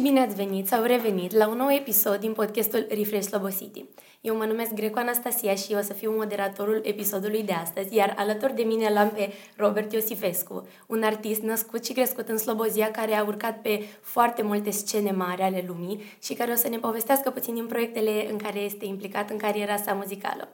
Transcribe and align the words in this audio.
și 0.00 0.06
bine 0.06 0.20
ați 0.20 0.34
venit 0.34 0.66
sau 0.66 0.82
revenit 0.82 1.32
la 1.32 1.48
un 1.48 1.56
nou 1.56 1.70
episod 1.70 2.20
din 2.20 2.32
podcastul 2.32 2.86
Refresh 2.88 3.26
Slobosity. 3.26 3.84
Eu 4.20 4.36
mă 4.36 4.44
numesc 4.44 4.72
Greco 4.72 4.98
Anastasia 4.98 5.54
și 5.54 5.74
o 5.78 5.80
să 5.80 5.92
fiu 5.92 6.14
moderatorul 6.16 6.80
episodului 6.84 7.42
de 7.42 7.52
astăzi, 7.52 7.94
iar 7.94 8.14
alături 8.16 8.54
de 8.54 8.62
mine 8.62 8.88
l-am 8.92 9.10
pe 9.10 9.32
Robert 9.56 9.92
Iosifescu, 9.92 10.68
un 10.86 11.02
artist 11.02 11.40
născut 11.40 11.84
și 11.84 11.92
crescut 11.92 12.28
în 12.28 12.38
Slobozia 12.38 12.90
care 12.90 13.14
a 13.14 13.24
urcat 13.24 13.60
pe 13.62 13.84
foarte 14.00 14.42
multe 14.42 14.70
scene 14.70 15.10
mari 15.10 15.42
ale 15.42 15.64
lumii 15.66 16.02
și 16.22 16.34
care 16.34 16.52
o 16.52 16.56
să 16.56 16.68
ne 16.68 16.78
povestească 16.78 17.30
puțin 17.30 17.54
din 17.54 17.66
proiectele 17.66 18.30
în 18.30 18.36
care 18.36 18.58
este 18.58 18.84
implicat 18.84 19.30
în 19.30 19.36
cariera 19.36 19.76
sa 19.76 19.92
muzicală. 19.92 20.48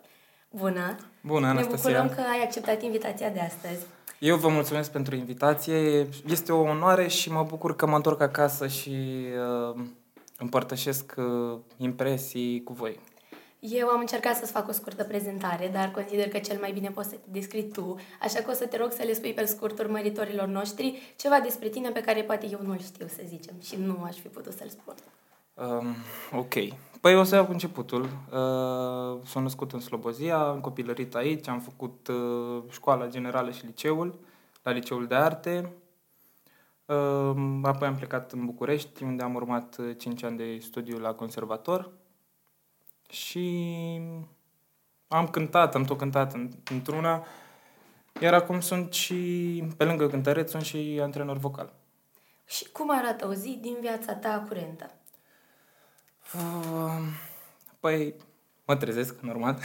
Bună! 0.50 0.96
Bună, 1.20 1.46
Anastasia! 1.46 1.90
Ne 1.90 1.98
bucurăm 1.98 2.16
că 2.16 2.30
ai 2.30 2.42
acceptat 2.42 2.82
invitația 2.82 3.28
de 3.30 3.40
astăzi. 3.40 3.86
Eu 4.18 4.36
vă 4.36 4.48
mulțumesc 4.48 4.90
pentru 4.90 5.14
invitație. 5.14 6.08
Este 6.26 6.52
o 6.52 6.60
onoare 6.60 7.08
și 7.08 7.30
mă 7.32 7.44
bucur 7.48 7.76
că 7.76 7.86
mă 7.86 7.96
întorc 7.96 8.20
acasă 8.20 8.66
și 8.66 9.26
uh, 9.72 9.84
împărtășesc 10.38 11.14
uh, 11.16 11.58
impresii 11.76 12.62
cu 12.62 12.72
voi. 12.72 13.00
Eu 13.58 13.88
am 13.88 14.00
încercat 14.00 14.36
să-ți 14.36 14.52
fac 14.52 14.68
o 14.68 14.72
scurtă 14.72 15.04
prezentare, 15.04 15.70
dar 15.72 15.90
consider 15.90 16.28
că 16.28 16.38
cel 16.38 16.58
mai 16.60 16.72
bine 16.72 16.90
poți 16.90 17.08
să 17.08 17.14
te 17.14 17.28
descrii 17.30 17.70
tu, 17.70 17.96
așa 18.22 18.40
că 18.40 18.50
o 18.50 18.54
să 18.54 18.66
te 18.66 18.76
rog 18.76 18.92
să 18.92 19.02
le 19.02 19.12
spui 19.12 19.32
pe 19.32 19.44
scurt 19.44 19.78
urmăritorilor 19.78 20.46
noștri 20.46 21.14
ceva 21.16 21.40
despre 21.40 21.68
tine 21.68 21.90
pe 21.90 22.00
care 22.00 22.22
poate 22.22 22.46
eu 22.50 22.60
nu-l 22.62 22.80
știu, 22.80 23.06
să 23.06 23.22
zicem, 23.26 23.54
și 23.62 23.76
nu 23.76 24.02
aș 24.04 24.16
fi 24.16 24.28
putut 24.28 24.52
să-l 24.52 24.68
spun. 24.68 24.94
Um, 25.56 25.94
ok. 26.32 26.54
Păi 27.00 27.16
o 27.16 27.22
să 27.22 27.34
iau 27.34 27.44
cu 27.44 27.52
începutul. 27.52 28.02
Uh, 28.02 29.26
sunt 29.26 29.42
născut 29.42 29.72
în 29.72 29.80
Slobozia, 29.80 30.38
am 30.38 30.60
copilărit 30.60 31.14
aici, 31.14 31.48
am 31.48 31.60
făcut 31.60 32.08
uh, 32.08 32.62
școala 32.70 33.08
generală 33.08 33.50
și 33.50 33.66
liceul, 33.66 34.18
la 34.62 34.70
liceul 34.70 35.06
de 35.06 35.14
arte. 35.14 35.72
Uh, 36.84 37.60
apoi 37.62 37.88
am 37.88 37.96
plecat 37.96 38.32
în 38.32 38.44
București, 38.44 39.02
unde 39.02 39.22
am 39.22 39.34
urmat 39.34 39.80
5 39.96 40.22
ani 40.22 40.36
de 40.36 40.58
studiu 40.58 40.98
la 40.98 41.14
conservator. 41.14 41.90
Și 43.08 44.00
am 45.08 45.28
cântat, 45.28 45.74
am 45.74 45.84
tot 45.84 45.98
cântat 45.98 46.34
într-una. 46.70 47.26
Iar 48.20 48.34
acum 48.34 48.60
sunt 48.60 48.92
și, 48.92 49.62
pe 49.76 49.84
lângă 49.84 50.08
cântăreț, 50.08 50.50
sunt 50.50 50.62
și 50.62 50.98
antrenor 51.02 51.36
vocal. 51.36 51.72
Și 52.44 52.70
cum 52.70 52.90
arată 52.90 53.26
o 53.26 53.32
zi 53.32 53.58
din 53.60 53.76
viața 53.80 54.14
ta 54.14 54.44
curentă? 54.48 54.95
Uh, 56.34 56.98
păi, 57.80 58.14
mă 58.66 58.76
trezesc, 58.76 59.20
normal. 59.20 59.54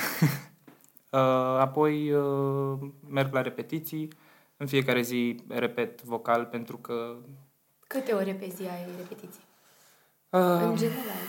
uh, 1.11 1.19
apoi 1.59 2.11
uh, 2.11 2.79
merg 3.09 3.33
la 3.33 3.41
repetiții. 3.41 4.07
În 4.57 4.67
fiecare 4.67 5.01
zi 5.01 5.35
repet 5.47 6.03
vocal 6.03 6.45
pentru 6.45 6.77
că... 6.77 7.15
Câte 7.87 8.13
ore 8.13 8.33
pe 8.33 8.51
zi 8.55 8.61
ai 8.61 8.85
repetiții? 8.97 9.43
Uh, 10.29 10.39
în 10.39 10.75
general. 10.75 11.21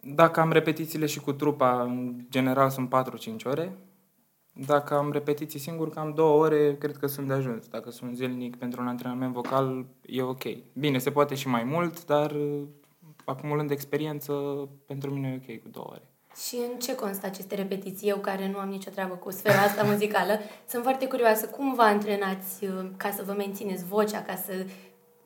Dacă 0.00 0.40
am 0.40 0.52
repetițiile 0.52 1.06
și 1.06 1.20
cu 1.20 1.32
trupa, 1.32 1.82
în 1.82 2.24
general 2.30 2.70
sunt 2.70 2.94
4-5 3.40 3.44
ore. 3.44 3.76
Dacă 4.52 4.94
am 4.94 5.12
repetiții 5.12 5.58
singur, 5.58 5.90
cam 5.90 6.14
două 6.14 6.44
ore, 6.44 6.76
cred 6.76 6.96
că 6.96 7.06
sunt 7.06 7.26
de 7.26 7.32
ajuns. 7.32 7.68
Dacă 7.68 7.90
sunt 7.90 8.16
zilnic 8.16 8.56
pentru 8.56 8.80
un 8.80 8.88
antrenament 8.88 9.32
vocal, 9.32 9.86
e 10.06 10.22
ok. 10.22 10.42
Bine, 10.72 10.98
se 10.98 11.10
poate 11.10 11.34
și 11.34 11.48
mai 11.48 11.64
mult, 11.64 12.06
dar 12.06 12.36
acumulând 13.24 13.70
experiență, 13.70 14.32
pentru 14.86 15.10
mine 15.10 15.28
e 15.28 15.52
ok 15.52 15.62
cu 15.62 15.68
două 15.68 15.86
ore. 15.90 16.02
Și 16.46 16.56
în 16.72 16.78
ce 16.78 16.94
constă 16.94 17.26
aceste 17.26 17.54
repetiții? 17.54 18.08
Eu 18.08 18.16
care 18.16 18.50
nu 18.50 18.58
am 18.58 18.68
nicio 18.68 18.90
treabă 18.90 19.14
cu 19.14 19.30
sfera 19.30 19.60
asta 19.60 19.82
muzicală, 19.92 20.38
sunt 20.68 20.82
foarte 20.82 21.06
curioasă. 21.06 21.46
Cum 21.46 21.74
vă 21.74 21.82
antrenați 21.82 22.64
uh, 22.64 22.90
ca 22.96 23.10
să 23.10 23.22
vă 23.26 23.32
mențineți 23.32 23.84
vocea, 23.84 24.22
ca 24.22 24.36
să 24.36 24.52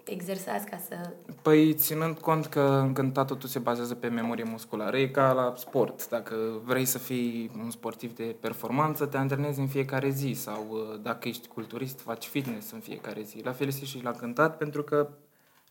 exersați, 0.05 0.67
ca 0.67 0.79
să... 0.89 1.13
Păi, 1.43 1.75
ținând 1.75 2.19
cont 2.19 2.47
că 2.47 2.61
în 2.61 2.93
cântat 2.93 3.27
totul 3.27 3.49
se 3.49 3.59
bazează 3.59 3.95
pe 3.95 4.09
memorie 4.09 4.45
musculară, 4.45 4.99
e 4.99 5.09
ca 5.09 5.33
la 5.33 5.53
sport. 5.57 6.09
Dacă 6.09 6.35
vrei 6.65 6.85
să 6.85 6.99
fii 6.99 7.51
un 7.59 7.71
sportiv 7.71 8.15
de 8.15 8.37
performanță, 8.41 9.07
te 9.07 9.17
antrenezi 9.17 9.61
în 9.61 9.67
fiecare 9.67 10.11
zi 10.11 10.33
sau 10.33 10.67
uh, 10.71 11.01
dacă 11.03 11.29
ești 11.29 11.49
culturist, 11.49 12.01
faci 12.01 12.25
fitness 12.25 12.71
în 12.71 12.81
fiecare 12.81 13.23
zi. 13.23 13.41
La 13.45 13.53
fel 13.53 13.67
este 13.67 13.85
și 13.85 14.03
la 14.03 14.11
cântat, 14.11 14.57
pentru 14.57 14.83
că 14.83 15.09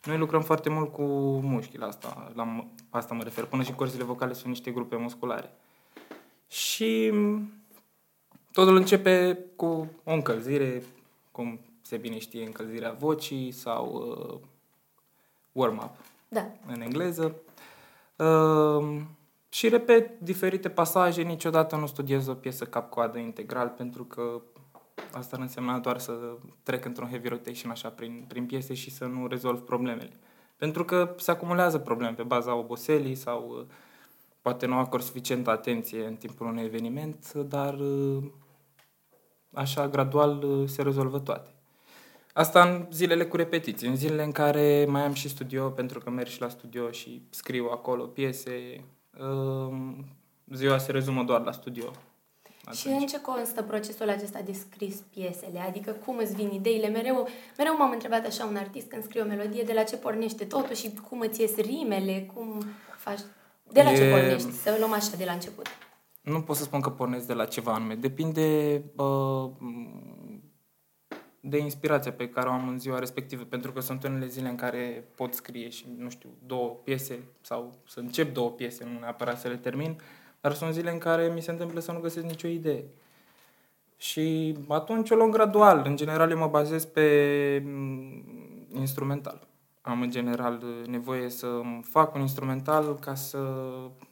noi 0.05 0.17
lucrăm 0.17 0.41
foarte 0.41 0.69
mult 0.69 0.91
cu 0.91 1.03
mușchi 1.43 1.77
la 1.77 1.85
asta, 1.85 2.31
la 2.35 2.67
asta 2.89 3.13
mă 3.13 3.23
refer. 3.23 3.45
Până 3.45 3.63
și 3.63 3.73
corzile 3.73 4.03
vocale 4.03 4.33
sunt 4.33 4.47
niște 4.47 4.71
grupe 4.71 4.95
musculare. 4.95 5.51
Și 6.47 7.13
totul 8.51 8.75
începe 8.75 9.39
cu 9.55 9.87
o 10.03 10.13
încălzire, 10.13 10.83
cum 11.31 11.59
se 11.81 11.97
bine 11.97 12.19
știe, 12.19 12.45
încălzirea 12.45 12.91
vocii 12.91 13.51
sau 13.51 13.93
uh, 13.93 14.39
warm-up 15.51 15.95
da. 16.27 16.47
în 16.67 16.81
engleză. 16.81 17.35
Uh, 18.15 19.01
și 19.49 19.69
repet 19.69 20.19
diferite 20.19 20.69
pasaje, 20.69 21.21
niciodată 21.21 21.75
nu 21.75 21.85
studiez 21.85 22.27
o 22.27 22.33
piesă 22.33 22.65
cap-coadă 22.65 23.17
integral 23.17 23.67
pentru 23.67 24.03
că 24.03 24.41
Asta 25.15 25.35
ar 25.35 25.41
însemna 25.41 25.79
doar 25.79 25.99
să 25.99 26.37
trec 26.63 26.85
într-un 26.85 27.07
heavy 27.07 27.27
rotation 27.27 27.71
așa 27.71 27.89
prin, 27.89 28.25
prin 28.27 28.45
piese 28.45 28.73
și 28.73 28.91
să 28.91 29.05
nu 29.05 29.27
rezolv 29.27 29.59
problemele. 29.59 30.19
Pentru 30.57 30.85
că 30.85 31.15
se 31.17 31.31
acumulează 31.31 31.77
probleme 31.77 32.13
pe 32.13 32.23
baza 32.23 32.55
oboselii 32.55 33.15
sau 33.15 33.55
uh, 33.59 33.65
poate 34.41 34.65
nu 34.65 34.77
acord 34.77 35.03
suficientă 35.03 35.49
atenție 35.49 36.05
în 36.05 36.15
timpul 36.15 36.47
unui 36.47 36.63
eveniment, 36.63 37.33
dar 37.33 37.73
uh, 37.73 38.23
așa 39.53 39.87
gradual 39.87 40.43
uh, 40.43 40.67
se 40.69 40.81
rezolvă 40.81 41.19
toate. 41.19 41.49
Asta 42.33 42.63
în 42.63 42.87
zilele 42.91 43.25
cu 43.25 43.35
repetiții, 43.35 43.87
în 43.87 43.95
zilele 43.95 44.23
în 44.23 44.31
care 44.31 44.85
mai 44.89 45.01
am 45.01 45.13
și 45.13 45.29
studio, 45.29 45.69
pentru 45.69 45.99
că 45.99 46.09
merg 46.09 46.27
și 46.27 46.41
la 46.41 46.49
studio 46.49 46.91
și 46.91 47.21
scriu 47.29 47.69
acolo 47.71 48.03
piese, 48.03 48.83
ziua 50.53 50.77
se 50.77 50.91
rezumă 50.91 51.23
doar 51.23 51.41
la 51.41 51.51
studio. 51.51 51.91
Atunci. 52.65 52.77
Și 52.77 52.87
în 52.87 53.07
ce 53.07 53.21
constă 53.21 53.61
procesul 53.61 54.09
acesta 54.09 54.41
de 54.41 54.51
scris 54.51 54.95
piesele? 54.95 55.59
Adică 55.59 55.91
cum 55.91 56.17
îți 56.17 56.35
vin 56.35 56.51
ideile? 56.51 56.87
Mereu, 56.87 57.27
mereu 57.57 57.77
m-am 57.77 57.91
întrebat 57.91 58.25
așa 58.25 58.45
un 58.45 58.55
artist 58.55 58.87
când 58.87 59.03
scrie 59.03 59.21
o 59.21 59.25
melodie, 59.25 59.63
de 59.63 59.73
la 59.73 59.83
ce 59.83 59.97
pornește 59.97 60.45
totul 60.45 60.75
și 60.75 60.93
cum 61.09 61.19
îți 61.19 61.41
ies 61.41 61.55
rimele, 61.55 62.29
cum 62.33 62.63
faci... 62.97 63.19
De 63.71 63.81
la 63.81 63.91
e... 63.91 63.95
ce 63.95 64.09
pornești? 64.09 64.51
Să 64.51 64.75
luăm 64.79 64.93
așa 64.93 65.15
de 65.17 65.25
la 65.25 65.31
început. 65.31 65.67
Nu 66.21 66.41
pot 66.41 66.55
să 66.55 66.63
spun 66.63 66.81
că 66.81 66.89
pornesc 66.89 67.27
de 67.27 67.33
la 67.33 67.45
ceva 67.45 67.73
anume. 67.73 67.95
Depinde 67.95 68.81
uh, 68.95 69.49
de 71.39 71.57
inspirația 71.57 72.11
pe 72.11 72.29
care 72.29 72.49
o 72.49 72.51
am 72.51 72.67
în 72.67 72.79
ziua 72.79 72.99
respectivă, 72.99 73.43
pentru 73.43 73.71
că 73.71 73.79
sunt 73.79 74.03
unele 74.03 74.27
zile 74.27 74.49
în 74.49 74.55
care 74.55 75.07
pot 75.15 75.33
scrie 75.33 75.69
și, 75.69 75.85
nu 75.97 76.09
știu, 76.09 76.29
două 76.45 76.69
piese 76.69 77.19
sau 77.41 77.73
să 77.87 77.99
încep 77.99 78.33
două 78.33 78.49
piese, 78.49 78.83
nu 78.83 78.99
neapărat 78.99 79.39
să 79.39 79.47
le 79.47 79.57
termin, 79.57 79.89
uh, 79.89 80.24
dar 80.45 80.53
sunt 80.53 80.73
zile 80.73 80.91
în 80.91 80.97
care 80.97 81.31
mi 81.33 81.41
se 81.41 81.51
întâmplă 81.51 81.79
să 81.79 81.91
nu 81.91 81.99
găsesc 81.99 82.25
nicio 82.25 82.47
idee. 82.47 82.83
Și 83.97 84.57
atunci 84.67 85.09
o 85.09 85.15
luăm 85.15 85.31
gradual. 85.31 85.81
În 85.85 85.95
general 85.95 86.31
eu 86.31 86.37
mă 86.37 86.47
bazez 86.47 86.85
pe 86.85 87.61
mm, 87.65 88.23
instrumental. 88.73 89.47
Am 89.81 90.01
în 90.01 90.09
general 90.09 90.63
nevoie 90.87 91.29
să 91.29 91.61
fac 91.81 92.15
un 92.15 92.21
instrumental 92.21 92.95
ca 92.99 93.15
să, 93.15 93.39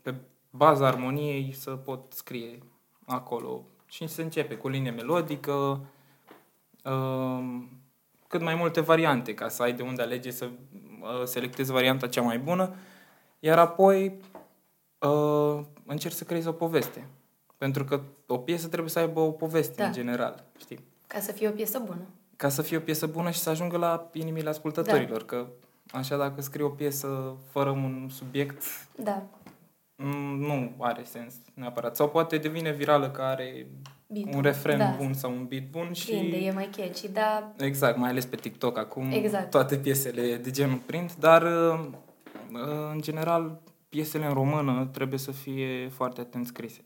pe 0.02 0.16
baza 0.50 0.88
armoniei, 0.88 1.52
să 1.52 1.72
pot 1.72 2.14
scrie 2.14 2.58
acolo. 3.06 3.66
Și 3.86 4.08
se 4.08 4.22
începe 4.22 4.56
cu 4.56 4.68
linie 4.68 4.92
melodică, 4.92 5.86
um, 6.84 7.70
cât 8.28 8.42
mai 8.42 8.56
multe 8.56 8.82
variante, 8.82 9.34
ca 9.34 9.48
să 9.48 9.64
ai 9.64 9.74
de 9.74 9.84
unde 9.84 10.02
alege 10.02 10.32
să 10.32 10.46
uh, 10.46 11.24
selectezi 11.24 11.72
varianta 11.72 12.08
cea 12.08 12.22
mai 12.22 12.40
bună. 12.40 12.76
Iar 13.40 13.60
apoi 13.60 14.20
uh, 15.08 15.64
încerci 15.86 16.16
să 16.16 16.24
creezi 16.24 16.48
o 16.48 16.52
poveste. 16.52 17.08
Pentru 17.58 17.84
că 17.84 18.02
o 18.28 18.38
piesă 18.38 18.68
trebuie 18.68 18.90
să 18.90 19.00
aibă 19.00 19.20
o 19.20 19.32
poveste 19.32 19.82
da. 19.82 19.86
în 19.86 19.94
general, 19.94 20.44
știi? 20.60 20.80
Ca 21.08 21.20
să 21.20 21.32
fie 21.32 21.48
o 21.48 21.52
piesă 21.52 21.80
bună. 21.86 22.08
Ca 22.36 22.50
să 22.50 22.62
fie 22.62 22.78
o 22.78 22.80
piesă 22.80 23.08
bună 23.08 23.30
și 23.30 23.40
să 23.40 23.50
ajungă 23.50 23.78
la 23.78 24.10
inimile 24.14 24.50
ascultătorilor. 24.50 25.20
Da. 25.20 25.26
Că 25.26 25.48
așa 25.92 26.18
dacă 26.18 26.42
scrii 26.42 26.66
o 26.66 26.70
piesă 26.70 27.36
fără 27.52 27.70
un 27.70 28.08
subiect, 28.10 28.64
da. 28.96 29.24
nu 30.38 30.72
are 30.78 31.04
sens 31.04 31.34
neapărat. 31.54 31.96
Sau 31.96 32.10
poate 32.10 32.38
devine 32.38 32.72
virală 32.72 33.10
că 33.10 33.22
are 33.22 33.68
beat 34.08 34.36
un 34.36 34.42
refren 34.42 34.78
da. 34.78 34.96
bun 34.98 35.14
sau 35.14 35.32
un 35.32 35.46
beat 35.46 35.64
bun 35.64 35.94
și... 35.94 36.10
Prinde, 36.10 36.38
e 36.38 36.52
mai 36.52 36.70
catchy, 36.78 37.12
da. 37.12 37.54
Exact, 37.58 37.98
mai 37.98 38.10
ales 38.10 38.26
pe 38.26 38.36
TikTok 38.36 38.78
acum 38.78 39.12
exact. 39.12 39.50
toate 39.50 39.78
piesele 39.78 40.36
de 40.36 40.52
genul 40.52 40.78
print, 40.86 41.16
dar 41.16 41.42
uh, 41.42 41.80
în 42.92 43.02
general 43.02 43.60
piesele 43.94 44.26
în 44.26 44.34
română 44.34 44.90
trebuie 44.92 45.20
să 45.20 45.32
fie 45.32 45.90
foarte 45.90 46.22
atent 46.22 46.46
scrise. 46.48 46.84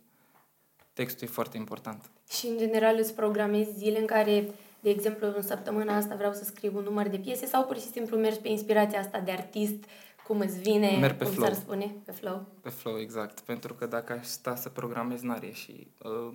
Textul 0.94 1.28
e 1.28 1.32
foarte 1.32 1.58
important. 1.58 2.10
Și, 2.30 2.48
în 2.48 2.58
general, 2.58 2.96
îți 3.00 3.14
programezi 3.14 3.78
zile 3.78 4.00
în 4.00 4.06
care, 4.06 4.50
de 4.80 4.90
exemplu, 4.90 5.28
în 5.36 5.42
săptămâna 5.42 5.96
asta 5.96 6.16
vreau 6.16 6.34
să 6.34 6.44
scriu 6.44 6.72
un 6.76 6.84
număr 6.84 7.08
de 7.08 7.18
piese 7.18 7.46
sau 7.46 7.64
pur 7.66 7.76
și 7.78 7.92
simplu 7.92 8.18
mergi 8.18 8.40
pe 8.40 8.48
inspirația 8.48 9.00
asta 9.00 9.20
de 9.20 9.32
artist, 9.32 9.84
cum 10.28 10.40
îți 10.40 10.60
vine, 10.60 10.98
Merg 11.00 11.18
pe 11.18 11.24
cum 11.24 11.34
flow. 11.34 11.46
s-ar 11.46 11.56
spune, 11.56 11.96
pe 12.06 12.12
flow? 12.12 12.46
Pe 12.62 12.70
flow, 12.70 13.00
exact. 13.00 13.40
Pentru 13.40 13.74
că 13.74 13.86
dacă 13.86 14.14
aș 14.14 14.26
sta 14.26 14.56
să 14.56 14.70
programez, 14.70 15.22
n-ar 15.22 15.44
și 15.54 15.88
Uh, 16.04 16.34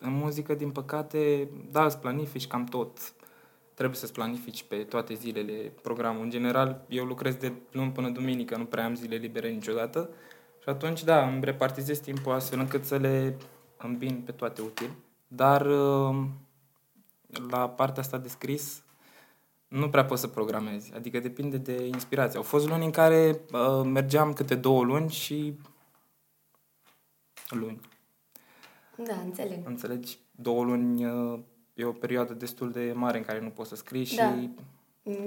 în 0.00 0.12
muzică, 0.12 0.54
din 0.54 0.70
păcate, 0.70 1.48
da, 1.70 1.84
îți 1.84 1.98
planifici 1.98 2.46
cam 2.46 2.64
tot. 2.64 2.98
Trebuie 3.74 3.96
să-ți 3.96 4.12
planifici 4.12 4.62
pe 4.62 4.76
toate 4.76 5.14
zilele 5.14 5.72
programul. 5.82 6.22
În 6.22 6.30
general, 6.30 6.84
eu 6.88 7.04
lucrez 7.04 7.34
de 7.34 7.52
luni 7.70 7.92
până 7.92 8.08
duminică, 8.08 8.56
nu 8.56 8.64
prea 8.64 8.84
am 8.84 8.94
zile 8.94 9.16
libere 9.16 9.48
niciodată. 9.48 10.10
Și 10.62 10.68
atunci, 10.68 11.04
da, 11.04 11.26
îmi 11.26 11.44
repartizez 11.44 11.98
timpul 11.98 12.32
astfel 12.32 12.58
încât 12.58 12.84
să 12.84 12.96
le 12.96 13.36
îmbin 13.76 14.22
pe 14.24 14.32
toate 14.32 14.62
util. 14.62 14.90
Dar 15.28 15.66
uh, 15.66 16.24
la 17.50 17.68
partea 17.68 18.02
asta 18.02 18.18
de 18.18 18.28
scris, 18.28 18.84
nu 19.68 19.90
prea 19.90 20.04
poți 20.04 20.20
să 20.20 20.28
programezi. 20.28 20.94
Adică 20.94 21.18
depinde 21.18 21.56
de 21.56 21.86
inspirație. 21.86 22.36
Au 22.36 22.44
fost 22.44 22.68
luni 22.68 22.84
în 22.84 22.90
care 22.90 23.40
uh, 23.52 23.82
mergeam 23.84 24.32
câte 24.32 24.54
două 24.54 24.84
luni 24.84 25.10
și 25.10 25.58
luni. 27.48 27.80
Da, 28.96 29.14
înțeleg. 29.24 29.66
Înțelegi? 29.66 30.18
Două 30.30 30.64
luni 30.64 31.04
uh, 31.04 31.40
e 31.74 31.84
o 31.84 31.92
perioadă 31.92 32.32
destul 32.32 32.70
de 32.70 32.92
mare 32.94 33.18
în 33.18 33.24
care 33.24 33.40
nu 33.40 33.48
poți 33.48 33.68
să 33.68 33.76
scrii 33.76 34.16
Da. 34.16 34.30
și 34.32 34.50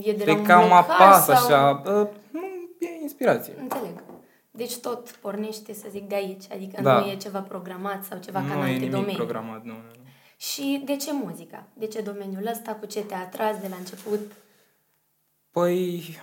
E 0.02 0.14
de 0.14 0.24
la 0.26 0.34
te 0.34 0.40
un 0.40 0.44
cam 0.46 0.62
local 0.62 0.80
apasă 0.82 1.34
sau... 1.34 1.46
așa. 1.46 1.82
Uh, 1.86 2.08
nu, 2.32 2.42
e 2.80 3.02
inspirație. 3.02 3.54
Înțeleg. 3.60 4.04
Deci 4.52 4.78
tot 4.78 5.10
pornește, 5.12 5.74
să 5.74 5.88
zic, 5.90 6.08
de 6.08 6.16
aici. 6.16 6.44
Adică 6.52 6.82
Da. 6.82 7.00
nu 7.00 7.06
e 7.06 7.16
ceva 7.18 7.40
programat 7.42 8.04
sau 8.04 8.20
ceva 8.20 8.40
ca 8.40 8.54
în 8.54 8.60
nu 8.60 8.66
e 8.66 8.70
alte 8.70 8.74
nimic 8.78 8.92
domenii. 8.92 9.16
programat, 9.16 9.64
nu, 9.64 9.72
nu. 9.72 9.78
nu. 9.78 10.04
Și 10.38 10.82
de 10.86 10.96
ce 10.96 11.14
muzica? 11.14 11.68
De 11.74 11.86
ce 11.88 12.02
domeniul 12.02 12.48
ăsta? 12.48 12.76
Cu 12.76 12.86
ce 12.86 13.04
te-a 13.04 13.20
atras 13.20 13.60
de 13.62 13.68
la 13.68 13.76
început? 13.76 14.20
Păi, 15.52 16.18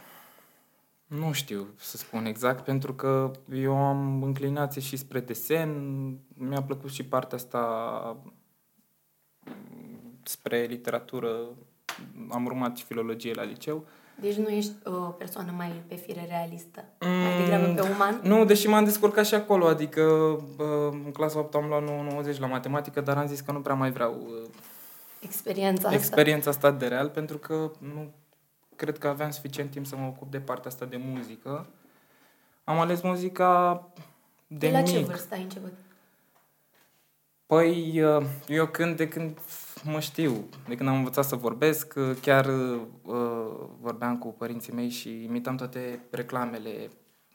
nu 1.06 1.32
știu 1.32 1.66
să 1.76 1.96
spun 1.96 2.24
exact, 2.24 2.64
pentru 2.64 2.94
că 2.94 3.30
eu 3.54 3.76
am 3.76 4.22
înclinație 4.22 4.80
și 4.80 4.96
spre 4.96 5.20
desen, 5.20 5.70
mi-a 6.34 6.62
plăcut 6.62 6.90
și 6.90 7.04
partea 7.04 7.36
asta 7.38 7.60
m, 8.24 8.32
spre 10.22 10.66
literatură, 10.68 11.36
am 12.30 12.44
urmat 12.44 12.76
și 12.76 12.84
filologie 12.84 13.34
la 13.34 13.42
liceu. 13.42 13.84
Deci 14.20 14.34
nu 14.34 14.48
ești 14.48 14.72
o 14.84 14.90
persoană 14.90 15.52
mai 15.56 15.82
pe 15.86 15.94
fire 15.94 16.26
realistă, 16.28 16.84
mai 16.98 17.38
degrabă 17.40 17.72
pe 17.72 17.92
uman? 17.94 18.20
Nu, 18.22 18.44
deși 18.44 18.68
m-am 18.68 18.84
descurcat 18.84 19.26
și 19.26 19.34
acolo, 19.34 19.66
adică 19.66 20.02
bă, 20.56 20.88
în 20.92 21.10
clasa 21.12 21.38
8 21.38 21.54
am 21.54 21.66
luat 21.66 21.82
90 21.82 22.38
la 22.38 22.46
matematică, 22.46 23.00
dar 23.00 23.16
am 23.16 23.26
zis 23.26 23.40
că 23.40 23.52
nu 23.52 23.60
prea 23.60 23.74
mai 23.74 23.90
vreau 23.90 24.12
uh, 24.12 24.48
Experiența 25.20 25.88
asta. 25.88 25.98
experiența 25.98 26.50
asta 26.50 26.70
de 26.70 26.86
real, 26.86 27.08
pentru 27.08 27.38
că 27.38 27.70
nu 27.78 28.12
cred 28.76 28.98
că 28.98 29.08
aveam 29.08 29.30
suficient 29.30 29.70
timp 29.70 29.86
să 29.86 29.96
mă 29.96 30.06
ocup 30.06 30.30
de 30.30 30.40
partea 30.40 30.70
asta 30.70 30.84
de 30.84 30.96
muzică. 30.96 31.66
Am 32.64 32.78
ales 32.78 33.00
muzica 33.00 33.82
de, 34.46 34.66
de 34.66 34.70
la 34.70 34.78
mic. 34.80 34.88
ce 34.88 34.98
vârstă 34.98 35.34
ai 35.34 35.42
început? 35.42 35.72
Păi, 37.46 38.02
uh, 38.02 38.26
eu 38.48 38.66
când, 38.66 38.96
de 38.96 39.08
când 39.08 39.38
mă 39.84 40.00
știu, 40.00 40.48
de 40.68 40.74
când 40.74 40.88
am 40.88 40.96
învățat 40.96 41.24
să 41.24 41.36
vorbesc, 41.36 41.94
uh, 41.96 42.16
chiar 42.20 42.46
uh, 42.46 42.80
vorbeam 43.80 44.18
cu 44.18 44.28
părinții 44.28 44.72
mei 44.72 44.88
și 44.88 45.24
imitam 45.24 45.56
toate 45.56 46.00
reclamele 46.10 46.90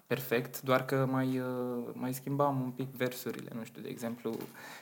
perfect, 0.07 0.61
doar 0.61 0.85
că 0.85 1.07
mai, 1.11 1.39
uh, 1.39 1.83
mai 1.93 2.13
schimbam 2.13 2.61
un 2.61 2.69
pic 2.69 2.87
versurile, 2.95 3.51
nu 3.55 3.63
știu, 3.63 3.81
de 3.81 3.89
exemplu, 3.89 4.37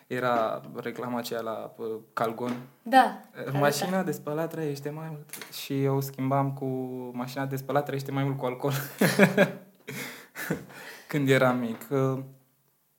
era 0.08 0.62
reclama 0.76 1.18
aceea 1.18 1.42
la 1.42 1.74
uh, 1.78 1.88
Calgon, 2.14 2.56
Da. 2.82 3.22
Mașina 3.52 4.04
de 4.04 4.12
spălat 4.12 4.50
trăiește 4.50 4.90
mai 4.90 5.08
mult. 5.10 5.54
Și 5.54 5.84
eu 5.84 6.02
schimbam 6.02 6.52
cu 6.54 6.66
mașina 7.14 7.46
de 7.46 7.56
spălat 7.56 7.86
trăiește 7.86 8.12
mai 8.12 8.24
mult 8.24 8.38
cu 8.38 8.46
alcool. 8.46 8.74
când 11.08 11.30
eram 11.30 11.58
mic. 11.58 11.88
Uh, 11.90 12.20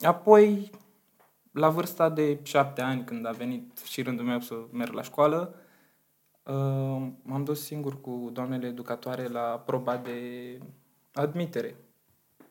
Apoi, 0.01 0.71
la 1.57 1.69
vârsta 1.69 2.09
de 2.09 2.39
șapte 2.43 2.81
ani, 2.83 3.05
când 3.05 3.27
a 3.27 3.31
venit 3.31 3.79
și 3.79 4.03
rândul 4.03 4.25
meu 4.25 4.41
să 4.41 4.55
merg 4.73 4.93
la 4.93 5.03
școală, 5.03 5.55
uh, 6.43 7.07
m-am 7.23 7.45
dus 7.45 7.65
singur 7.65 8.01
cu 8.01 8.31
doamnele 8.33 8.67
educatoare 8.67 9.29
la 9.29 9.63
proba 9.67 9.97
de 9.97 10.19
admitere 11.13 11.77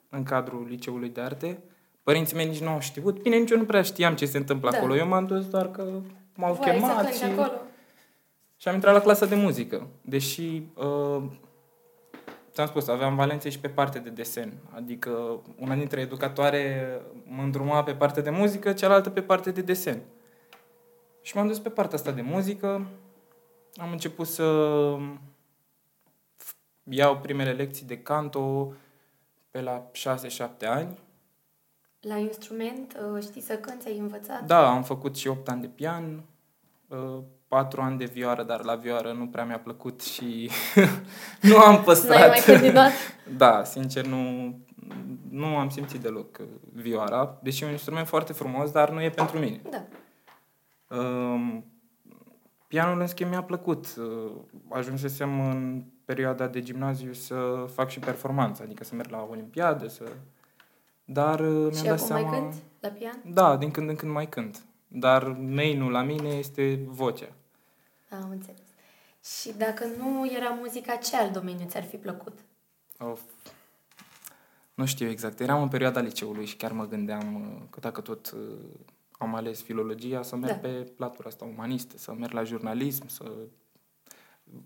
în 0.09 0.23
cadrul 0.23 0.65
liceului 0.69 1.09
de 1.09 1.21
arte. 1.21 1.63
Părinții 2.03 2.35
mei 2.35 2.47
nici 2.47 2.61
nu 2.61 2.69
au 2.69 2.79
știut. 2.79 3.21
Bine, 3.21 3.37
nici 3.37 3.51
eu 3.51 3.57
nu 3.57 3.65
prea 3.65 3.81
știam 3.81 4.15
ce 4.15 4.25
se 4.25 4.37
întâmplă 4.37 4.69
Da. 4.71 4.77
acolo. 4.77 4.95
Eu 4.95 5.07
m-am 5.07 5.25
dus 5.25 5.49
doar 5.49 5.71
că 5.71 6.01
m-au 6.35 6.53
Voiai 6.53 6.79
să 6.79 6.85
chemat 6.85 7.03
cânti 7.03 7.17
și... 7.17 7.23
acolo? 7.23 7.51
Și 8.57 8.67
am 8.67 8.73
intrat 8.73 8.93
la 8.93 9.01
clasa 9.01 9.25
de 9.25 9.35
muzică, 9.35 9.87
deși, 10.01 10.61
uh, 10.75 11.23
ți-am 12.55 12.67
spus, 12.67 12.87
aveam 12.87 13.15
valențe 13.15 13.49
și 13.49 13.59
pe 13.59 13.69
parte 13.69 13.99
de 13.99 14.09
desen. 14.09 14.53
Adică 14.75 15.41
una 15.59 15.75
dintre 15.75 16.01
educatoare 16.01 17.01
mă 17.23 17.41
îndruma 17.41 17.83
pe 17.83 17.95
partea 17.95 18.21
de 18.21 18.29
muzică, 18.29 18.73
cealaltă 18.73 19.09
pe 19.09 19.21
partea 19.21 19.51
de 19.51 19.61
desen. 19.61 20.01
Și 21.21 21.35
m-am 21.35 21.47
dus 21.47 21.59
pe 21.59 21.69
partea 21.69 21.97
asta 21.97 22.11
de 22.11 22.21
muzică, 22.21 22.87
am 23.75 23.91
început 23.91 24.27
să 24.27 24.97
iau 26.83 27.17
primele 27.17 27.51
lecții 27.51 27.85
de 27.85 28.01
canto 28.01 28.73
pe 29.51 29.61
la 29.61 29.91
6-7 30.63 30.65
ani. 30.65 30.99
La 31.99 32.17
instrument, 32.17 32.97
uh, 33.15 33.23
știi 33.23 33.41
să 33.41 33.57
cânti, 33.57 33.87
ai 33.87 33.97
învățat? 33.97 34.45
Da, 34.45 34.69
am 34.69 34.83
făcut 34.83 35.15
și 35.15 35.27
8 35.27 35.49
ani 35.49 35.61
de 35.61 35.67
pian, 35.67 36.23
4 37.47 37.81
ani 37.81 37.97
de 37.97 38.05
vioară, 38.05 38.43
dar 38.43 38.63
la 38.63 38.75
vioară 38.75 39.11
nu 39.11 39.27
prea 39.27 39.45
mi-a 39.45 39.59
plăcut 39.59 40.01
și 40.01 40.49
nu 41.49 41.57
am 41.57 41.73
N-ai 41.73 41.83
păstrat. 41.83 42.29
mai 42.29 42.43
continuat? 42.45 42.91
da, 43.37 43.63
sincer, 43.63 44.05
nu, 44.05 44.53
nu 45.29 45.45
am 45.45 45.69
simțit 45.69 46.01
deloc 46.01 46.37
uh, 46.39 46.45
vioara, 46.73 47.37
deși 47.41 47.63
e 47.63 47.65
un 47.65 47.71
instrument 47.71 48.07
foarte 48.07 48.33
frumos, 48.33 48.71
dar 48.71 48.89
nu 48.89 49.01
e 49.01 49.09
pentru 49.09 49.39
mine. 49.39 49.61
Da. 49.69 49.83
Um, 50.97 51.65
pianul, 52.67 53.01
în 53.01 53.07
schimb, 53.07 53.29
mi-a 53.29 53.43
plăcut. 53.43 53.95
Uh, 53.97 54.31
Ajunsesem 54.69 55.39
în 55.49 55.83
perioada 56.05 56.47
de 56.47 56.61
gimnaziu 56.61 57.13
să 57.13 57.65
fac 57.73 57.89
și 57.89 57.99
performanță, 57.99 58.63
adică 58.63 58.83
să 58.83 58.95
merg 58.95 59.09
la 59.09 59.27
olimpiadă, 59.31 59.87
să... 59.87 60.03
Dar 61.05 61.39
uh, 61.39 61.47
mi-am 61.47 61.71
Și 61.71 61.83
dat 61.83 61.93
acum 61.93 62.05
seama... 62.07 62.29
mai 62.29 62.39
cânti 62.39 62.57
la 62.79 62.89
pian? 62.89 63.21
Da, 63.33 63.55
din 63.57 63.71
când 63.71 63.89
în 63.89 63.95
când 63.95 64.11
mai 64.11 64.29
cânt. 64.29 64.65
Dar 64.97 65.27
main-ul 65.27 65.91
la 65.91 66.01
mine 66.01 66.29
este 66.29 66.79
vocea. 66.87 67.31
Da, 68.09 68.17
am 68.17 68.29
înțeles. 68.29 68.59
Și 69.39 69.53
dacă 69.57 69.85
nu 69.97 70.31
era 70.35 70.49
muzica, 70.49 70.95
ce 70.95 71.15
alt 71.15 71.31
domeniu 71.33 71.65
ți-ar 71.67 71.83
fi 71.83 71.95
plăcut? 71.97 72.39
Of. 72.99 73.21
Nu 74.73 74.85
știu 74.85 75.09
exact. 75.09 75.39
Eram 75.39 75.61
în 75.61 75.67
perioada 75.67 75.99
liceului 75.99 76.45
și 76.45 76.55
chiar 76.55 76.71
mă 76.71 76.87
gândeam 76.87 77.35
uh, 77.35 77.61
că 77.69 77.79
dacă 77.79 78.01
tot 78.01 78.31
uh, 78.31 78.57
am 79.11 79.35
ales 79.35 79.61
filologia, 79.61 80.21
să 80.21 80.35
merg 80.35 80.53
Da. 80.61 80.67
pe 80.67 80.91
latura 80.97 81.27
asta 81.27 81.45
umanistă, 81.45 81.97
să 81.97 82.13
merg 82.13 82.31
la 82.31 82.43
jurnalism, 82.43 83.07
să 83.07 83.31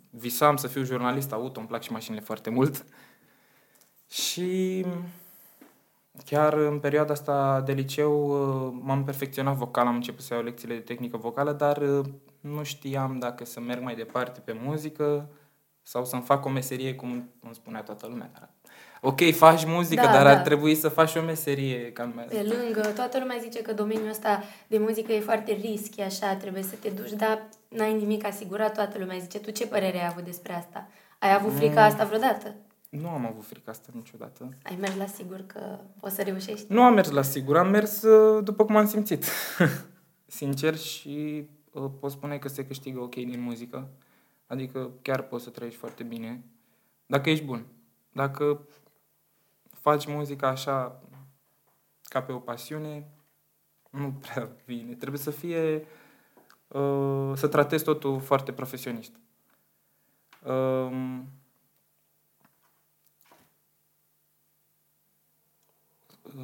visam 0.10 0.56
să 0.56 0.68
fiu 0.68 0.84
jurnalist 0.84 1.32
auto, 1.32 1.60
îmi 1.60 1.68
plac 1.70 1.82
și 1.82 1.92
mașinile 1.92 2.22
foarte 2.22 2.50
mult. 2.50 2.86
Și 4.26 4.86
chiar 6.26 6.54
în 6.54 6.80
perioada 6.80 7.14
asta 7.14 7.62
de 7.66 7.72
liceu 7.72 8.30
uh, 8.30 8.80
m-am 8.82 9.04
perfecționat 9.04 9.56
vocal, 9.56 9.88
am 9.88 9.96
început 9.96 10.24
să 10.24 10.34
iau 10.34 10.44
lecțiile 10.44 10.74
de 10.74 10.80
tehnică 10.80 11.18
vocală, 11.18 11.52
dar 11.52 11.78
uh, 11.78 12.06
nu 12.40 12.64
știam 12.64 13.20
dacă 13.20 13.46
să 13.46 13.60
merg 13.60 13.82
mai 13.84 13.96
departe 13.96 14.40
pe 14.40 14.60
muzică 14.64 15.30
sau 15.84 16.06
să-mi 16.06 16.22
fac 16.22 16.46
o 16.46 16.50
meserie, 16.50 16.96
cum 16.96 17.10
îmi 17.40 17.54
spunea 17.54 17.82
toată 17.82 18.08
lumea. 18.08 18.30
Dar, 18.34 18.50
Ok, 19.02 19.32
faci 19.32 19.66
muzică, 19.66 20.06
Da, 20.06 20.12
dar 20.12 20.24
da. 20.24 20.30
ar 20.30 20.38
trebui 20.38 20.76
să 20.76 20.90
faci 20.90 21.16
o 21.16 21.22
meserie. 21.22 21.92
Ca 21.92 22.04
lumea. 22.06 22.24
Pe 22.24 22.56
lângă, 22.58 22.82
toată 22.82 23.20
lumea 23.20 23.38
zice 23.42 23.62
că 23.62 23.74
domeniul 23.74 24.10
ăsta 24.10 24.44
de 24.68 24.78
muzică 24.78 25.12
e 25.12 25.20
foarte 25.20 25.52
risky, 25.52 26.02
așa, 26.02 26.36
trebuie 26.36 26.64
să 26.64 26.76
te 26.82 26.90
duci, 26.90 27.12
dar 27.12 27.42
n-ai 27.68 27.94
nimic 27.94 28.26
asigurat, 28.26 28.74
toată 28.74 28.98
lumea 28.98 29.18
zice. 29.18 29.40
Tu 29.40 29.52
ce 29.52 29.68
părere 29.68 30.00
ai 30.00 30.08
avut 30.08 30.24
despre 30.24 30.54
asta? 30.54 30.88
Ai 31.20 31.34
avut 31.34 31.54
frica 31.54 31.84
asta 31.84 32.04
vreodată? 32.04 32.56
Nu 32.90 33.10
am 33.10 33.26
avut 33.26 33.46
frica 33.46 33.72
asta 33.72 33.90
niciodată. 33.94 34.50
Ai 34.64 34.78
mers 34.80 34.96
la 34.96 35.06
sigur 35.06 35.44
că 35.46 35.80
o 36.00 36.10
să 36.10 36.22
reușești? 36.22 36.74
Nu 36.74 36.82
am 36.82 36.94
mers 36.94 37.10
la 37.10 37.22
sigur, 37.22 37.58
am 37.58 37.70
mers 37.70 38.02
uh, 38.02 38.44
după 38.44 38.66
cum 38.66 38.76
am 38.76 38.88
simțit. 38.88 39.26
Sincer 40.26 40.78
și 40.78 41.48
uh, 41.72 41.92
pot 42.00 42.12
spune 42.12 42.38
că 42.38 42.48
se 42.48 42.66
câștigă 42.66 43.00
ok 43.00 43.16
din 43.16 43.42
muzică. 43.42 43.90
Adică 44.48 44.92
chiar 45.02 45.22
poți 45.22 45.44
să 45.44 45.50
trăiești 45.50 45.80
foarte 45.80 46.04
bine. 46.04 46.44
Dacă 47.06 47.30
ești 47.30 47.46
bun. 47.46 47.66
Dacă 48.12 48.68
faci 49.70 50.08
muzica 50.08 50.48
așa 50.48 51.04
ca 52.04 52.22
pe 52.22 52.32
o 52.32 52.40
pasiune, 52.40 53.08
nu 53.90 54.12
prea 54.12 54.50
vine. 54.66 54.94
Trebuie 54.94 55.20
să 55.20 55.32
fie 55.32 55.86
uh, 56.68 57.32
să 57.36 57.48
tratezi 57.48 57.84
totul 57.84 58.20
foarte 58.20 58.52
profesionist. 58.52 59.12
Um, 60.46 61.28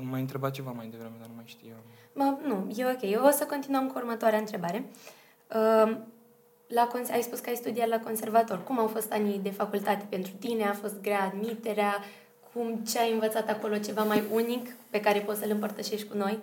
M-ai 0.10 0.22
întrebat 0.22 0.52
ceva 0.52 0.72
mai 0.72 0.88
devreme, 0.88 1.16
dar 1.20 1.28
nu 1.28 1.36
mai 1.36 1.44
știu. 1.48 1.76
Mă, 2.14 2.38
nu, 2.46 2.72
e 2.76 2.86
ok. 2.86 3.02
Eu 3.02 3.26
o 3.26 3.30
să 3.30 3.46
continuăm 3.46 3.88
cu 3.88 3.98
următoarea 3.98 4.40
întrebare. 4.40 4.86
Uh, 5.56 5.98
la 6.68 6.88
cons- 6.88 7.10
ai 7.10 7.22
spus 7.22 7.40
că 7.40 7.50
ai 7.50 7.56
studiat 7.56 7.88
la 7.88 8.00
conservator. 8.00 8.64
Cum 8.64 8.80
au 8.80 8.88
fost 8.88 9.12
anii 9.12 9.40
de 9.40 9.52
facultate 9.52 10.06
pentru 10.10 10.32
tine? 10.40 10.64
A 10.64 10.74
fost 10.74 11.02
grea 11.02 11.24
admiterea? 11.24 11.96
Cum, 12.54 12.76
ce 12.76 13.00
ai 13.00 13.14
învățat 13.14 13.50
acolo, 13.50 13.78
ceva 13.78 14.04
mai 14.04 14.24
unic 14.32 14.70
pe 14.90 15.00
care 15.00 15.20
poți 15.20 15.40
să-l 15.40 15.50
împărtășești 15.50 16.08
cu 16.08 16.18
noi? 16.18 16.40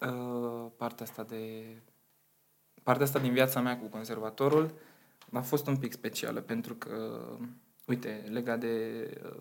Uh, 0.00 0.70
partea 0.76 1.06
asta 1.06 1.22
de... 1.22 1.64
Partea 2.82 3.04
asta 3.04 3.18
din 3.18 3.32
viața 3.32 3.60
mea 3.60 3.78
cu 3.78 3.86
conservatorul 3.86 4.70
a 5.32 5.40
fost 5.40 5.66
un 5.66 5.76
pic 5.76 5.92
specială 5.92 6.40
pentru 6.40 6.74
că, 6.74 7.22
uite, 7.86 8.24
legat 8.30 8.60
de 8.60 9.06
uh, 9.24 9.40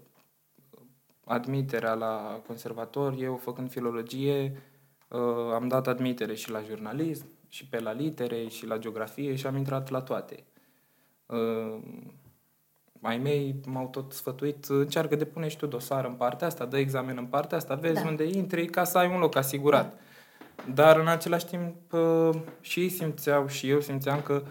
admiterea 1.32 1.94
la 1.94 2.42
conservator, 2.48 3.16
eu 3.20 3.36
făcând 3.36 3.72
filologie 3.72 4.62
uh, 5.08 5.54
am 5.54 5.68
dat 5.68 5.88
admitere 5.88 6.34
și 6.34 6.52
la 6.52 6.62
jurnalism, 6.62 7.26
și 7.48 7.66
pe 7.66 7.80
la 7.80 7.92
litere, 7.92 8.48
și 8.48 8.68
la 8.68 8.78
geografie 8.78 9.36
și 9.36 9.48
am 9.48 9.56
intrat 9.56 9.90
la 9.90 10.02
toate. 10.02 10.44
Uh, 11.26 11.80
mai 13.00 13.18
mei 13.18 13.56
m-au 13.66 13.88
tot 13.88 14.14
sfătuit, 14.14 14.66
încearcă 14.66 15.16
de 15.16 15.26
pune 15.26 15.48
și 15.48 15.58
tu 15.58 15.66
dosar 15.66 16.06
în 16.06 16.14
partea 16.14 16.48
asta, 16.48 16.66
dă 16.66 16.78
examen 16.78 17.18
în 17.18 17.26
partea 17.26 17.58
asta, 17.58 17.76
vezi 17.76 18.02
da. 18.02 18.10
unde 18.10 18.24
intri 18.24 18.66
ca 18.66 18.84
să 18.84 18.98
ai 18.98 19.08
un 19.14 19.20
loc 19.20 19.36
asigurat. 19.36 19.94
Da. 20.66 20.74
Dar 20.74 21.00
în 21.00 21.08
același 21.08 21.46
timp 21.46 21.76
și 22.62 22.80
ei 22.80 22.90
simțeau 22.90 23.48
și 23.48 23.70
eu 23.70 23.80
simțeam 23.80 24.22
că 24.22 24.44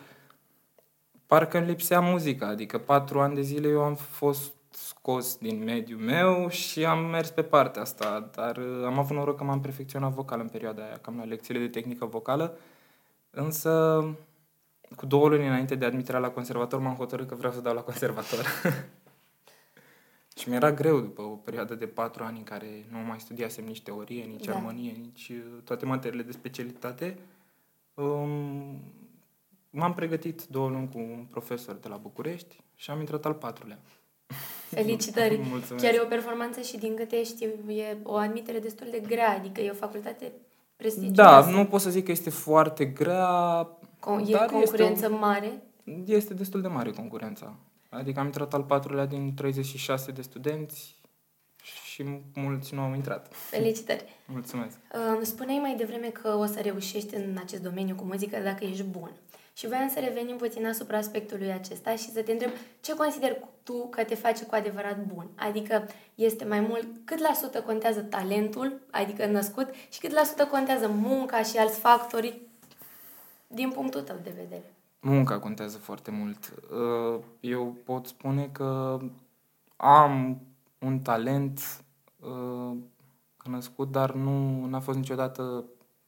parcă 1.26 1.58
îmi 1.58 1.66
lipsea 1.66 2.00
muzica, 2.00 2.46
adică 2.46 2.78
patru 2.78 3.20
ani 3.20 3.34
de 3.34 3.40
zile 3.40 3.68
eu 3.68 3.82
am 3.82 3.94
fost 3.94 4.52
scos 4.70 5.36
din 5.36 5.64
mediul 5.64 6.00
meu 6.00 6.48
și 6.48 6.84
am 6.84 7.04
mers 7.04 7.30
pe 7.30 7.42
partea 7.42 7.82
asta, 7.82 8.30
dar 8.34 8.58
am 8.84 8.98
avut 8.98 9.16
noroc 9.16 9.36
că 9.36 9.44
m-am 9.44 9.60
perfecționat 9.60 10.12
vocal 10.12 10.40
în 10.40 10.48
perioada 10.48 10.82
aia, 10.82 10.98
cam 10.98 11.16
la 11.16 11.24
lecțiile 11.24 11.60
de 11.60 11.68
tehnică 11.68 12.06
vocală, 12.06 12.58
însă 13.30 14.04
cu 14.96 15.06
două 15.06 15.28
luni 15.28 15.46
înainte 15.46 15.74
de 15.74 15.84
admiterea 15.84 16.20
la 16.20 16.30
conservator 16.30 16.80
m-am 16.80 16.94
hotărât 16.94 17.28
că 17.28 17.34
vreau 17.34 17.52
să 17.52 17.60
dau 17.60 17.74
la 17.74 17.80
conservator. 17.80 18.44
și 20.38 20.48
mi-era 20.48 20.72
greu 20.72 21.00
după 21.00 21.22
o 21.22 21.34
perioadă 21.34 21.74
de 21.74 21.86
patru 21.86 22.24
ani 22.24 22.38
în 22.38 22.44
care 22.44 22.86
nu 22.90 22.98
mai 22.98 23.20
studiasem 23.20 23.64
nici 23.64 23.82
teorie, 23.82 24.24
nici 24.24 24.44
da. 24.44 24.54
armonie, 24.54 24.92
nici 24.92 25.28
uh, 25.28 25.62
toate 25.64 25.86
materiile 25.86 26.22
de 26.22 26.32
specialitate. 26.32 27.18
Um, 27.94 28.82
m-am 29.70 29.94
pregătit 29.94 30.46
două 30.46 30.68
luni 30.68 30.88
cu 30.88 30.98
un 30.98 31.26
profesor 31.30 31.74
de 31.74 31.88
la 31.88 31.96
București 31.96 32.60
și 32.74 32.90
am 32.90 32.98
intrat 32.98 33.24
al 33.24 33.34
patrulea. 33.34 33.78
Felicitări! 34.76 35.40
Mulțumesc. 35.48 35.84
Chiar 35.84 35.94
e 35.94 36.00
o 36.00 36.06
performanță 36.08 36.60
și 36.60 36.78
din 36.78 36.94
câte 36.96 37.24
știu 37.24 37.48
e 37.70 37.96
o 38.02 38.14
admitere 38.14 38.58
destul 38.58 38.86
de 38.90 39.02
grea, 39.06 39.36
adică 39.36 39.60
e 39.60 39.70
o 39.70 39.74
facultate 39.74 40.32
prestigioasă. 40.76 41.50
Da, 41.50 41.56
nu 41.56 41.66
pot 41.66 41.80
să 41.80 41.90
zic 41.90 42.04
că 42.04 42.10
este 42.10 42.30
foarte 42.30 42.84
grea, 42.84 43.68
Con- 43.98 44.26
e 44.26 44.32
dar 44.32 44.46
concurență 44.46 45.04
este 45.04 45.06
o, 45.06 45.18
mare? 45.18 45.62
Este 46.06 46.34
destul 46.34 46.60
de 46.60 46.68
mare 46.68 46.90
concurența. 46.90 47.54
Adică 47.88 48.20
am 48.20 48.26
intrat 48.26 48.54
al 48.54 48.62
patrulea 48.62 49.06
din 49.06 49.34
36 49.34 50.10
de 50.10 50.22
studenți 50.22 51.00
și 51.84 52.04
mulți 52.34 52.74
nu 52.74 52.80
au 52.80 52.94
intrat. 52.94 53.34
Felicitări! 53.34 54.04
Mulțumesc! 54.32 54.76
Uh, 54.94 55.20
spuneai 55.22 55.58
mai 55.58 55.74
devreme 55.76 56.06
că 56.06 56.28
o 56.28 56.46
să 56.46 56.60
reușești 56.60 57.14
în 57.14 57.36
acest 57.38 57.62
domeniu 57.62 57.94
cu 57.94 58.04
muzică 58.04 58.38
dacă 58.44 58.64
ești 58.64 58.82
bun. 58.82 59.10
Și 59.52 59.66
voiam 59.66 59.88
să 59.88 60.00
revenim 60.00 60.36
puțin 60.36 60.66
asupra 60.66 60.96
aspectului 60.96 61.52
acesta 61.52 61.90
și 61.90 62.10
să 62.10 62.22
te 62.22 62.32
întreb 62.32 62.50
ce 62.80 62.94
consider 62.94 63.36
tu 63.62 63.88
că 63.90 64.04
te 64.04 64.14
face 64.14 64.44
cu 64.44 64.54
adevărat 64.54 65.04
bun. 65.04 65.26
Adică 65.34 65.88
este 66.14 66.44
mai 66.44 66.60
mult, 66.60 66.86
cât 67.04 67.18
la 67.18 67.32
sută 67.34 67.62
contează 67.62 68.00
talentul, 68.00 68.80
adică 68.90 69.26
născut, 69.26 69.68
și 69.88 70.00
cât 70.00 70.12
la 70.12 70.22
sută 70.22 70.46
contează 70.46 70.88
munca 70.88 71.42
și 71.42 71.56
alți 71.56 71.78
factori 71.78 72.40
din 73.46 73.70
punctul 73.70 74.00
tău 74.00 74.16
de 74.22 74.32
vedere? 74.36 74.74
Munca 75.00 75.38
contează 75.38 75.78
foarte 75.78 76.10
mult. 76.10 76.52
Uh, 76.70 77.20
eu 77.40 77.76
pot 77.84 78.06
spune 78.06 78.48
că 78.52 78.98
am 79.76 80.40
un 80.78 80.98
talent 80.98 81.60
uh, 82.20 82.76
născut, 83.44 83.90
dar 83.90 84.12
nu 84.12 84.66
n-a 84.66 84.80
fost 84.80 84.98
niciodată, 84.98 85.64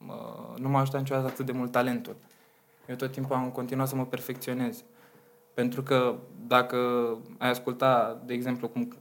uh, 0.06 0.58
nu 0.58 0.68
m-a 0.68 0.80
ajutat 0.80 1.00
niciodată 1.00 1.26
atât 1.26 1.46
de 1.46 1.52
mult 1.52 1.70
talentul. 1.70 2.16
Eu 2.92 2.98
tot 2.98 3.12
timpul 3.12 3.36
am 3.36 3.50
continuat 3.50 3.88
să 3.88 3.96
mă 3.96 4.06
perfecționez. 4.06 4.84
Pentru 5.54 5.82
că 5.82 6.18
dacă 6.46 6.76
ai 7.38 7.50
asculta, 7.50 8.22
de 8.24 8.34
exemplu, 8.34 8.68
cum 8.68 8.96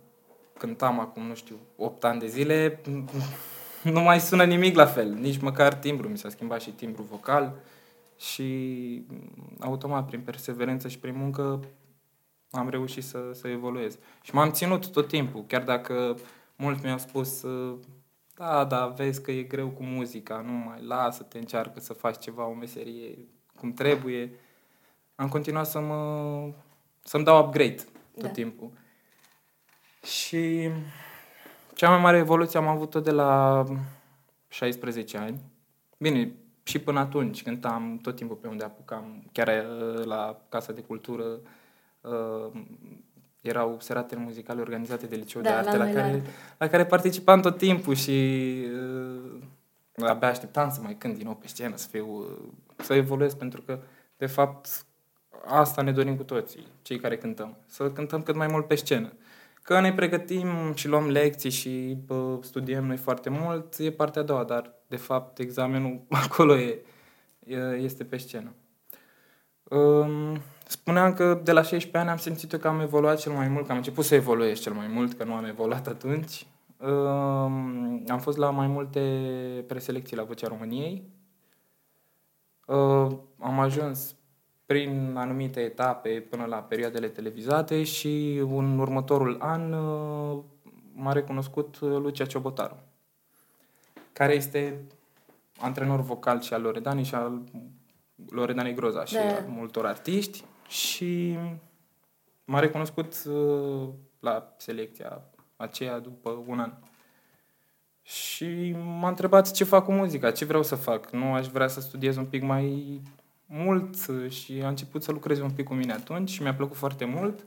cântam 0.57 0.99
acum, 0.99 1.23
nu 1.23 1.35
știu, 1.35 1.55
8 1.75 2.03
ani 2.03 2.19
de 2.19 2.27
zile, 2.27 2.81
nu 3.93 4.01
mai 4.01 4.19
sună 4.19 4.43
nimic 4.43 4.75
la 4.75 4.85
fel. 4.85 5.13
Nici 5.13 5.41
măcar 5.41 5.73
timbru. 5.73 6.09
Mi 6.09 6.17
s-a 6.17 6.29
schimbat 6.29 6.61
și 6.61 6.71
timbru 6.71 7.01
vocal. 7.01 7.53
Uh, 7.55 7.59
și 8.21 9.05
automat, 9.59 10.05
prin 10.05 10.21
perseverență 10.21 10.87
și 10.87 10.99
prin 10.99 11.15
muncă, 11.17 11.59
am 12.51 12.69
reușit 12.69 13.03
să, 13.03 13.29
să 13.33 13.47
evoluez. 13.47 13.97
Și 14.21 14.33
m-am 14.33 14.51
ținut 14.51 14.91
tot 14.91 15.07
timpul, 15.07 15.45
chiar 15.47 15.63
dacă 15.63 16.17
mulți 16.55 16.83
mi-au 16.83 16.97
spus 16.97 17.45
da, 18.35 18.65
da, 18.65 18.87
vezi 18.87 19.21
că 19.21 19.31
e 19.31 19.43
greu 19.43 19.69
cu 19.69 19.83
muzica, 19.83 20.41
nu 20.41 20.51
mai 20.51 20.83
lasă-te, 20.83 21.37
încearcă 21.37 21.79
să 21.79 21.93
faci 21.93 22.17
ceva, 22.17 22.47
o 22.47 22.53
meserie 22.53 23.17
cum 23.61 23.73
trebuie. 23.73 24.31
Am 25.15 25.29
continuat 25.29 25.67
să 25.67 25.79
mă, 25.79 25.99
să-mi 27.03 27.23
dau 27.23 27.45
upgrade 27.45 27.75
tot 28.13 28.23
da. 28.23 28.29
timpul. 28.29 28.71
Și 30.03 30.69
cea 31.75 31.89
mai 31.89 31.99
mare 31.99 32.17
evoluție 32.17 32.59
am 32.59 32.67
avut-o 32.67 32.99
de 32.99 33.11
la 33.11 33.63
16 34.47 35.17
ani. 35.17 35.41
Bine, 35.97 36.31
și 36.63 36.79
până 36.79 36.99
atunci 36.99 37.43
cântam 37.43 37.99
tot 38.01 38.15
timpul 38.15 38.35
pe 38.35 38.47
unde 38.47 38.63
apucam, 38.63 39.23
chiar 39.31 39.47
uh, 39.47 40.05
la 40.05 40.41
Casa 40.49 40.73
de 40.73 40.81
Cultură, 40.81 41.23
uh, 42.01 42.61
erau 43.41 43.77
seratele 43.79 44.21
muzicale 44.21 44.61
organizate 44.61 45.05
de 45.05 45.15
liceu 45.15 45.41
da, 45.41 45.49
de 45.49 45.55
arte 45.55 45.77
la, 45.77 45.85
la 45.85 45.91
care, 45.91 46.21
la 46.57 46.67
care 46.67 46.85
participam 46.85 47.41
tot 47.41 47.57
timpul 47.57 47.95
și 47.95 48.11
uh, 49.95 50.07
abia 50.07 50.27
așteptam 50.27 50.71
să 50.71 50.81
mai 50.81 50.97
cânt 50.97 51.15
din 51.15 51.25
nou 51.25 51.35
pe 51.35 51.47
scenă, 51.47 51.75
să 51.75 51.87
fiu, 51.87 52.07
uh, 52.07 52.49
să 52.83 52.93
evoluez, 52.93 53.33
pentru 53.33 53.61
că, 53.61 53.79
de 54.17 54.25
fapt, 54.25 54.85
asta 55.45 55.81
ne 55.81 55.91
dorim 55.91 56.15
cu 56.15 56.23
toții, 56.23 56.67
cei 56.81 56.99
care 56.99 57.17
cântăm, 57.17 57.57
să 57.65 57.91
cântăm 57.91 58.21
cât 58.21 58.35
mai 58.35 58.47
mult 58.47 58.67
pe 58.67 58.75
scenă. 58.75 59.13
Că 59.63 59.79
ne 59.79 59.93
pregătim 59.93 60.73
și 60.73 60.87
luăm 60.87 61.09
lecții 61.09 61.49
și 61.49 61.97
bă, 62.05 62.37
studiem 62.41 62.85
noi 62.85 62.97
foarte 62.97 63.29
mult, 63.29 63.77
e 63.77 63.91
partea 63.91 64.21
a 64.21 64.25
doua, 64.25 64.43
dar 64.43 64.73
de 64.87 64.95
fapt 64.95 65.39
examenul 65.39 66.01
acolo 66.25 66.57
e, 66.57 66.79
e 67.45 67.55
este 67.57 68.03
pe 68.03 68.17
scenă. 68.17 68.53
Um, 69.63 70.37
spuneam 70.67 71.13
că 71.13 71.41
de 71.43 71.51
la 71.51 71.61
16 71.61 71.97
ani 71.97 72.09
am 72.09 72.17
simțit 72.17 72.53
că 72.53 72.67
am 72.67 72.79
evoluat 72.79 73.19
cel 73.19 73.31
mai 73.31 73.47
mult, 73.47 73.65
că 73.65 73.71
am 73.71 73.77
început 73.77 74.05
să 74.05 74.15
evoluez 74.15 74.59
cel 74.59 74.73
mai 74.73 74.87
mult, 74.87 75.13
că 75.13 75.23
nu 75.23 75.33
am 75.33 75.45
evoluat 75.45 75.87
atunci. 75.87 76.45
Um, 76.77 78.03
am 78.07 78.19
fost 78.19 78.37
la 78.37 78.49
mai 78.49 78.67
multe 78.67 78.99
preselecții 79.67 80.15
la 80.15 80.23
Vocea 80.23 80.47
României. 80.47 81.03
Uh, 82.71 83.17
am 83.39 83.59
ajuns 83.59 84.15
prin 84.65 85.13
anumite 85.15 85.59
etape 85.59 86.09
până 86.09 86.45
la 86.45 86.57
perioadele 86.57 87.07
televizate 87.07 87.83
și 87.83 88.35
în 88.35 88.79
următorul 88.79 89.37
an 89.39 89.73
uh, 89.73 90.43
m-a 90.93 91.11
recunoscut 91.11 91.79
uh, 91.79 91.89
Lucia 91.89 92.25
Ciobotaru, 92.25 92.75
care 94.13 94.33
este 94.33 94.81
antrenor 95.59 96.01
vocal 96.01 96.41
și 96.41 96.53
al 96.53 96.61
Loredanii 96.61 97.03
și 97.03 97.15
al 97.15 97.43
Loredanii 98.29 98.73
Groza 98.73 99.05
și 99.05 99.13
da. 99.13 99.21
al 99.21 99.45
multor 99.47 99.85
artiști 99.85 100.43
și 100.67 101.37
m-a 102.45 102.59
recunoscut 102.59 103.23
uh, 103.29 103.89
la 104.19 104.53
selecția 104.57 105.21
aceea 105.55 105.99
după 105.99 106.43
un 106.47 106.59
an. 106.59 106.73
Și 108.11 108.75
m-a 108.99 109.07
întrebat 109.07 109.51
ce 109.51 109.63
fac 109.63 109.85
cu 109.85 109.91
muzica, 109.91 110.31
ce 110.31 110.45
vreau 110.45 110.63
să 110.63 110.75
fac. 110.75 111.09
Nu 111.09 111.33
aș 111.33 111.47
vrea 111.47 111.67
să 111.67 111.81
studiez 111.81 112.15
un 112.15 112.25
pic 112.25 112.41
mai 112.41 113.01
mult 113.45 113.95
și 114.29 114.61
a 114.63 114.67
început 114.67 115.03
să 115.03 115.11
lucreze 115.11 115.41
un 115.41 115.51
pic 115.51 115.65
cu 115.65 115.73
mine 115.73 115.93
atunci 115.93 116.29
și 116.29 116.41
mi-a 116.41 116.53
plăcut 116.53 116.75
foarte 116.75 117.05
mult. 117.05 117.45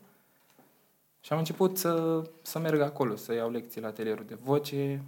Și 1.20 1.32
am 1.32 1.38
început 1.38 1.78
să, 1.78 2.22
să 2.42 2.58
merg 2.58 2.80
acolo, 2.80 3.16
să 3.16 3.34
iau 3.34 3.50
lecții 3.50 3.80
la 3.80 3.86
atelierul 3.86 4.24
de 4.24 4.38
voce. 4.42 5.02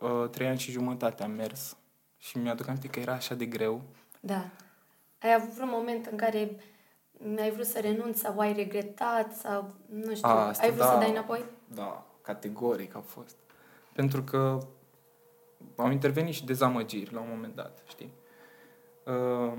Uh, 0.00 0.28
trei 0.30 0.48
ani 0.48 0.58
și 0.58 0.70
jumătate 0.70 1.22
am 1.22 1.30
mers 1.30 1.76
și 2.18 2.38
mi-aduc 2.38 2.68
aminte 2.68 2.88
că 2.88 3.00
era 3.00 3.12
așa 3.12 3.34
de 3.34 3.46
greu. 3.46 3.82
Da. 4.20 4.48
Ai 5.22 5.34
avut 5.34 5.50
vreun 5.50 5.70
moment 5.72 6.06
în 6.06 6.16
care 6.16 6.56
ai 7.38 7.50
vrut 7.50 7.66
să 7.66 7.78
renunți 7.80 8.20
sau 8.20 8.38
ai 8.38 8.52
regretat 8.52 9.36
sau, 9.36 9.74
nu 9.90 10.14
știu, 10.14 10.28
a, 10.28 10.46
asta, 10.46 10.62
ai 10.62 10.70
vrut 10.70 10.84
da, 10.84 10.92
să 10.92 10.98
dai 10.98 11.10
înapoi? 11.10 11.44
Da, 11.74 12.06
categoric 12.22 12.96
a 12.96 13.02
fost. 13.06 13.36
Pentru 13.92 14.22
că 14.22 14.58
au 15.76 15.90
intervenit 15.90 16.34
și 16.34 16.44
dezamăgiri 16.44 17.12
la 17.14 17.20
un 17.20 17.26
moment 17.30 17.54
dat, 17.54 17.82
știi? 17.88 18.12
Uh, 19.04 19.52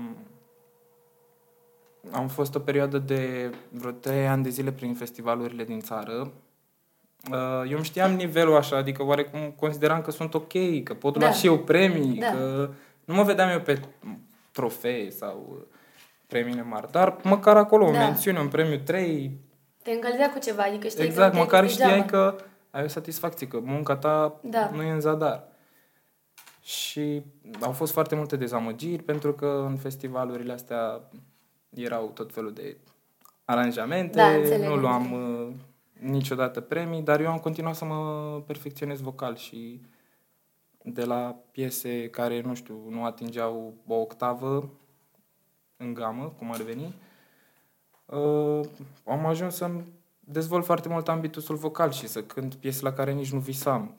am 2.10 2.28
fost 2.28 2.54
o 2.54 2.58
perioadă 2.58 2.98
de 2.98 3.50
vreo 3.68 3.90
trei 3.90 4.26
ani 4.26 4.42
de 4.42 4.48
zile 4.48 4.72
prin 4.72 4.94
festivalurile 4.94 5.64
din 5.64 5.80
țară. 5.80 6.32
Uh, 7.32 7.70
eu 7.70 7.76
îmi 7.76 7.84
știam 7.84 8.12
nivelul 8.12 8.56
așa, 8.56 8.76
adică 8.76 9.04
oarecum 9.04 9.54
consideram 9.56 10.00
că 10.00 10.10
sunt 10.10 10.34
ok, 10.34 10.82
că 10.84 10.94
pot 10.94 11.16
lua 11.16 11.26
da. 11.26 11.32
și 11.32 11.46
eu 11.46 11.58
premii, 11.58 12.18
da. 12.18 12.30
că 12.30 12.70
nu 13.04 13.14
mă 13.14 13.22
vedeam 13.22 13.48
eu 13.48 13.60
pe 13.60 13.80
trofee 14.52 15.10
sau 15.10 15.66
premiile 16.26 16.62
mari, 16.62 16.90
dar 16.90 17.16
măcar 17.22 17.56
acolo 17.56 17.84
da. 17.84 17.90
o 17.90 17.92
mențiune, 17.92 18.40
un 18.40 18.48
premiu 18.48 18.78
3. 18.78 19.40
Te 19.82 19.90
încălzea 19.90 20.30
cu 20.30 20.38
ceva, 20.38 20.62
adică 20.62 20.88
știi 20.88 21.04
Exact, 21.04 21.32
că 21.32 21.38
măcar 21.38 21.68
știai 21.68 22.04
că 22.04 22.36
ai 22.70 22.84
o 22.84 22.88
satisfacție, 22.88 23.46
că 23.46 23.60
munca 23.62 23.96
ta 23.96 24.40
da. 24.42 24.70
nu 24.74 24.82
e 24.82 24.90
în 24.90 25.00
zadar. 25.00 25.44
Și 26.68 27.22
au 27.60 27.72
fost 27.72 27.92
foarte 27.92 28.14
multe 28.14 28.36
dezamăgiri 28.36 29.02
pentru 29.02 29.32
că 29.32 29.64
în 29.68 29.76
festivalurile 29.76 30.52
astea 30.52 31.10
erau 31.74 32.10
tot 32.14 32.32
felul 32.32 32.52
de 32.52 32.76
aranjamente, 33.44 34.16
Da, 34.16 34.28
înțeleg, 34.28 34.68
nu 34.68 34.76
luam 34.76 35.12
înțeleg. 35.12 35.48
uh, 35.48 36.10
niciodată 36.10 36.60
premii, 36.60 37.02
dar 37.02 37.20
eu 37.20 37.30
am 37.30 37.38
continuat 37.38 37.74
să 37.74 37.84
mă 37.84 38.42
perfecționez 38.46 39.00
vocal 39.00 39.36
și 39.36 39.80
de 40.82 41.04
la 41.04 41.36
piese 41.50 42.08
care, 42.10 42.40
nu 42.40 42.54
știu, 42.54 42.82
nu 42.88 43.04
atingeau 43.04 43.74
o 43.86 43.94
octavă 43.94 44.70
în 45.76 45.94
gamă, 45.94 46.34
cum 46.38 46.52
ar 46.52 46.62
veni, 46.62 46.94
uh, 48.06 48.60
am 49.04 49.26
ajuns 49.26 49.54
să-mi 49.56 49.84
dezvolt 50.20 50.64
foarte 50.64 50.88
mult 50.88 51.08
ambitusul 51.08 51.56
vocal 51.56 51.90
și 51.90 52.06
să 52.06 52.22
cânt 52.22 52.54
piese 52.54 52.82
la 52.82 52.92
care 52.92 53.12
nici 53.12 53.32
nu 53.32 53.38
visam. 53.38 53.94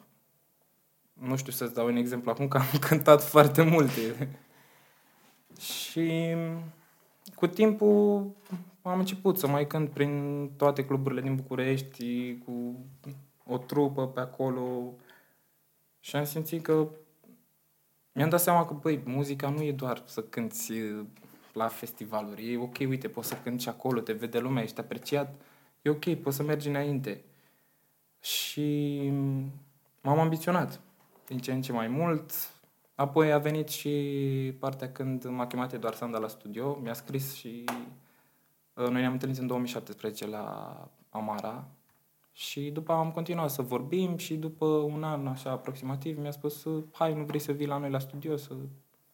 Nu 1.19 1.35
știu 1.35 1.51
să-ți 1.51 1.73
dau 1.73 1.87
un 1.87 1.95
exemplu 1.95 2.31
acum, 2.31 2.47
că 2.47 2.57
am 2.57 2.79
cântat 2.89 3.23
foarte 3.23 3.61
multe. 3.61 4.29
și 5.59 6.35
cu 7.35 7.47
timpul 7.47 8.31
am 8.81 8.99
început 8.99 9.37
să 9.37 9.47
mai 9.47 9.67
cânt 9.67 9.89
prin 9.89 10.45
toate 10.57 10.85
cluburile 10.85 11.21
din 11.21 11.35
București, 11.35 12.37
cu 12.37 12.75
o 13.45 13.57
trupă 13.57 14.07
pe 14.07 14.19
acolo 14.19 14.93
și 15.99 16.15
am 16.15 16.23
simțit 16.23 16.63
că 16.63 16.87
mi-am 18.11 18.29
dat 18.29 18.39
seama 18.39 18.65
că, 18.65 18.73
băi, 18.73 19.01
muzica 19.05 19.49
nu 19.49 19.61
e 19.61 19.71
doar 19.71 20.03
să 20.05 20.21
cânti 20.21 20.71
uh, 20.71 21.05
la 21.53 21.67
festivaluri. 21.67 22.53
E 22.53 22.57
ok, 22.57 22.77
uite, 22.79 23.07
poți 23.07 23.27
să 23.27 23.35
cânti 23.43 23.63
și 23.63 23.69
acolo, 23.69 23.99
te 23.99 24.13
vede 24.13 24.39
lumea, 24.39 24.63
ești 24.63 24.79
apreciat. 24.79 25.41
E 25.81 25.89
ok, 25.89 26.13
poți 26.13 26.35
să 26.35 26.43
mergi 26.43 26.67
înainte. 26.67 27.23
Și 28.19 28.99
m-am 30.01 30.19
ambiționat 30.19 30.79
din 31.29 31.39
ce 31.39 31.51
în 31.51 31.61
ce 31.61 31.71
mai 31.71 31.87
mult. 31.87 32.31
Apoi 32.95 33.31
a 33.31 33.37
venit 33.37 33.67
și 33.67 33.91
partea 34.59 34.91
când 34.91 35.25
m-a 35.25 35.47
chemat 35.47 35.73
Eduard 35.73 35.95
Sanda 35.95 36.17
la 36.17 36.27
studio, 36.27 36.79
mi-a 36.81 36.93
scris 36.93 37.33
și 37.33 37.63
uh, 38.73 38.87
noi 38.87 39.01
ne-am 39.01 39.11
întâlnit 39.11 39.37
în 39.37 39.47
2017 39.47 40.27
la 40.27 40.75
Amara 41.09 41.67
și 42.31 42.69
după 42.69 42.91
am 42.91 43.11
continuat 43.11 43.49
să 43.49 43.61
vorbim 43.61 44.17
și 44.17 44.35
după 44.35 44.65
un 44.65 45.03
an 45.03 45.27
așa 45.27 45.51
aproximativ 45.51 46.19
mi-a 46.19 46.31
spus 46.31 46.63
uh, 46.63 46.83
hai, 46.91 47.13
nu 47.13 47.23
vrei 47.23 47.39
să 47.39 47.51
vii 47.51 47.67
la 47.67 47.77
noi 47.77 47.89
la 47.89 47.99
studio 47.99 48.37
să 48.37 48.53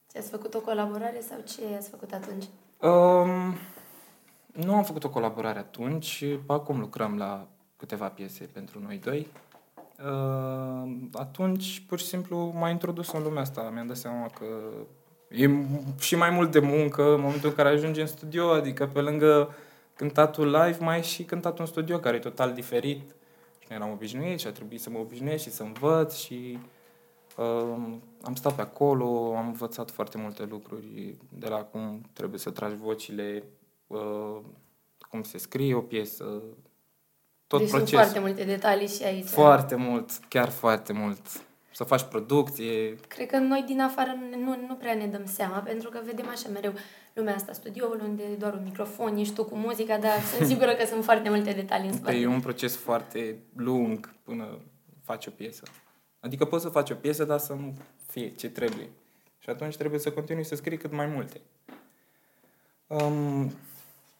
Ți-ați 0.09 0.29
făcut 0.29 0.53
o 0.53 0.59
colaborare 0.59 1.19
sau 1.19 1.37
ce 1.47 1.75
ați 1.75 1.89
făcut 1.89 2.11
atunci? 2.11 2.45
Um, 2.81 3.53
nu 4.65 4.75
am 4.75 4.83
făcut 4.83 5.03
o 5.03 5.09
colaborare 5.09 5.59
atunci, 5.59 6.23
acum 6.47 6.79
lucrăm 6.79 7.17
la 7.17 7.47
câteva 7.77 8.09
piese 8.09 8.49
pentru 8.53 8.79
noi 8.79 8.97
doi. 8.97 9.27
Uh, 10.03 10.91
atunci, 11.13 11.83
pur 11.87 11.99
și 11.99 12.05
simplu, 12.05 12.53
m-a 12.55 12.69
introdus 12.69 13.11
în 13.11 13.23
lumea 13.23 13.41
asta. 13.41 13.69
Mi-am 13.73 13.87
dat 13.87 13.97
seama 13.97 14.25
că 14.27 14.45
e 15.29 15.47
m- 15.47 15.99
și 15.99 16.15
mai 16.15 16.29
mult 16.29 16.51
de 16.51 16.59
muncă 16.59 17.13
în 17.13 17.21
momentul 17.21 17.49
în 17.49 17.55
care 17.55 17.69
ajungi 17.69 17.99
în 17.99 18.07
studio, 18.07 18.49
adică 18.49 18.87
pe 18.87 19.01
lângă 19.01 19.55
cântatul 19.95 20.45
live, 20.45 20.77
mai 20.79 20.97
e 20.97 21.01
și 21.01 21.23
cântatul 21.23 21.59
în 21.59 21.65
studio, 21.65 21.99
care 21.99 22.15
e 22.15 22.19
total 22.19 22.53
diferit. 22.53 23.15
Și 23.59 23.67
nu 23.69 23.75
eram 23.75 23.91
obișnuit 23.91 24.39
și 24.39 24.47
a 24.47 24.51
trebuit 24.51 24.81
să 24.81 24.89
mă 24.89 24.99
obișnuiesc 24.99 25.43
și 25.43 25.51
să 25.51 25.63
învăț 25.63 26.15
și 26.15 26.57
uh, 27.37 27.97
am 28.21 28.35
stat 28.35 28.55
pe 28.55 28.61
acolo, 28.61 29.35
am 29.37 29.47
învățat 29.47 29.91
foarte 29.91 30.17
multe 30.17 30.45
lucruri 30.45 31.15
de 31.29 31.47
la 31.47 31.57
cum 31.57 32.01
trebuie 32.13 32.39
să 32.39 32.49
tragi 32.49 32.75
vocile, 32.75 33.43
uh, 33.87 34.37
cum 35.09 35.23
se 35.23 35.37
scrie 35.37 35.73
o 35.73 35.81
piesă, 35.81 36.41
tot 37.47 37.59
deci 37.59 37.69
procesul. 37.69 37.97
sunt 37.97 38.01
foarte 38.01 38.19
multe 38.19 38.43
detalii 38.43 38.87
și 38.87 39.03
aici. 39.03 39.27
Foarte 39.27 39.75
mult, 39.75 40.09
chiar 40.27 40.49
foarte 40.49 40.93
mult. 40.93 41.19
Să 41.71 41.83
faci 41.83 42.01
producție. 42.01 42.95
Cred 43.07 43.27
că 43.27 43.37
noi 43.37 43.63
din 43.67 43.81
afară 43.81 44.17
nu, 44.31 44.37
nu, 44.39 44.65
nu 44.67 44.75
prea 44.75 44.93
ne 44.93 45.05
dăm 45.07 45.25
seama, 45.25 45.57
pentru 45.57 45.89
că 45.89 46.01
vedem 46.05 46.27
așa 46.29 46.49
mereu 46.53 46.73
lumea 47.13 47.35
asta, 47.35 47.53
studioul, 47.53 48.01
unde 48.03 48.23
e 48.23 48.35
doar 48.35 48.53
un 48.53 48.63
microfon, 48.63 49.17
ești 49.17 49.33
tu 49.33 49.43
cu 49.43 49.55
muzica, 49.55 49.97
dar 49.97 50.19
sunt 50.35 50.47
sigură 50.51 50.73
că 50.73 50.85
sunt 50.85 51.03
foarte 51.03 51.29
multe 51.29 51.51
detalii 51.51 51.87
în 51.87 51.93
spate. 51.93 52.15
E 52.15 52.27
un 52.27 52.39
proces 52.39 52.75
foarte 52.75 53.37
lung 53.55 54.13
până 54.23 54.59
faci 55.03 55.25
o 55.25 55.31
piesă. 55.31 55.63
Adică 56.19 56.45
poți 56.45 56.63
să 56.63 56.69
faci 56.69 56.89
o 56.89 56.95
piesă, 56.95 57.23
dar 57.23 57.39
să 57.39 57.53
nu 57.53 57.73
fie 58.07 58.29
ce 58.29 58.49
trebuie. 58.49 58.89
Și 59.39 59.49
atunci 59.49 59.77
trebuie 59.77 59.99
să 59.99 60.11
continui 60.11 60.45
să 60.45 60.55
scrii 60.55 60.77
cât 60.77 60.91
mai 60.91 61.05
multe. 61.05 61.41
Um, 62.87 63.53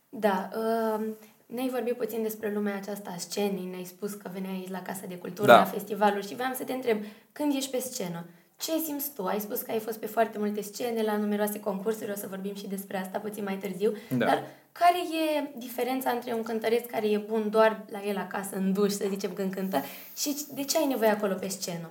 Da, 0.09 0.49
uh, 0.55 1.05
ne-ai 1.45 1.69
vorbit 1.69 1.93
puțin 1.97 2.21
despre 2.21 2.53
lumea 2.53 2.75
aceasta 2.75 3.10
a 3.15 3.17
scenei, 3.17 3.67
ne-ai 3.69 3.84
spus 3.84 4.13
că 4.13 4.29
veneai 4.34 4.53
aici 4.53 4.69
la 4.69 4.81
Casa 4.81 5.05
de 5.08 5.17
Cultură, 5.17 5.47
Da. 5.47 5.58
la 5.58 5.63
festivaluri 5.65 6.27
și 6.27 6.36
vreau 6.36 6.53
să 6.53 6.63
te 6.63 6.73
întreb, 6.73 6.97
când 7.31 7.55
ești 7.55 7.71
pe 7.71 7.79
scenă, 7.79 8.25
ce 8.58 8.71
simți 8.86 9.13
tu? 9.15 9.23
Ai 9.25 9.39
spus 9.39 9.62
că 9.62 9.71
ai 9.71 9.79
fost 9.79 9.97
pe 9.99 10.05
foarte 10.05 10.38
multe 10.38 10.62
scene, 10.62 11.01
la 11.01 11.17
numeroase 11.17 11.60
concursuri, 11.60 12.12
o 12.12 12.15
să 12.15 12.27
vorbim 12.29 12.55
și 12.55 12.67
despre 12.67 12.97
asta 12.97 13.17
puțin 13.19 13.43
mai 13.43 13.58
târziu, 13.58 13.91
Da. 14.10 14.25
dar 14.25 14.43
care 14.71 14.97
e 14.97 15.49
diferența 15.58 16.10
între 16.10 16.34
un 16.34 16.43
cântăreț 16.43 16.89
care 16.89 17.10
e 17.10 17.17
bun 17.17 17.49
doar 17.49 17.86
la 17.91 18.03
el 18.03 18.17
acasă, 18.17 18.55
în 18.55 18.73
duș, 18.73 18.91
să 18.91 19.05
zicem, 19.10 19.34
când 19.34 19.53
cântă, 19.53 19.81
și 20.17 20.36
de 20.53 20.63
ce 20.63 20.77
ai 20.77 20.86
nevoie 20.86 21.10
acolo 21.10 21.34
pe 21.34 21.47
scenă? 21.47 21.89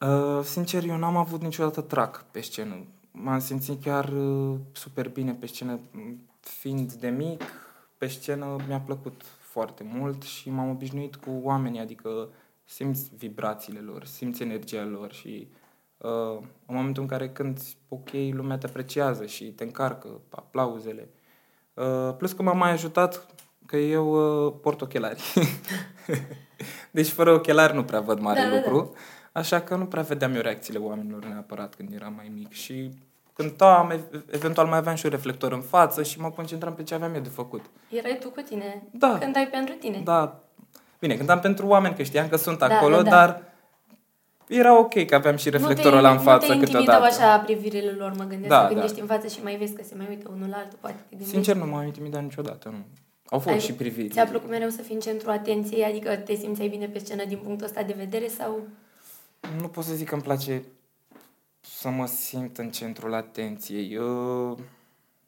Uh, 0.00 0.44
sincer, 0.44 0.84
eu 0.84 0.96
n-am 0.96 1.16
avut 1.16 1.42
niciodată 1.42 1.80
trac 1.80 2.24
pe 2.30 2.40
scenă. 2.40 2.84
M-am 3.10 3.40
simțit 3.40 3.82
chiar 3.82 4.08
uh, 4.08 4.54
super 4.72 5.08
bine 5.08 5.32
pe 5.32 5.46
scenă. 5.46 5.80
Fiind 6.40 6.92
de 6.92 7.08
mic, 7.08 7.42
pe 7.98 8.06
scenă 8.06 8.56
mi-a 8.68 8.80
plăcut 8.80 9.22
foarte 9.38 9.82
mult 9.92 10.22
și 10.22 10.50
m-am 10.50 10.70
obișnuit 10.70 11.16
cu 11.16 11.40
oamenii, 11.42 11.80
adică 11.80 12.28
simți 12.64 13.10
vibrațiile 13.16 13.80
lor, 13.80 14.04
simți 14.04 14.42
energia 14.42 14.84
lor 14.84 15.12
și 15.12 15.48
uh, 15.96 16.38
în 16.66 16.74
momentul 16.74 17.02
în 17.02 17.08
care 17.08 17.28
cânti 17.28 17.76
ok, 17.88 18.10
lumea 18.30 18.58
te 18.58 18.66
apreciază 18.66 19.26
și 19.26 19.44
te 19.44 19.64
încarcă 19.64 20.20
aplauzele. 20.30 21.08
Uh, 21.74 22.14
plus 22.16 22.32
că 22.32 22.42
m-a 22.42 22.52
mai 22.52 22.70
ajutat 22.70 23.26
că 23.66 23.76
eu 23.76 24.46
uh, 24.46 24.54
port 24.62 24.80
ochelari. 24.80 25.22
deci 26.90 27.08
fără 27.08 27.32
ochelari 27.32 27.74
nu 27.74 27.84
prea 27.84 28.00
văd 28.00 28.18
mare 28.18 28.40
Da, 28.40 28.48
da, 28.48 28.50
da. 28.50 28.70
lucru. 28.70 28.94
Așa 29.32 29.60
că 29.60 29.76
nu 29.76 29.86
prea 29.86 30.02
vedeam 30.02 30.34
eu 30.34 30.40
reacțiile 30.40 30.78
oamenilor 30.78 31.24
neapărat 31.24 31.74
când 31.74 31.92
eram 31.92 32.12
mai 32.14 32.30
mic 32.34 32.52
și 32.52 32.90
cântam, 33.36 33.90
ev- 33.90 34.24
eventual 34.30 34.66
mai 34.66 34.78
aveam 34.78 34.94
și 34.94 35.04
un 35.04 35.10
reflector 35.10 35.52
în 35.52 35.60
față 35.60 36.02
și 36.02 36.20
mă 36.20 36.30
concentram 36.30 36.74
pe 36.74 36.82
ce 36.82 36.94
aveam 36.94 37.14
eu 37.14 37.20
de 37.20 37.28
făcut. 37.28 37.64
Erai 37.88 38.16
tu 38.20 38.28
cu 38.30 38.40
tine, 38.40 38.82
Da. 38.90 39.18
când 39.20 39.36
ai 39.36 39.48
pentru 39.48 39.74
tine. 39.74 40.00
Da, 40.04 40.40
bine, 40.98 41.14
cântam 41.16 41.40
pentru 41.40 41.66
oameni, 41.66 41.94
că 41.94 42.02
știam 42.02 42.28
că 42.28 42.36
sunt 42.36 42.58
Da, 42.58 42.66
acolo, 42.66 42.96
da, 42.96 43.02
da. 43.02 43.10
dar 43.10 43.42
era 44.48 44.78
ok 44.78 45.04
că 45.06 45.14
aveam 45.14 45.36
și 45.36 45.50
reflectorul 45.50 45.90
nu 45.94 46.00
te, 46.00 46.06
ăla 46.06 46.10
în 46.16 46.18
față 46.22 46.46
Nu 46.46 46.52
te 46.52 46.54
intimidau 46.66 46.82
câteodată. 47.00 47.22
așa 47.22 47.38
privirile 47.38 47.90
lor, 47.90 48.12
mă 48.16 48.24
gândesc, 48.24 48.48
Da, 48.48 48.60
să 48.66 48.72
gândești 48.72 48.96
da. 48.96 49.02
în 49.02 49.08
față 49.08 49.26
și 49.26 49.42
mai 49.42 49.56
vezi 49.56 49.72
că 49.72 49.82
se 49.82 49.94
mai 49.96 50.06
uită 50.08 50.30
unul 50.34 50.48
la 50.48 50.56
altul, 50.56 50.78
poate 50.80 50.96
te 50.96 51.04
gândești. 51.10 51.32
Sincer, 51.32 51.56
nu 51.56 51.66
m-am 51.66 51.86
intimidat 51.86 52.22
niciodată, 52.22 52.68
nu. 52.68 52.84
Au 53.30 53.38
fost 53.38 53.54
Ai- 53.54 53.60
și 53.60 53.72
priviri. 53.72 54.08
Ți-a 54.08 54.24
plăcut 54.24 54.48
mereu 54.50 54.68
să 54.68 54.82
fii 54.82 54.94
în 54.94 55.00
centrul 55.00 55.30
atenției, 55.32 55.84
adică 55.84 56.16
te 56.16 56.34
simțeai 56.34 56.68
bine 56.68 56.86
pe 56.86 56.98
scenă 56.98 57.24
din 57.24 57.38
punctul 57.38 57.66
ăsta 57.66 57.82
de 57.82 57.94
vedere 57.96 58.28
sau... 58.28 58.66
Nu 59.60 59.68
pot 59.68 59.84
să 59.84 59.94
zic 59.94 60.08
că 60.08 60.14
îmi 60.14 60.22
place 60.22 60.62
să 61.66 61.88
mă 61.88 62.06
simt 62.06 62.58
în 62.58 62.70
centrul 62.70 63.14
atenției. 63.14 63.96
Uh, 63.96 64.58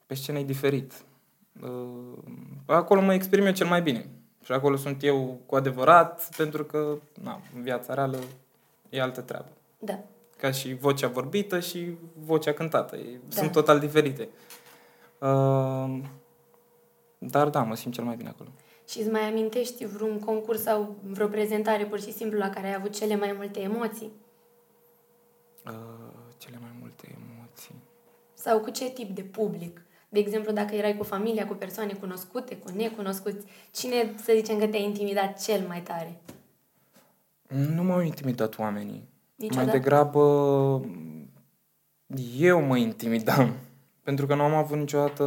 Pe 0.07 0.14
scenă 0.14 0.38
e 0.38 0.44
diferit. 0.44 0.92
Uh, 1.62 2.18
Acolo 2.66 3.01
mă 3.01 3.14
exprim 3.14 3.44
eu 3.46 3.53
cel 3.53 3.66
mai 3.66 3.83
bine. 3.83 4.09
Și 4.44 4.53
acolo 4.53 4.77
sunt 4.77 5.03
eu 5.03 5.40
cu 5.46 5.57
adevărat, 5.57 6.37
pentru 6.37 6.64
că 6.64 6.96
na, 7.22 7.40
în 7.55 7.62
viața 7.62 7.94
reală 7.94 8.18
e 8.88 9.01
altă 9.01 9.20
treabă. 9.20 9.48
Da. 9.79 9.98
Ca 10.37 10.51
și 10.51 10.74
vocea 10.74 11.09
vorbită 11.09 11.61
și 11.61 11.90
vocea 12.14 12.53
cântată. 12.53 12.96
E- 12.96 13.20
Da. 13.29 13.37
Sunt 13.40 13.53
total 13.53 13.79
diferite. 13.79 14.29
Uh, 15.18 15.98
Dar 17.18 17.48
da, 17.48 17.62
mă 17.62 17.74
simt 17.74 17.94
cel 17.94 18.05
mai 18.05 18.16
bine 18.16 18.29
acolo. 18.29 18.48
Și 18.88 18.98
îți 19.01 19.11
mai 19.11 19.20
amintești 19.22 19.85
vreun 19.87 20.18
concurs 20.18 20.62
sau 20.62 20.96
vreo 21.03 21.27
prezentare 21.27 21.85
pur 21.85 22.01
și 22.01 22.12
simplu 22.12 22.38
la 22.38 22.51
care 22.51 22.66
ai 22.66 22.74
avut 22.74 22.92
cele 22.94 23.16
mai 23.16 23.33
multe 23.37 23.61
emoții? 23.61 24.12
Uh, 25.66 25.72
Cele 26.38 26.59
mai 26.61 26.70
multe 26.81 27.09
emoții. 27.20 27.74
Sau 28.49 28.61
cu 28.61 28.71
ce 28.71 28.91
tip 28.91 29.15
de 29.15 29.23
public? 29.23 29.83
De 30.09 30.19
exemplu, 30.19 30.53
dacă 30.53 30.75
erai 30.75 30.97
cu 30.97 31.05
familia, 31.05 31.47
cu 31.47 31.55
persoane 31.55 31.93
cunoscute, 31.93 32.57
cu 32.57 32.71
necunoscuți, 32.77 33.47
cine, 33.73 34.15
să 34.23 34.33
zicem 34.37 34.59
că 34.59 34.67
te-a 34.67 34.81
intimidat 34.81 35.43
cel 35.43 35.67
mai 35.67 35.83
tare? 35.83 36.21
Nu 37.49 37.83
m-au 37.83 38.01
intimidat 38.01 38.59
oamenii. 38.59 39.09
Niciodată? 39.37 39.67
Mai 39.67 39.79
degrabă 39.79 40.21
eu 42.39 42.61
mă 42.61 42.77
intimidam. 42.77 43.55
Pentru 44.07 44.27
că 44.27 44.35
nu 44.35 44.43
am 44.43 44.55
avut 44.55 44.79
niciodată 44.79 45.25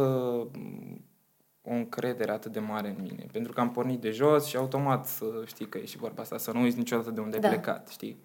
o 1.62 1.72
încredere 1.72 2.32
atât 2.32 2.52
de 2.52 2.60
mare 2.60 2.88
în 2.88 3.02
mine. 3.02 3.26
Pentru 3.32 3.52
că 3.52 3.60
am 3.60 3.70
pornit 3.70 4.00
de 4.00 4.10
jos 4.10 4.46
și 4.46 4.56
automat 4.56 5.06
să 5.06 5.24
știi 5.46 5.68
că 5.68 5.78
e 5.78 5.84
și 5.84 5.96
vorba 5.96 6.22
asta, 6.22 6.38
să 6.38 6.52
nu 6.52 6.60
uiți 6.60 6.78
niciodată 6.78 7.10
de 7.10 7.20
unde 7.20 7.38
Da. 7.38 7.48
ai 7.48 7.54
plecat, 7.54 7.88
știi? 7.88 8.18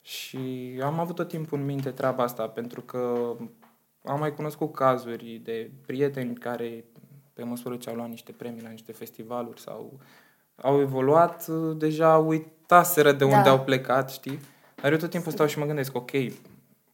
Și 0.00 0.38
am 0.82 0.98
avut 0.98 1.14
tot 1.14 1.28
timpul 1.28 1.58
în 1.58 1.64
minte 1.64 1.90
treaba 1.90 2.22
asta, 2.22 2.48
pentru 2.48 2.80
că 2.80 3.34
am 4.08 4.18
mai 4.18 4.34
cunoscut 4.34 4.74
cazuri 4.74 5.40
de 5.44 5.70
prieteni 5.86 6.34
care, 6.34 6.84
pe 7.32 7.42
măsură 7.42 7.76
ce 7.76 7.88
au 7.90 7.94
luat 7.96 8.08
niște 8.08 8.32
premii 8.32 8.62
la 8.62 8.68
niște 8.68 8.92
festivaluri 8.92 9.60
sau 9.60 9.98
au 10.62 10.80
evoluat, 10.80 11.46
deja 11.76 12.16
uitaseră 12.18 13.12
de 13.12 13.24
unde 13.24 13.40
Da. 13.44 13.50
au 13.50 13.60
plecat, 13.60 14.10
știi? 14.10 14.38
Dar 14.74 14.92
eu 14.92 14.98
tot 14.98 15.10
timpul 15.10 15.32
stau 15.32 15.46
și 15.46 15.58
mă 15.58 15.64
gândesc, 15.64 15.96
ok, 15.96 16.10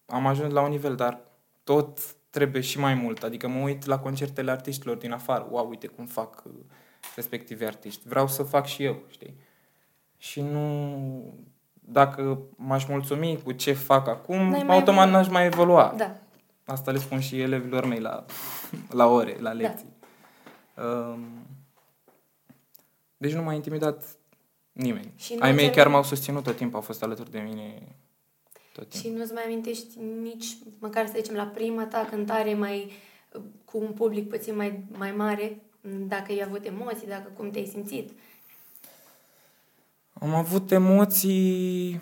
am 0.07 0.27
ajuns 0.27 0.53
la 0.53 0.61
un 0.62 0.68
nivel, 0.70 0.94
dar 0.94 1.20
tot 1.64 1.98
trebuie 2.31 2.62
și 2.62 2.79
mai 2.79 2.94
mult. 2.94 3.22
Adică 3.22 3.48
mă 3.48 3.61
uit 3.62 3.85
la 3.85 3.98
concertele 3.98 4.50
artiștilor 4.50 4.96
din 4.96 5.12
afară. 5.12 5.46
Wow, 5.50 5.68
uite 5.68 5.87
cum 5.87 6.07
fac 6.07 6.42
uh, 6.46 6.53
respectivi 7.14 7.64
artiști. 7.64 8.09
Vreau 8.09 8.29
să 8.29 8.42
fac 8.42 8.66
și 8.66 8.85
eu, 8.85 8.96
știi? 9.09 9.35
Și 10.16 10.40
nu... 10.40 11.35
Dacă 11.87 12.38
m-aș 12.57 12.87
mulțumi 12.87 13.40
cu 13.44 13.53
ce 13.53 13.72
fac 13.72 14.09
acum, 14.09 14.37
N-ai 14.48 14.62
mai 14.62 14.77
automat 14.77 15.03
evolua. 15.07 15.07
n-aș 15.07 15.29
mai 15.29 15.44
evolua. 15.46 15.94
Da. 15.96 16.14
Asta 16.64 16.90
le 16.90 16.98
spun 16.98 17.20
și 17.20 17.40
elevilor 17.40 17.85
mei 17.85 18.00
la, 18.00 18.24
la 18.90 19.07
ore, 19.07 19.37
la 19.40 19.53
lecții. 19.53 19.92
Um, 20.77 21.46
deci 23.16 23.33
nu 23.33 23.42
m-a 23.42 23.53
intimidat 23.53 24.05
nimeni. 24.72 25.12
Și 25.16 25.35
nu 25.35 25.40
Ai 25.42 25.53
mei 25.53 25.64
ți-a- 25.64 25.72
chiar 25.74 25.88
m-au 25.88 26.03
susținut 26.03 26.42
tot 26.42 26.57
timpul, 26.57 26.77
au 26.77 26.83
fost 26.83 27.03
alături 27.03 27.31
de 27.31 27.38
mine 27.38 27.83
tot 28.72 28.88
timpul. 28.88 29.11
Și 29.11 29.16
nu-ți 29.16 29.33
mai 29.33 29.42
amintești 29.44 29.98
nici, 30.22 30.46
măcar 30.79 31.07
să 31.07 31.12
zicem, 31.16 31.35
la 31.35 31.44
prima 31.46 31.85
ta 31.87 32.07
cântare 32.11 32.55
mai 32.55 32.92
cu 33.64 33.79
un 33.79 33.92
public 33.92 34.29
puțin 34.29 34.57
mai, 34.57 34.85
mai 34.90 35.12
mare, 35.12 35.62
dacă 35.81 36.33
ai 36.33 36.42
avut 36.46 36.64
emoții, 36.64 37.07
dacă 37.07 37.31
cum 37.37 37.50
te-ai 37.50 37.66
simțit. 37.66 38.11
Am 40.12 40.35
avut 40.35 40.70
emoții 40.70 42.00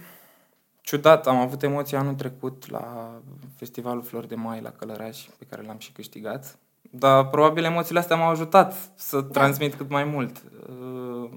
ciudat, 0.83 1.27
am 1.27 1.37
avut 1.37 1.63
emoții 1.63 1.97
anul 1.97 2.15
trecut 2.15 2.71
la 2.71 3.15
Festivalul 3.57 4.03
Flori 4.03 4.29
de 4.29 4.35
Mai 4.35 4.61
la 4.61 4.71
Călăraș, 4.71 5.27
pe 5.39 5.45
care 5.51 5.63
l-am 5.63 5.79
și 5.79 5.93
câștigat. 5.93 6.59
Dar 6.91 7.29
probabil 7.29 7.65
emoțiile 7.65 7.99
astea 8.01 8.17
m-au 8.17 8.29
ajutat 8.29 8.91
să 8.95 9.21
da. 9.21 9.29
transmit 9.29 9.75
cât 9.75 9.89
mai 9.89 10.05
mult. 10.05 10.43
Uh, 10.69 11.31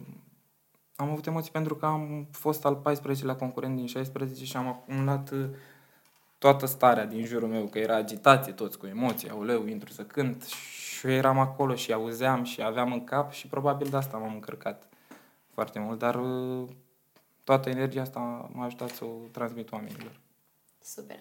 am 0.96 1.10
avut 1.10 1.26
emoții 1.26 1.52
pentru 1.52 1.76
că 1.76 1.86
am 1.86 2.28
fost 2.32 2.66
al 2.66 2.82
14-lea 2.82 3.38
concurent 3.38 3.76
din 3.76 3.88
16 3.88 4.46
și 4.46 4.58
am 4.58 4.68
acumulat 4.68 5.32
uh, 5.32 5.46
toată 6.38 6.66
starea 6.66 7.06
din 7.06 7.26
jurul 7.26 7.48
meu, 7.48 7.66
că 7.66 7.80
era 7.80 7.96
agitație, 7.96 8.52
toți 8.52 8.78
cu 8.78 8.86
emoții, 8.86 9.30
auleu, 9.30 9.66
intru 9.68 9.92
să 9.92 10.02
cânt 10.02 10.44
și 10.44 11.08
eu 11.08 11.14
eram 11.14 11.40
acolo 11.40 11.76
și 11.76 11.94
auzeam 11.94 12.44
și 12.44 12.64
aveam 12.64 12.92
în 12.92 13.04
cap 13.04 13.32
și 13.32 13.48
probabil 13.48 13.88
de 13.90 13.98
asta 13.98 14.18
m-am 14.18 14.34
încărcat 14.34 14.88
foarte 15.54 15.80
mult, 15.80 16.00
dar 16.00 16.16
uh, 16.16 16.68
toată 17.46 17.70
energia 17.70 18.02
asta 18.02 18.50
m-a 18.54 18.66
ajutat 18.66 18.90
să 18.90 19.04
o 19.04 19.14
transmit 19.32 19.72
oamenilor. 19.72 20.20
Super. 20.84 21.20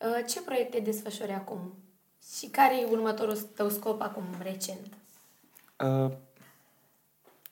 Uh, 0.00 0.24
Ce 0.28 0.42
proiecte 0.42 0.80
desfășori 0.80 1.32
acum? 1.32 1.74
Și 2.38 2.46
care 2.46 2.80
e 2.80 2.84
următorul 2.84 3.36
tău 3.36 3.68
scop 3.68 4.00
acum, 4.00 4.24
recent? 4.42 4.86
Uh, 5.84 6.12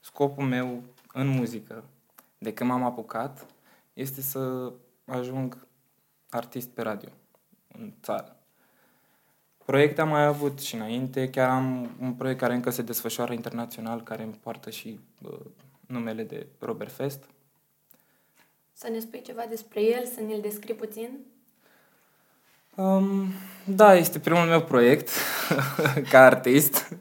scopul 0.01 0.45
meu 0.45 0.83
în 1.13 1.29
muzică, 1.29 1.85
de 2.39 2.53
când 2.53 2.71
m-am 2.71 2.83
apucat, 2.83 3.47
este 3.93 4.21
să 4.21 4.73
ajung 5.05 5.67
artist 6.29 6.69
pe 6.69 6.83
radio 6.83 7.09
în 7.79 7.93
țară. 8.03 8.37
Proiecte 9.65 10.01
am 10.01 10.09
mai 10.09 10.25
avut 10.25 10.59
și 10.59 10.75
înainte, 10.75 11.31
chiar 11.31 11.49
am 11.49 11.97
un 12.01 12.15
proiect 12.15 12.41
care 12.41 12.55
încă 12.55 12.71
se 12.71 12.83
desfășoară 12.83 13.33
internațional, 13.33 14.03
care 14.03 14.23
îmi 14.23 14.39
poartă 14.43 14.71
și 14.71 15.01
uh, 15.23 15.39
numele 15.87 16.23
de 16.23 16.47
Robert 16.59 16.93
Fest. 16.93 17.25
Să 18.79 18.89
ne 18.91 18.99
spui 18.99 19.23
ceva 19.23 19.45
despre 19.49 19.83
el, 19.83 20.05
să 20.05 20.21
ne-l 20.21 20.41
descrii 20.41 20.75
puțin? 20.75 21.27
Um, 22.75 23.29
da, 23.67 23.95
este 23.95 24.19
primul 24.19 24.45
meu 24.45 24.62
proiect 24.62 25.09
ca 26.11 26.25
artist. 26.25 26.97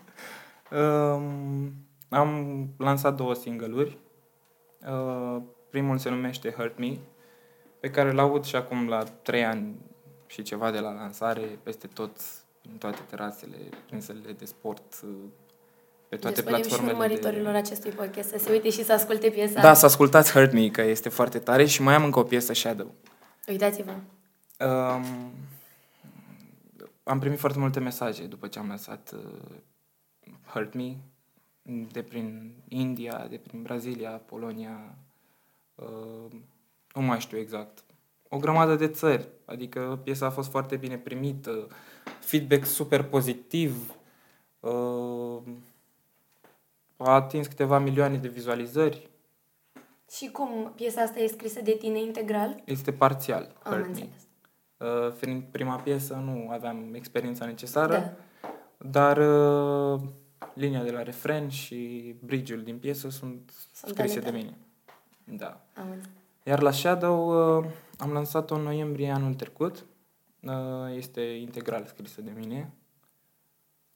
Um, 0.72 1.74
am 2.10 2.68
lansat 2.78 3.16
două 3.16 3.34
single-uri. 3.34 3.98
Uh, 4.88 5.42
primul 5.70 5.98
se 5.98 6.10
numește 6.10 6.52
Hurt 6.52 6.78
Me, 6.78 6.98
pe 7.80 7.90
care 7.90 8.10
îl 8.10 8.20
aud 8.20 8.44
și 8.44 8.56
acum 8.56 8.88
la 8.88 9.04
trei 9.04 9.46
ani 9.46 9.76
și 10.28 10.42
ceva 10.42 10.72
de 10.72 10.80
la 10.80 10.94
lansare, 10.94 11.60
peste 11.64 11.88
tot, 11.88 12.18
în 12.72 12.78
toate 12.78 13.02
terasele, 13.10 13.58
prin 13.86 14.02
sălile 14.02 14.32
de 14.32 14.46
sport, 14.46 15.02
uh, 15.04 15.10
pe 16.10 16.16
toate 16.16 16.36
Le 16.36 16.42
spunem 16.42 16.62
și 16.62 16.68
platformele. 16.68 16.98
urmăritorilor 16.98 17.52
de... 17.52 17.58
acestui 17.58 17.92
podcast 17.92 18.30
să 18.30 18.38
se 18.38 18.52
uite 18.52 18.70
și 18.70 18.84
să 18.84 18.94
asculte 18.94 19.30
piesa. 19.30 19.62
Da, 19.62 19.74
să 19.74 19.86
ascultați 19.86 20.32
Hurt 20.32 20.52
Me, 20.54 20.70
că 20.70 20.82
este 20.82 21.10
foarte 21.10 21.40
tare 21.40 21.66
și 21.66 21.82
mai 21.82 21.94
am 21.96 22.04
încă 22.04 22.20
o 22.20 22.24
piesă 22.24 22.54
Shadow. 22.54 22.94
Uitați-vă. 23.48 23.92
Um, 24.66 25.32
am 27.04 27.20
primit 27.20 27.40
foarte 27.40 27.60
multe 27.60 27.80
mesaje 27.80 28.24
după 28.24 28.48
ce 28.48 28.60
am 28.60 28.68
lansat 28.68 29.12
uh, 29.14 29.56
Hurt 30.54 30.74
Me, 30.74 30.96
de 31.92 32.02
prin 32.02 32.54
India, 32.68 33.28
de 33.30 33.36
prin 33.36 33.62
Brazilia, 33.62 34.10
Polonia, 34.10 34.96
uh, 35.76 36.32
nu 36.94 37.02
mai 37.02 37.20
știu 37.20 37.38
exact. 37.38 37.84
O 38.30 38.38
grămadă 38.38 38.76
de 38.76 38.88
țări, 38.88 39.28
adică 39.46 40.00
piesa 40.04 40.26
a 40.26 40.30
fost 40.30 40.50
foarte 40.50 40.76
bine 40.76 40.98
primită, 40.98 41.68
feedback 42.20 42.66
super 42.66 43.04
pozitiv, 43.04 43.96
uh, 44.60 45.38
a 46.98 47.10
atins 47.12 47.48
câteva 47.48 47.80
milioane 47.80 48.18
de 48.18 48.28
vizualizări, 48.28 49.10
Și 50.12 50.28
cum 50.32 50.72
piesa 50.76 51.02
asta 51.02 51.20
e 51.20 51.28
scrisă 51.28 51.62
de 51.62 51.72
tine 51.72 52.00
integral? 52.02 52.62
este 52.66 52.92
parțial. 52.94 53.56
Am 53.64 53.72
Hurt 53.74 53.84
Me. 53.84 53.88
înțeles. 53.88 54.28
Uh, 54.78 55.14
fiind 55.20 55.44
prima 55.44 55.76
piesă, 55.76 56.14
nu 56.14 56.50
aveam 56.52 56.94
experiența 56.94 57.46
necesară. 57.46 57.94
Da. 57.94 58.14
Dar 58.90 59.18
uh, 59.18 60.02
linia 60.54 60.84
de 60.84 60.92
la 60.92 61.04
refren 61.04 61.50
și 61.50 62.16
bridge-ul 62.24 62.64
din 62.64 62.78
piesă 62.80 63.10
sunt, 63.10 63.52
Sunt 63.74 63.96
scrise 63.96 64.14
ale 64.14 64.22
de 64.24 64.30
tale. 64.30 64.38
mine. 64.38 64.58
Da. 65.38 65.66
Am 65.76 65.84
înțeles. 65.90 66.14
Iar 66.44 66.62
la 66.62 66.72
Shadow 66.72 67.58
uh, 67.60 67.66
am 67.98 68.12
lansat-o 68.12 68.56
în 68.56 68.62
noiembrie 68.62 69.10
anul 69.10 69.34
trecut. 69.34 69.86
Uh, 70.42 70.52
este 70.96 71.22
integral 71.22 71.86
scrisă 71.86 72.22
de 72.22 72.32
mine. 72.38 72.74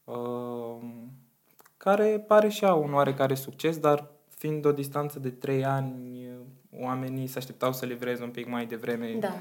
Uh, 0.03 0.75
care 1.83 2.19
pare 2.27 2.49
și 2.49 2.63
ea 2.63 2.73
un 2.73 2.93
oarecare 2.93 3.35
succes, 3.35 3.77
dar 3.77 4.07
fiind 4.37 4.65
o 4.65 4.71
distanță 4.71 5.19
de 5.19 5.29
3 5.29 5.65
ani, 5.65 6.25
uh, 6.27 6.33
oamenii 6.81 7.27
se 7.27 7.37
așteptau 7.37 7.73
să 7.73 7.85
livrez 7.85 8.19
un 8.19 8.29
pic 8.31 8.47
mai 8.47 8.65
devreme 8.65 9.13
Da. 9.19 9.33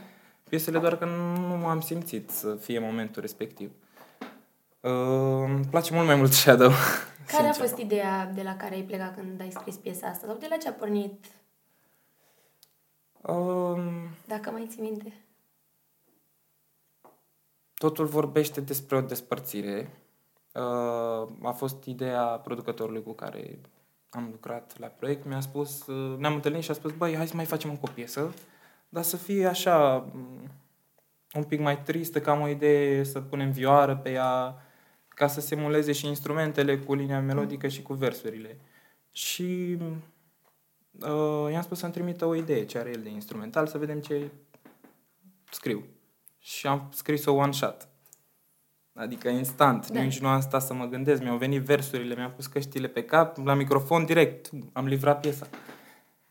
piesele, 0.48 0.78
doar 0.78 0.96
că 0.98 1.04
nu 1.04 1.66
am 1.66 1.80
simțit 1.80 2.30
să 2.30 2.54
fie 2.54 2.78
momentul 2.78 3.22
respectiv. 3.22 3.70
Uh, 4.80 5.44
îmi 5.46 5.64
place 5.70 5.94
mult 5.94 6.06
mai 6.06 6.14
mult 6.16 6.32
Shadow. 6.40 6.70
Care 7.26 7.46
a 7.46 7.52
sincer. 7.52 7.68
fost 7.68 7.76
ideea 7.82 8.26
de 8.34 8.42
la 8.42 8.56
care 8.56 8.74
ai 8.74 8.82
plecat 8.82 9.14
când 9.14 9.40
ai 9.40 9.50
scris 9.50 9.76
piesa 9.76 10.06
asta? 10.06 10.26
Sau 10.26 10.36
de 10.36 10.46
la 10.50 10.56
ce 10.56 10.68
a 10.68 10.72
pornit, 10.72 11.24
Um, 13.22 14.08
dacă 14.26 14.50
mai 14.50 14.66
ții 14.70 14.82
minte? 14.82 15.12
totul 17.74 18.06
vorbește 18.06 18.60
despre 18.60 18.96
o 18.96 19.00
despărțire. 19.00 19.90
Uh, 20.54 21.28
a 21.42 21.50
fost 21.56 21.84
ideea 21.84 22.22
producătorului 22.24 23.02
cu 23.02 23.12
care 23.12 23.60
am 24.10 24.28
lucrat 24.30 24.78
la 24.78 24.86
proiect. 24.86 25.24
Mi-a 25.26 25.40
spus, 25.40 25.86
uh, 25.86 26.18
ne-am 26.18 26.34
întâlnit 26.34 26.62
și 26.62 26.70
a 26.70 26.74
spus, 26.74 26.92
băi, 26.92 27.16
hai 27.16 27.26
să 27.26 27.36
mai 27.36 27.44
facem 27.44 27.70
încă 27.70 27.82
o 27.84 27.92
piesă, 27.94 28.34
dar 28.88 29.02
să 29.02 29.16
fie 29.16 29.46
așa, 29.46 29.96
m, 29.96 30.50
un 31.34 31.44
pic 31.44 31.60
mai 31.60 31.82
tristă, 31.82 32.20
că 32.20 32.30
am 32.30 32.40
o 32.40 32.48
idee 32.48 33.04
să 33.04 33.20
punem 33.20 33.50
vioară 33.50 33.96
pe 33.96 34.10
ea, 34.10 34.62
ca 35.08 35.26
să 35.26 35.40
se 35.40 35.54
muleze 35.54 35.92
și 35.92 36.06
instrumentele 36.06 36.78
cu 36.78 36.94
linia 36.94 37.20
melodică 37.20 37.68
și 37.68 37.82
cu 37.82 37.94
versurile. 37.94 38.60
Și 39.10 39.78
uh, 41.00 41.50
i-am 41.50 41.62
spus 41.62 41.78
să-mi 41.78 41.92
trimită 41.92 42.24
o 42.24 42.34
idee 42.34 42.64
ce 42.64 42.78
are 42.78 42.90
el 42.90 43.02
de 43.02 43.08
instrumental, 43.08 43.66
să 43.66 43.78
vedem 43.78 44.00
ce 44.00 44.30
scriu. 45.50 45.84
Și 46.38 46.66
am 46.66 46.88
scris-o 46.92 47.32
one 47.32 47.52
shot. 47.52 47.88
Adică 49.00 49.28
instant, 49.28 49.86
Da. 49.88 49.94
da. 49.94 50.00
nici 50.00 50.18
nu 50.18 50.28
am 50.28 50.40
stat 50.40 50.62
să 50.62 50.74
mă 50.74 50.84
gândesc, 50.86 51.22
mi-au 51.22 51.36
venit 51.36 51.62
versurile, 51.62 52.14
mi-am 52.14 52.32
pus 52.36 52.46
căștile 52.46 52.86
pe 52.86 53.02
cap, 53.04 53.36
la 53.44 53.54
microfon 53.54 54.04
direct, 54.04 54.50
am 54.72 54.86
livrat 54.86 55.20
piesa. 55.20 55.46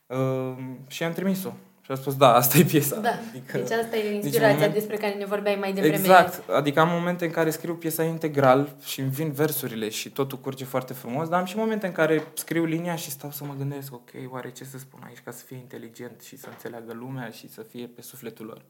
Uh, 0.06 0.56
și 0.88 1.04
am 1.04 1.14
trimis-o. 1.14 1.54
Și 1.82 1.92
a 1.94 1.96
spus, 1.96 2.16
da, 2.16 2.34
asta 2.34 2.58
e 2.58 2.64
piesa. 2.64 3.00
Da. 3.00 3.10
Deci 3.54 3.72
asta 3.72 3.96
e 3.98 4.08
în 4.08 4.14
inspirația 4.14 4.54
moment- 4.54 4.74
despre 4.74 4.96
care 4.98 5.14
ne 5.14 5.26
vorbeai 5.26 5.56
mai 5.56 5.74
devreme. 5.74 5.96
Exact. 5.96 6.50
Adică 6.50 6.80
am 6.80 6.90
momente 6.90 7.26
în 7.26 7.32
care 7.32 7.50
scriu 7.50 7.76
piesa 7.76 8.04
integral 8.04 8.76
și 8.84 9.00
îmi 9.02 9.10
vin 9.10 9.32
versurile 9.32 9.90
și 9.90 10.10
totul 10.12 10.38
curge 10.40 10.66
foarte 10.66 10.94
frumos, 10.94 11.28
dar 11.28 11.40
am 11.40 11.46
și 11.46 11.58
momente 11.58 11.86
în 11.86 11.92
care 11.92 12.24
scriu 12.34 12.64
linia 12.66 12.96
și 12.96 13.10
stau 13.10 13.32
să 13.32 13.44
mă 13.46 13.54
gândesc, 13.58 13.94
ok, 13.94 14.10
oare 14.30 14.52
ce 14.52 14.64
să 14.64 14.78
spun 14.78 15.02
aici 15.06 15.20
ca 15.24 15.32
să 15.32 15.44
fie 15.46 15.58
inteligent 15.58 16.22
și 16.22 16.38
să 16.38 16.48
înțeleagă 16.50 16.94
lumea 16.94 17.30
și 17.30 17.50
să 17.50 17.62
fie 17.62 17.88
pe 17.88 18.02
sufletul 18.02 18.46
lor. 18.46 18.62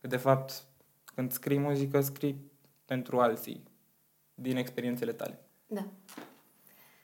Că 0.00 0.06
de 0.06 0.16
fapt, 0.16 0.62
când 1.14 1.32
scrii 1.32 1.58
muzică, 1.58 2.00
scrii 2.00 2.47
pentru 2.88 3.20
alții, 3.20 3.62
din 4.34 4.56
experiențele 4.56 5.12
tale. 5.12 5.38
Da. 5.66 5.84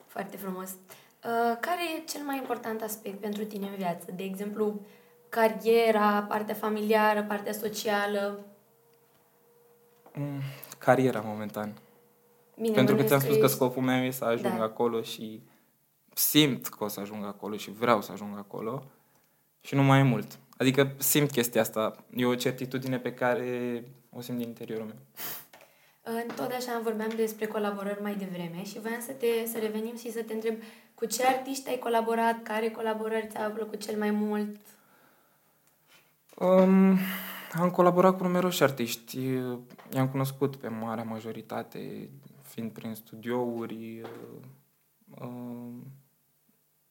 Foarte 0.06 0.36
frumos. 0.36 0.70
Uh, 0.70 1.56
care 1.60 1.80
e 1.96 2.04
cel 2.08 2.22
mai 2.22 2.36
important 2.36 2.82
aspect 2.82 3.20
pentru 3.20 3.44
tine 3.44 3.66
în 3.66 3.74
viață? 3.74 4.10
De 4.16 4.22
exemplu, 4.22 4.80
cariera, 5.28 6.22
partea 6.22 6.54
familiară, 6.54 7.22
partea 7.22 7.52
socială? 7.52 8.44
Mm, 10.14 10.40
cariera 10.78 11.20
momentan. 11.20 11.74
Bine, 12.60 12.74
Pentru 12.74 12.94
că 12.96 13.02
bănuiesc 13.02 13.08
ți-am 13.08 13.20
spus 13.20 13.36
că 13.36 13.44
ești- 13.44 13.54
scopul 13.56 13.82
meu 13.82 14.04
e 14.04 14.10
să 14.10 14.24
ajung 14.24 14.56
Da. 14.56 14.62
acolo 14.62 15.02
și 15.02 15.42
simt 16.14 16.66
că 16.68 16.84
o 16.84 16.88
să 16.88 17.00
ajung 17.00 17.24
acolo 17.24 17.56
și 17.56 17.70
vreau 17.70 18.02
să 18.02 18.12
ajung 18.12 18.36
acolo 18.38 18.84
și 19.60 19.74
nu 19.74 19.82
mai 19.82 20.02
mult. 20.02 20.38
Adică 20.56 20.92
simt 20.98 21.30
chestia 21.30 21.60
asta. 21.60 22.04
E 22.16 22.26
o 22.26 22.34
certitudine 22.34 22.98
pe 22.98 23.14
care 23.14 23.84
o 24.10 24.20
simt 24.20 24.38
din 24.38 24.46
interiorul 24.48 24.86
meu. 24.86 24.96
Tot 26.36 26.52
așa 26.52 26.80
vorbeam 26.82 27.10
despre 27.16 27.46
colaborări 27.46 28.02
mai 28.02 28.14
devreme 28.14 28.64
și 28.64 28.80
voiam 28.80 29.00
să, 29.00 29.12
te, 29.12 29.46
să 29.46 29.58
revenim 29.58 29.96
și 29.96 30.12
să 30.12 30.22
te 30.22 30.32
întreb 30.32 30.54
cu 30.94 31.06
ce 31.06 31.26
artiști 31.26 31.68
ai 31.68 31.78
colaborat, 31.78 32.42
care 32.42 32.70
colaborări 32.70 33.28
ți-au 33.30 33.50
plăcut 33.50 33.80
cel 33.80 33.98
mai 33.98 34.10
mult? 34.10 34.56
Um, 36.38 36.98
am 37.52 37.70
colaborat 37.70 38.16
cu 38.16 38.22
numeroși 38.22 38.62
artiști. 38.62 39.18
I-am 39.92 40.08
cunoscut 40.10 40.56
pe 40.56 40.68
marea 40.68 41.04
majoritate, 41.04 42.10
fiind 42.42 42.70
prin 42.70 42.94
studiouri. 42.94 44.00
Uh, 45.20 45.68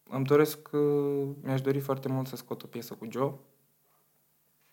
îmi 0.10 0.26
doresc, 0.26 0.70
uh, 0.72 1.28
mi-aș 1.42 1.62
dori 1.62 1.80
foarte 1.80 2.08
mult 2.08 2.28
să 2.28 2.36
scot 2.36 2.64
o 2.64 2.68
piesă 2.68 2.94
cu 2.94 3.08
Joe. 3.12 3.34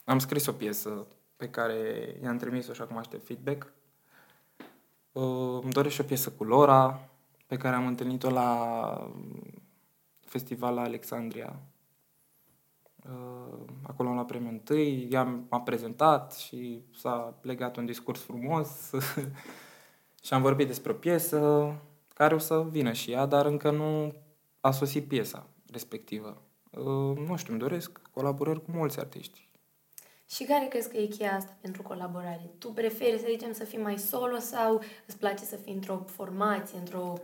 Am 0.04 0.18
scris 0.18 0.46
o 0.46 0.52
piesă 0.52 1.06
pe 1.36 1.48
care 1.48 1.74
i-am 2.22 2.36
trimis-o 2.36 2.72
și 2.72 2.80
acum 2.80 2.96
aștept 2.96 3.26
feedback. 3.26 3.72
Uh, 5.12 5.58
îmi 5.62 5.72
doresc 5.72 5.94
și 5.94 6.00
o 6.00 6.04
piesă 6.04 6.30
cu 6.30 6.44
Lora, 6.44 7.08
pe 7.46 7.56
care 7.56 7.76
am 7.76 7.86
întâlnit-o 7.86 8.30
la 8.30 9.12
festival 10.20 10.74
la 10.74 10.82
Alexandria. 10.82 11.60
Uh, 13.04 13.58
acolo 13.82 14.14
la 14.14 14.24
premiul 14.24 14.52
întâi, 14.52 15.08
ea 15.10 15.44
m-a 15.48 15.60
prezentat 15.60 16.34
și 16.34 16.82
s-a 16.94 17.38
legat 17.42 17.76
un 17.76 17.86
discurs 17.86 18.20
frumos 18.20 18.90
și 20.24 20.34
am 20.34 20.42
vorbit 20.42 20.66
despre 20.66 20.92
o 20.92 20.94
piesă 20.94 21.72
care 22.14 22.34
o 22.34 22.38
să 22.38 22.62
vină 22.62 22.92
și 22.92 23.10
ea, 23.10 23.26
dar 23.26 23.46
încă 23.46 23.70
nu 23.70 24.14
a 24.60 24.70
sosit 24.70 25.08
piesa 25.08 25.46
respectivă. 25.70 26.42
Uh, 26.70 27.16
nu 27.26 27.36
știu, 27.36 27.52
îmi 27.52 27.62
doresc 27.62 28.00
colaborări 28.10 28.62
cu 28.64 28.70
mulți 28.70 28.98
artiști. 28.98 29.49
Și 30.30 30.44
care 30.44 30.66
crezi 30.66 30.90
că 30.90 30.96
e 30.96 31.06
cheia 31.06 31.34
asta 31.34 31.56
pentru 31.60 31.82
colaborare? 31.82 32.50
Tu 32.58 32.68
preferi, 32.68 33.18
să 33.18 33.26
zicem, 33.30 33.52
să 33.52 33.64
fii 33.64 33.78
mai 33.78 33.98
solo 33.98 34.38
sau 34.38 34.82
îți 35.06 35.18
place 35.18 35.44
să 35.44 35.56
fii 35.56 35.72
într-o 35.72 36.04
formație, 36.06 36.78
într-o 36.78 37.18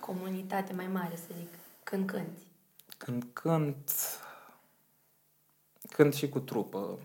comunitate 0.00 0.72
mai 0.72 0.86
mare, 0.86 1.16
să 1.16 1.32
zic, 1.38 1.48
când 1.82 2.10
cânti? 2.10 2.42
Când 2.98 3.26
cânt, 3.32 3.90
cânt 5.90 6.14
și 6.14 6.28
cu 6.28 6.40
trupă 6.40 6.98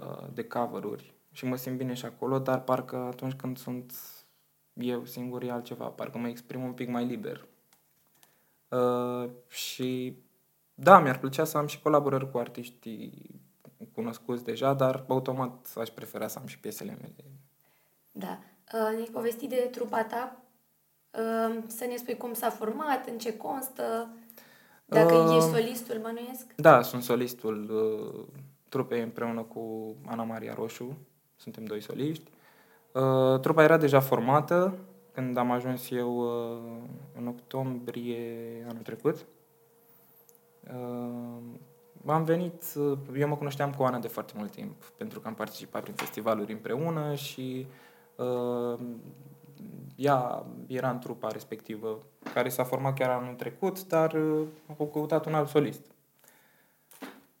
uh, 0.00 0.26
de 0.32 0.44
cover-uri 0.44 1.14
și 1.32 1.44
mă 1.44 1.56
simt 1.56 1.76
bine 1.76 1.94
și 1.94 2.04
acolo, 2.04 2.38
dar 2.38 2.62
parcă 2.62 2.96
atunci 2.96 3.34
când 3.34 3.58
sunt 3.58 3.94
eu 4.72 5.04
singur 5.04 5.42
e 5.42 5.50
altceva, 5.50 5.86
parcă 5.86 6.18
mă 6.18 6.28
exprim 6.28 6.62
un 6.62 6.72
pic 6.72 6.88
mai 6.88 7.04
liber. 7.04 7.46
Uh, 8.68 9.30
și 9.48 10.16
da, 10.74 10.98
mi-ar 10.98 11.18
plăcea 11.18 11.44
să 11.44 11.58
am 11.58 11.66
și 11.66 11.80
colaborări 11.80 12.30
cu 12.30 12.38
artiștii 12.38 13.40
cunoscuți 13.94 14.44
deja, 14.44 14.74
dar 14.74 15.04
automat 15.08 15.72
aș 15.76 15.88
prefera 15.88 16.28
să 16.28 16.38
am 16.38 16.46
și 16.46 16.58
piesele 16.58 16.96
mele. 17.00 17.14
Da. 18.10 18.38
Uh, 18.74 18.94
ne-ai 18.94 19.08
povestit 19.12 19.48
de 19.48 19.68
trupa 19.70 20.04
ta. 20.04 20.36
Uh, 21.10 21.62
să 21.66 21.84
ne 21.84 21.96
spui 21.96 22.16
cum 22.16 22.32
s-a 22.32 22.50
format, 22.50 23.08
în 23.08 23.18
ce 23.18 23.36
constă, 23.36 24.08
dacă 24.90 25.14
uh, 25.14 25.36
ești 25.36 25.50
solistul, 25.50 25.98
bănuiesc? 26.02 26.54
Da, 26.56 26.82
sunt 26.82 27.02
solistul 27.02 27.70
uh, 27.70 28.42
trupei 28.68 29.02
împreună 29.02 29.42
cu 29.42 29.94
Ana 30.06 30.22
Maria 30.22 30.54
Roșu. 30.54 30.96
Suntem 31.36 31.64
doi 31.64 31.80
soliști. 31.82 32.30
Uh, 32.92 33.40
trupa 33.40 33.62
era 33.62 33.76
deja 33.76 34.00
formată 34.00 34.78
când 35.12 35.36
am 35.36 35.50
ajuns 35.50 35.90
eu 35.90 36.16
uh, 36.18 36.82
în 37.16 37.26
octombrie 37.26 38.66
anul 38.68 38.82
trecut. 38.82 39.26
Uh, 40.74 41.42
am 42.06 42.24
venit, 42.24 42.62
eu 43.16 43.28
mă 43.28 43.36
cunoșteam 43.36 43.72
cu 43.72 43.82
Ana 43.82 43.98
de 43.98 44.08
foarte 44.08 44.32
mult 44.36 44.50
timp, 44.50 44.84
pentru 44.84 45.20
că 45.20 45.28
am 45.28 45.34
participat 45.34 45.82
prin 45.82 45.94
festivaluri 45.94 46.52
împreună 46.52 47.14
și 47.14 47.66
uh, 48.16 48.78
ea 49.96 50.46
era 50.66 50.90
în 50.90 50.98
trupa 50.98 51.28
respectivă, 51.28 51.98
care 52.32 52.48
s-a 52.48 52.64
format 52.64 52.94
chiar 52.94 53.10
anul 53.10 53.34
trecut, 53.34 53.86
dar 53.86 54.12
uh, 54.12 54.46
a 54.66 54.84
căutat 54.92 55.26
un 55.26 55.34
alt 55.34 55.48
solist. 55.48 55.80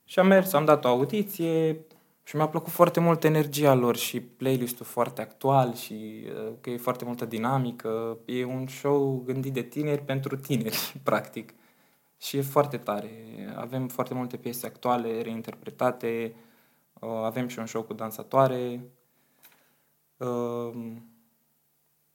Și 0.04 0.18
am 0.18 0.26
mers, 0.26 0.52
am 0.52 0.64
dat 0.64 0.84
o 0.84 0.88
audiție 0.88 1.80
și 2.22 2.36
mi-a 2.36 2.48
plăcut 2.48 2.72
foarte 2.72 3.00
mult 3.00 3.24
energia 3.24 3.74
lor 3.74 3.96
și 3.96 4.20
playlistul 4.20 4.86
foarte 4.86 5.20
actual 5.20 5.74
și 5.74 6.24
uh, 6.26 6.52
că 6.60 6.70
e 6.70 6.76
foarte 6.76 7.04
multă 7.04 7.24
dinamică. 7.24 8.18
E 8.24 8.44
un 8.44 8.66
show 8.66 9.22
gândit 9.26 9.52
de 9.52 9.62
tineri 9.62 10.02
pentru 10.02 10.36
tineri, 10.36 10.94
practic 11.02 11.54
și 12.20 12.36
e 12.36 12.42
foarte 12.42 12.76
tare. 12.76 13.10
Avem 13.56 13.88
foarte 13.88 14.14
multe 14.14 14.36
piese 14.36 14.66
actuale, 14.66 15.20
reinterpretate, 15.22 16.34
uh, 17.00 17.10
avem 17.24 17.48
și 17.48 17.58
un 17.58 17.66
show 17.66 17.82
cu 17.82 17.92
dansatoare. 17.92 18.80
Uh, 20.16 20.70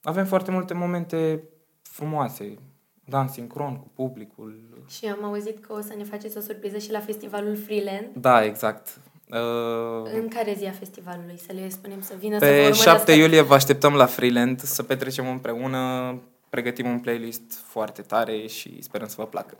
avem 0.02 0.24
foarte 0.24 0.50
multe 0.50 0.74
momente 0.74 1.42
frumoase, 1.82 2.58
dans 3.04 3.32
sincron 3.32 3.76
cu 3.76 3.90
publicul. 3.94 4.84
Și 4.88 5.06
am 5.06 5.24
auzit 5.24 5.64
că 5.64 5.72
o 5.72 5.80
să 5.80 5.94
ne 5.96 6.04
faceți 6.04 6.36
o 6.36 6.40
surpriză 6.40 6.78
și 6.78 6.90
la 6.90 7.00
festivalul 7.00 7.56
Freeland. 7.56 8.08
Da, 8.14 8.44
exact. 8.44 9.00
Uh, 9.30 10.12
în 10.14 10.28
care 10.28 10.54
zi 10.54 10.64
a 10.64 10.72
festivalului? 10.72 11.38
Să 11.38 11.52
le 11.52 11.68
spunem 11.68 12.00
să 12.00 12.14
vină 12.18 12.38
pe 12.38 12.62
să 12.64 12.68
Pe 12.68 12.90
7 12.90 13.12
iulie 13.12 13.40
vă 13.40 13.54
așteptăm 13.54 13.94
la 13.94 14.06
Freeland 14.06 14.60
să 14.60 14.82
petrecem 14.82 15.28
împreună, 15.28 16.14
pregătim 16.48 16.88
un 16.88 17.00
playlist 17.00 17.52
foarte 17.52 18.02
tare 18.02 18.46
și 18.46 18.82
sperăm 18.82 19.08
să 19.08 19.14
vă 19.18 19.26
placă 19.26 19.56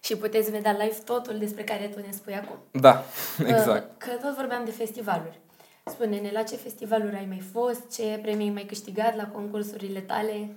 și 0.00 0.16
puteți 0.16 0.50
vedea 0.50 0.72
live 0.72 0.98
totul 1.04 1.38
despre 1.38 1.64
care 1.64 1.86
tu 1.86 2.00
ne 2.00 2.10
spui 2.10 2.34
acum. 2.34 2.56
Da, 2.70 3.04
exact. 3.54 3.98
Că 3.98 4.10
tot 4.10 4.36
vorbeam 4.36 4.64
de 4.64 4.70
festivaluri. 4.70 5.40
Spune-ne, 5.84 6.30
la 6.32 6.42
ce 6.42 6.56
festivaluri 6.56 7.16
ai 7.16 7.26
mai 7.28 7.42
fost? 7.52 7.94
Ce 7.94 8.18
premii 8.22 8.46
ai 8.46 8.52
mai 8.52 8.64
câștigat 8.64 9.16
la 9.16 9.26
concursurile 9.26 10.00
tale? 10.00 10.56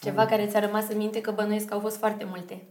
Ceva 0.00 0.26
care 0.26 0.46
ți-a 0.46 0.60
rămas 0.60 0.88
în 0.88 0.96
minte 0.96 1.20
că 1.20 1.30
bănuiesc 1.30 1.66
că 1.66 1.74
au 1.74 1.80
fost 1.80 1.96
foarte 1.96 2.24
multe. 2.24 2.62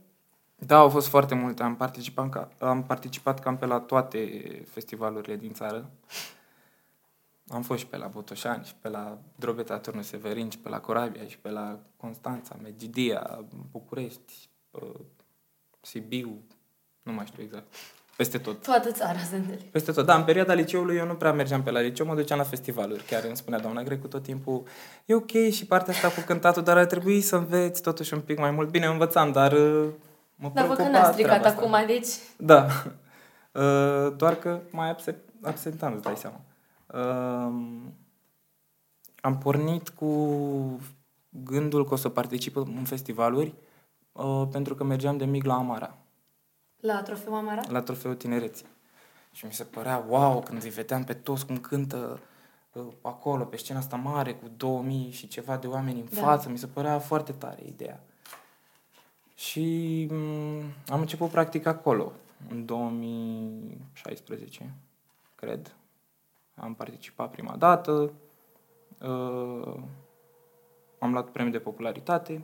Da, 0.56 0.78
au 0.78 0.90
fost 0.90 1.08
foarte 1.08 1.36
multe. 1.36 1.64
Am 1.64 1.76
participat, 1.76 2.54
am 2.60 2.84
participat 2.84 3.40
cam 3.40 3.58
pe 3.58 3.66
la 3.66 3.80
toate 3.80 4.42
festivalurile 4.70 5.36
din 5.36 5.54
țară. 5.54 5.90
Am 7.48 7.62
fost 7.62 7.80
și 7.80 7.88
pe 7.88 7.98
la 7.98 8.08
Botoșani, 8.08 8.66
și 8.66 8.76
pe 8.82 8.90
la 8.90 9.18
Drobeta 9.36 9.78
Turnul 9.78 10.04
Severin, 10.04 10.50
și 10.50 10.58
pe 10.58 10.70
la 10.70 10.80
Corabia, 10.80 11.26
și 11.28 11.38
pe 11.38 11.50
la 11.50 11.80
Constanța, 11.98 12.56
Medidia, 12.62 13.46
București, 13.72 14.50
Sibiu, 15.82 16.44
nu 17.02 17.12
mai 17.12 17.26
știu 17.26 17.44
exact. 17.44 17.74
Peste 18.16 18.38
tot. 18.38 18.64
Toată 18.64 18.92
țara 18.92 19.20
sunt 19.30 19.46
Peste 19.72 19.92
tot. 19.92 20.06
Da, 20.06 20.16
în 20.16 20.24
perioada 20.24 20.54
liceului 20.54 20.96
eu 20.96 21.06
nu 21.06 21.14
prea 21.14 21.34
mergeam 21.34 21.64
pe 21.64 21.72
la 21.72 21.80
liceu, 21.80 22.06
mă 22.06 22.16
duceam 22.16 22.38
la 22.38 22.46
festivaluri. 22.46 23.04
Chiar 23.04 23.24
îmi 23.24 23.36
spunea 23.36 23.60
doamna 23.60 23.84
Grecu 23.84 24.08
tot 24.08 24.24
timpul, 24.24 24.64
e 25.06 25.14
ok 25.14 25.32
și 25.52 25.66
partea 25.66 25.94
asta 25.94 26.08
cu 26.08 26.22
cântatul, 26.26 26.64
dar 26.64 26.78
ar 26.78 26.86
trebui 26.86 27.22
să 27.22 27.36
înveți 27.36 27.82
totuși 27.82 28.14
un 28.14 28.20
pic 28.20 28.38
mai 28.38 28.52
mult. 28.52 28.70
Bine, 28.70 28.86
învățam, 28.86 29.32
dar 29.32 29.52
uh, 29.52 29.88
mă 30.36 30.52
Dar 30.54 30.68
vă 30.68 30.74
că 30.74 30.84
n-a 30.84 31.12
stricat 31.12 31.46
acum, 31.46 31.76
deci... 31.88 32.08
Da. 32.38 32.68
Uh, 33.54 34.14
doar 34.16 34.36
că 34.36 34.60
mai 34.70 34.90
absent, 34.90 35.18
absentam, 35.42 35.94
îți 35.94 36.02
dai 36.02 36.16
seama. 36.16 36.42
Uh, 36.88 37.54
am 39.22 39.38
pornit 39.38 39.90
cu 39.90 40.80
gândul 41.30 41.88
că 41.88 41.94
o 41.94 41.98
să 41.98 42.10
particip 42.10 42.56
în 42.56 42.84
festivaluri, 42.84 43.54
uh, 44.12 44.48
pentru 44.52 44.76
că 44.76 44.84
mergeam 44.84 45.18
de 45.18 45.26
mic 45.26 45.44
la 45.44 45.54
Amara. 45.54 45.98
La 46.80 47.02
trofeul 47.02 47.36
Amara? 47.36 47.62
La 47.70 47.82
trofeul 47.82 48.16
tinereții. 48.16 48.66
Și 49.32 49.46
mi 49.46 49.54
se 49.54 49.64
părea, 49.64 50.06
wow, 50.08 50.40
când 50.40 50.64
îi 50.64 50.70
vedeam 50.70 51.04
pe 51.04 51.14
toți 51.14 51.46
cum 51.46 51.58
cântă 51.58 52.20
uh, 52.74 52.88
acolo, 53.02 53.44
pe 53.44 53.58
scena 53.58 53.80
asta 53.80 53.96
mare, 53.96 54.34
cu 54.34 54.52
2000 54.58 55.12
și 55.12 55.28
ceva 55.28 55.58
de 55.58 55.68
oameni 55.68 56.00
în 56.00 56.08
da. 56.14 56.22
față, 56.22 56.50
mi 56.50 56.58
se 56.58 56.68
părea 56.68 57.00
foarte 57.00 57.32
tare 57.32 57.64
ideea. 57.66 58.04
Și 59.36 60.08
um, 60.12 60.62
am 60.88 61.00
început 61.00 61.30
practic 61.30 61.66
acolo, 61.66 62.12
în 62.50 62.66
2016, 62.66 64.74
cred. 65.36 65.76
Am 66.56 66.74
participat 66.74 67.32
prima 67.32 67.56
dată, 67.56 68.12
uh, 69.02 69.74
am 71.00 71.12
luat 71.12 71.30
premiul 71.30 71.54
de 71.54 71.60
popularitate, 71.60 72.42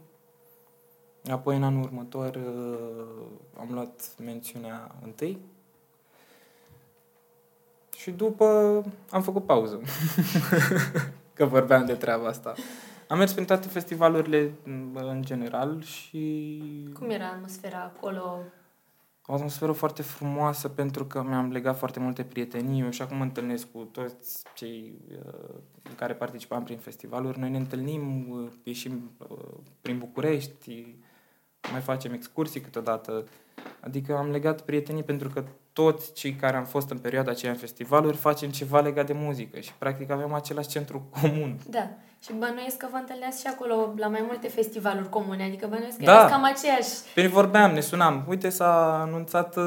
Apoi, 1.31 1.55
în 1.55 1.63
anul 1.63 1.83
următor, 1.83 2.35
uh, 2.35 3.59
am 3.59 3.67
luat 3.71 4.15
mențiunea 4.23 4.95
întâi 5.03 5.37
și 7.97 8.11
după 8.11 8.45
am 9.09 9.21
făcut 9.21 9.45
pauză, 9.45 9.81
că 11.33 11.45
vorbeam 11.45 11.85
de 11.85 11.93
treaba 11.93 12.27
asta. 12.27 12.53
Am 13.07 13.17
mers 13.17 13.33
prin 13.33 13.45
toate 13.45 13.67
festivalurile 13.67 14.53
în 14.93 15.21
general 15.25 15.81
și... 15.81 16.63
Cum 16.93 17.09
era 17.09 17.27
atmosfera 17.27 17.91
acolo? 17.95 18.39
O 19.29 19.33
atmosferă 19.33 19.71
foarte 19.71 20.01
frumoasă 20.01 20.67
pentru 20.67 21.05
că 21.05 21.23
mi-am 21.23 21.51
legat 21.51 21.77
foarte 21.77 21.99
multe 21.99 22.23
prietenii. 22.23 22.81
Eu 22.81 22.89
și 22.89 23.01
acum 23.01 23.17
mă 23.17 23.23
întâlnesc 23.23 23.71
cu 23.71 23.83
toți 23.83 24.43
cei 24.55 24.93
uh, 25.11 25.55
care 25.95 26.13
participam 26.13 26.63
prin 26.63 26.77
festivaluri. 26.77 27.39
Noi 27.39 27.49
ne 27.49 27.57
întâlnim, 27.57 28.29
uh, 28.29 28.51
ieșim 28.63 29.11
uh, 29.17 29.37
prin 29.81 29.97
București, 29.97 30.95
mai 31.71 31.81
facem 31.81 32.13
excursii 32.13 32.61
câteodată. 32.61 33.23
Adică 33.79 34.15
am 34.17 34.31
legat 34.31 34.61
prietenii 34.61 35.03
pentru 35.03 35.29
că 35.29 35.43
toți 35.73 36.13
cei 36.13 36.33
care 36.35 36.57
am 36.57 36.65
fost 36.65 36.89
în 36.89 36.97
perioada 36.97 37.31
aceea 37.31 37.51
în 37.51 37.57
festivaluri 37.57 38.17
facem 38.17 38.49
ceva 38.49 38.79
legat 38.79 39.05
de 39.05 39.13
muzică 39.13 39.59
și 39.59 39.73
practic 39.77 40.11
avem 40.11 40.33
același 40.33 40.67
centru 40.67 41.09
comun. 41.21 41.59
Da. 41.69 41.87
Și 42.23 42.33
bănuiesc 42.33 42.77
că 42.77 42.87
vă 42.91 42.97
întâlneați 42.97 43.41
și 43.41 43.47
acolo 43.47 43.93
la 43.97 44.07
mai 44.07 44.23
multe 44.27 44.47
festivaluri 44.47 45.09
comune, 45.09 45.43
adică 45.43 45.67
bănuiesc 45.69 45.97
că 45.97 46.03
Da. 46.03 46.11
erați 46.13 46.31
cam 46.31 46.43
aceeași. 46.43 46.89
Pe 47.13 47.27
vorbeam, 47.27 47.71
ne 47.73 47.79
sunam. 47.79 48.25
Uite, 48.27 48.49
s-a 48.49 49.01
anunțat 49.01 49.55
uh, 49.57 49.63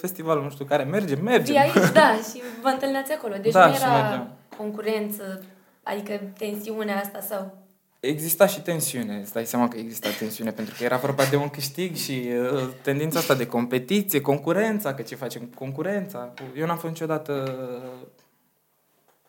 festivalul, 0.00 0.42
nu 0.42 0.50
știu 0.50 0.64
care. 0.64 0.82
Mergem, 0.82 1.22
mergem. 1.24 1.44
Fii 1.54 1.56
aici, 1.62 1.92
da, 1.92 2.12
și 2.12 2.42
vă 2.62 2.68
întâlneați 2.68 3.12
acolo. 3.12 3.34
Deci 3.40 3.52
Da, 3.52 3.66
nu 3.66 3.74
și 3.74 3.82
era 3.82 3.92
mergeam. 3.92 4.30
concurență, 4.56 5.42
adică 5.82 6.20
tensiunea 6.38 7.00
asta 7.00 7.20
sau... 7.20 7.64
Exista 8.00 8.46
și 8.46 8.60
tensiune, 8.62 9.16
îți 9.16 9.32
dai 9.32 9.46
seama 9.46 9.68
că 9.68 9.78
exista 9.78 10.10
tensiune, 10.10 10.52
pentru 10.52 10.74
că 10.78 10.84
era 10.84 10.96
vorba 10.96 11.24
de 11.24 11.36
un 11.36 11.48
câștig 11.48 11.94
și 11.94 12.28
uh, 12.52 12.68
tendința 12.82 13.18
asta 13.18 13.34
de 13.34 13.46
competiție, 13.46 14.20
concurența, 14.20 14.94
că 14.94 15.02
ce 15.02 15.14
facem 15.14 15.42
cu 15.42 15.54
concurența. 15.54 16.18
Cu... 16.18 16.58
Eu 16.58 16.66
n-am 16.66 16.78
fost 16.78 16.92
niciodată, 16.92 17.54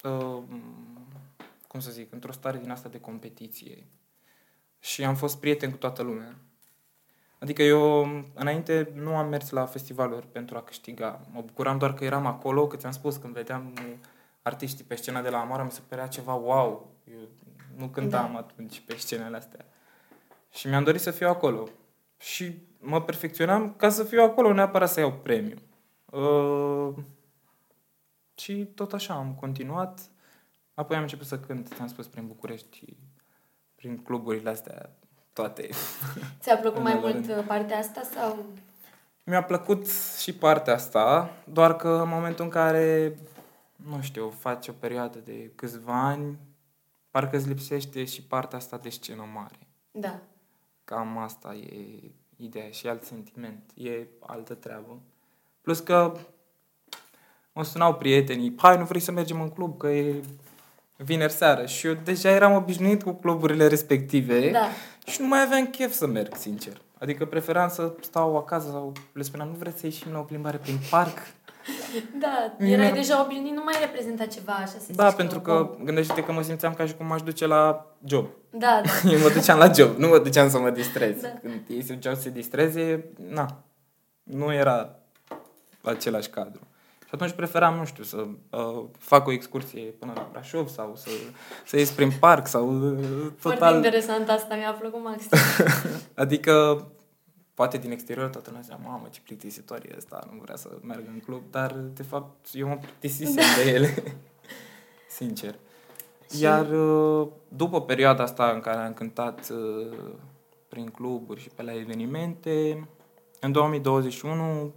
uh, 0.04 0.44
cum 1.68 1.80
să 1.80 1.92
zic, 1.92 2.14
într-o 2.14 2.32
stare 2.32 2.58
din 2.58 2.72
asta 2.72 2.90
de 2.90 3.00
competiție. 3.00 3.88
Și 4.80 5.04
am 5.04 5.16
fost 5.16 5.40
prieten 5.40 5.72
cu 5.72 5.78
toată 5.78 6.02
lumea. 6.02 6.36
Adică 7.40 7.64
eu, 7.64 8.08
înainte, 8.34 8.92
nu 8.94 9.16
am 9.16 9.30
mers 9.30 9.50
la 9.50 9.66
festivaluri 9.66 10.28
pentru 10.32 10.58
a 10.58 10.62
câștiga. 10.62 11.22
Mă 11.32 11.42
bucuram 11.46 11.78
doar 11.78 11.94
că 11.94 12.04
eram 12.04 12.26
acolo, 12.26 12.68
că 12.68 12.76
ți-am 12.78 12.92
spus, 12.92 13.16
când 13.16 13.34
vedeam 13.34 13.74
uh, 13.74 13.94
artiștii 14.42 14.86
pe 14.86 14.96
scena 14.96 15.22
de 15.22 15.30
la 15.30 15.40
Amara, 15.40 15.64
mi 15.64 15.72
se 15.72 15.82
părea 15.88 16.08
ceva 16.08 16.34
wow. 16.34 16.92
Eu 17.12 17.18
nu 17.78 17.88
cântam 17.88 18.32
da. 18.32 18.38
atunci 18.38 18.80
pe 18.80 18.96
scenele 18.98 19.38
astea. 19.38 19.66
Și 20.54 20.68
mi-am 20.68 20.84
dorit 20.84 21.02
să 21.02 21.12
fiu 21.12 21.28
acolo. 21.28 21.68
Și 22.20 22.58
mă 22.80 23.02
perfecționam 23.02 23.74
ca 23.74 23.90
să 23.90 24.04
fiu 24.04 24.22
acolo, 24.22 24.54
neapărat 24.54 24.90
să 24.90 25.00
iau 25.00 25.12
premiu. 25.12 25.58
Uh, 26.06 26.94
și 28.36 28.66
tot 28.76 28.94
așa 28.94 29.14
am 29.14 29.36
continuat. 29.40 30.02
Apoi 30.74 30.96
am 30.96 31.02
început 31.02 31.26
să 31.26 31.40
cânt, 31.40 31.68
ți-am 31.76 31.88
spus, 31.88 32.08
prin 32.08 32.28
București, 32.28 32.86
prin 33.76 33.98
cluburile 33.98 34.50
astea, 34.50 34.90
toate. 35.34 35.70
Ți-a 36.42 36.58
plăcut 36.58 36.78
În 36.78 36.84
mai 36.84 36.92
al 36.92 37.00
mult 37.00 37.14
rând. 37.14 37.38
uh, 37.38 37.44
partea 37.48 37.78
asta 37.78 38.02
sau... 38.16 38.46
Mi-a 39.24 39.44
plăcut 39.44 39.88
și 40.22 40.34
partea 40.34 40.74
asta, 40.74 41.30
doar 41.44 41.76
că 41.76 41.90
în 41.90 42.10
momentul 42.10 42.44
în 42.44 42.52
care, 42.52 43.18
nu 43.76 44.02
știu, 44.02 44.30
faci 44.30 44.68
o 44.68 44.72
perioadă 44.72 45.20
de 45.20 45.52
câțiva 45.56 46.08
ani, 46.08 46.38
parcă 47.18 47.38
îți 47.38 47.48
lipsește 47.48 48.06
și 48.06 48.22
partea 48.22 48.58
asta 48.58 48.78
de 48.78 48.90
scenă 48.90 49.28
mare. 49.34 49.58
Da. 49.92 50.20
Cam 50.84 51.18
asta 51.18 51.54
e 51.54 51.76
ideea 52.36 52.70
și 52.70 52.88
alt 52.88 53.04
sentiment. 53.04 53.64
E 53.76 54.08
altă 54.20 54.54
treabă. 54.54 55.00
Plus 55.62 55.80
că 55.80 56.14
mă 57.54 57.64
sunau 57.64 57.96
prietenii, 57.96 58.54
hai, 58.58 58.78
nu 58.78 58.84
vrei 58.86 59.02
să 59.02 59.12
mergem 59.12 59.42
în 59.42 59.50
club, 59.50 59.78
că 59.78 59.88
e 59.88 60.24
vineri 60.96 61.32
seară. 61.32 61.66
Și 61.66 61.88
eu 61.88 61.94
deja 61.94 62.30
eram 62.30 62.54
obișnuit 62.54 63.04
cu 63.04 63.12
cluburile 63.12 63.68
respective 63.68 64.52
Da. 64.52 64.68
și 65.06 65.22
nu 65.22 65.28
mai 65.28 65.42
aveam 65.42 65.68
chef 65.68 65.94
să 65.94 66.08
merg, 66.08 66.36
sincer. 66.36 66.82
Adică 67.00 67.26
preferam 67.26 67.70
să 67.70 67.96
stau 68.02 68.38
acasă 68.38 68.68
sau 68.70 68.94
le 69.14 69.22
spuneam, 69.24 69.50
nu 69.50 69.56
vreți 69.56 69.80
să 69.80 69.86
ieșim 69.86 70.12
la 70.12 70.20
o 70.20 70.24
plimbare 70.24 70.58
prin 70.58 70.78
parc? 70.90 71.18
Da, 72.20 72.54
Mie 72.60 72.72
erai 72.74 72.86
mi-ar- 72.86 72.98
deja 72.98 73.24
obișnuit, 73.24 73.54
nu 73.56 73.62
mai 73.64 73.74
reprezenta 73.80 74.26
ceva 74.26 74.54
așa 74.54 74.66
să 74.66 74.92
Da, 74.96 75.08
zici 75.08 75.18
pentru 75.18 75.40
că... 75.40 75.52
că 75.52 75.84
gândește 75.84 76.24
că 76.24 76.32
mă 76.32 76.42
simțeam 76.42 76.74
ca 76.74 76.86
și 76.86 76.96
cum 76.96 77.06
m-aș 77.06 77.22
duce 77.22 77.46
la 77.48 77.86
job. 78.06 78.26
Da, 78.50 78.82
da. 78.86 79.10
Eu 79.14 79.20
mă 79.20 79.30
duceam 79.30 79.58
la 79.58 79.72
job, 79.72 79.96
nu 79.98 80.08
mă 80.08 80.18
duceam 80.20 80.50
să 80.50 80.60
mă 80.60 80.70
distrez. 80.70 81.22
Da. 81.22 81.28
Când 81.42 81.62
ei 81.68 81.84
se 81.84 81.94
duceau 81.94 82.14
să 82.16 82.22
se 82.22 82.30
distreze, 82.30 83.06
na, 83.30 83.46
nu 84.24 84.54
era 84.54 84.96
același 85.84 86.30
cadru. 86.30 86.60
Și 87.00 87.14
atunci 87.14 87.32
preferam, 87.32 87.76
nu 87.76 87.86
știu, 87.86 88.04
să 88.04 88.26
uh, 88.50 88.84
fac 89.00 89.28
o 89.28 89.32
excursie 89.32 89.82
până 89.82 90.12
la 90.16 90.28
Brașov 90.32 90.68
sau 90.68 90.94
să, 90.96 91.10
să 91.66 91.78
ies 91.78 91.90
prin 91.92 92.12
parc 92.20 92.48
sau 92.48 92.90
uh, 92.92 92.98
Foarte 93.38 93.60
total... 93.60 93.76
interesant 93.76 94.30
asta, 94.30 94.56
mi-a 94.56 94.72
plăcut 94.72 95.04
maxim. 95.04 95.30
Adică, 96.24 96.86
poate 97.58 97.78
din 97.78 97.92
exterior 97.92 98.30
toată 98.30 98.48
lumea 98.50 98.64
zicea, 98.64 98.80
mamă, 98.84 99.08
ce 99.12 99.20
plictisitoare 99.24 99.88
e 99.92 99.96
asta, 99.98 100.28
nu 100.32 100.40
vrea 100.42 100.56
să 100.56 100.70
meargă 100.82 101.10
în 101.14 101.20
club, 101.20 101.42
dar, 101.52 101.72
de 101.74 102.04
fapt, 102.04 102.48
eu 102.54 102.68
mă 102.68 102.76
plictisisem 102.78 103.44
de 103.64 103.70
ele. 103.72 103.94
Sincer. 105.18 105.56
Și- 106.32 106.42
Iar 106.42 106.70
uh, 106.72 107.28
după 107.48 107.82
perioada 107.82 108.24
asta 108.24 108.50
în 108.52 108.60
care 108.60 108.78
am 108.78 108.94
cântat 108.94 109.50
uh, 109.50 109.98
prin 110.68 110.86
cluburi 110.90 111.42
și 111.42 111.50
pe 111.56 111.62
la 111.64 111.76
evenimente, 111.76 112.88
în 113.40 113.52
2021, 113.52 114.74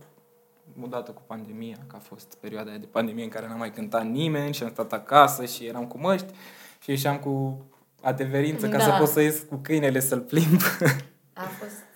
odată 0.82 1.10
cu 1.10 1.22
pandemia, 1.26 1.76
că 1.86 1.96
a 1.96 2.02
fost 2.02 2.34
perioada 2.40 2.70
aia 2.70 2.78
de 2.78 2.86
pandemie 2.86 3.24
în 3.24 3.30
care 3.30 3.46
n-am 3.46 3.58
mai 3.58 3.72
cântat 3.72 4.04
nimeni 4.06 4.54
și 4.54 4.62
am 4.62 4.70
stat 4.70 4.92
acasă 4.92 5.44
și 5.44 5.66
eram 5.66 5.86
cu 5.86 5.98
măști 5.98 6.32
și 6.82 6.90
ieșeam 6.90 7.18
cu 7.18 7.64
adeverință 8.02 8.68
ca 8.68 8.76
Da. 8.78 8.84
să 8.84 8.94
pot 8.98 9.08
să 9.08 9.20
ies 9.20 9.40
cu 9.48 9.56
câinele 9.56 10.00
să-l 10.00 10.20
plimb. 10.20 10.60
A 11.32 11.42
fost... 11.42 11.88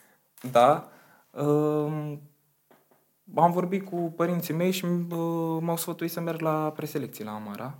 Da. 0.50 0.88
Um, 1.30 2.20
am 3.34 3.50
vorbit 3.52 3.84
cu 3.84 3.96
părinții 4.16 4.54
mei 4.54 4.70
și 4.70 4.84
uh, 4.84 5.58
m-au 5.60 5.76
sfătuit 5.76 6.10
să 6.10 6.20
merg 6.20 6.40
la 6.40 6.72
preselecție 6.72 7.24
la 7.24 7.34
Amara. 7.34 7.78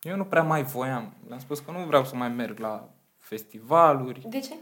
Eu 0.00 0.16
nu 0.16 0.24
prea 0.24 0.42
mai 0.42 0.62
voiam. 0.62 1.12
Le-am 1.28 1.40
spus 1.40 1.58
că 1.58 1.70
nu 1.70 1.78
vreau 1.86 2.04
să 2.04 2.16
mai 2.16 2.28
merg 2.28 2.58
la 2.58 2.88
festivaluri. 3.18 4.26
De 4.28 4.40
ce? 4.40 4.54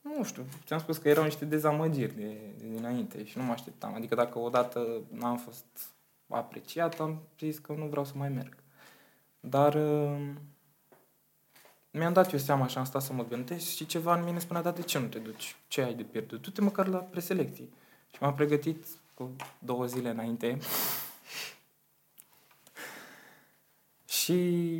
Nu 0.00 0.24
știu, 0.24 0.44
ți-am 0.64 0.78
spus 0.78 0.98
că 0.98 1.08
erau 1.08 1.24
niște 1.24 1.44
dezamăgiri 1.44 2.16
de, 2.16 2.54
de 2.58 2.66
dinainte 2.68 3.24
și 3.24 3.38
nu 3.38 3.44
mă 3.44 3.52
așteptam. 3.52 3.94
Adică 3.94 4.14
dacă 4.14 4.38
odată 4.38 5.00
n-am 5.12 5.36
fost 5.36 5.64
apreciat, 6.28 7.00
am 7.00 7.22
zis 7.38 7.58
că 7.58 7.72
nu 7.72 7.86
vreau 7.86 8.04
să 8.04 8.12
mai 8.16 8.28
merg. 8.28 8.56
Dar 9.40 9.74
uh, 9.74 10.28
mi-am 11.98 12.12
dat 12.12 12.32
eu 12.32 12.38
seama 12.38 12.66
și 12.66 12.78
am 12.78 12.84
stat 12.84 13.02
să 13.02 13.12
mă 13.12 13.24
gândesc 13.24 13.66
și 13.66 13.86
ceva 13.86 14.18
în 14.18 14.24
mine 14.24 14.38
spunea, 14.38 14.62
dar 14.62 14.72
de 14.72 14.82
ce 14.82 14.98
nu 14.98 15.06
te 15.06 15.18
duci? 15.18 15.56
Ce 15.68 15.82
ai 15.82 15.94
de 15.94 16.02
pierdut? 16.02 16.42
Du-te 16.42 16.60
măcar 16.60 16.86
la 16.86 16.98
preselecții. 16.98 17.72
Și 18.10 18.16
m-am 18.20 18.34
pregătit 18.34 18.86
cu 19.14 19.36
două 19.58 19.86
zile 19.86 20.10
înainte. 20.10 20.58
și 24.18 24.70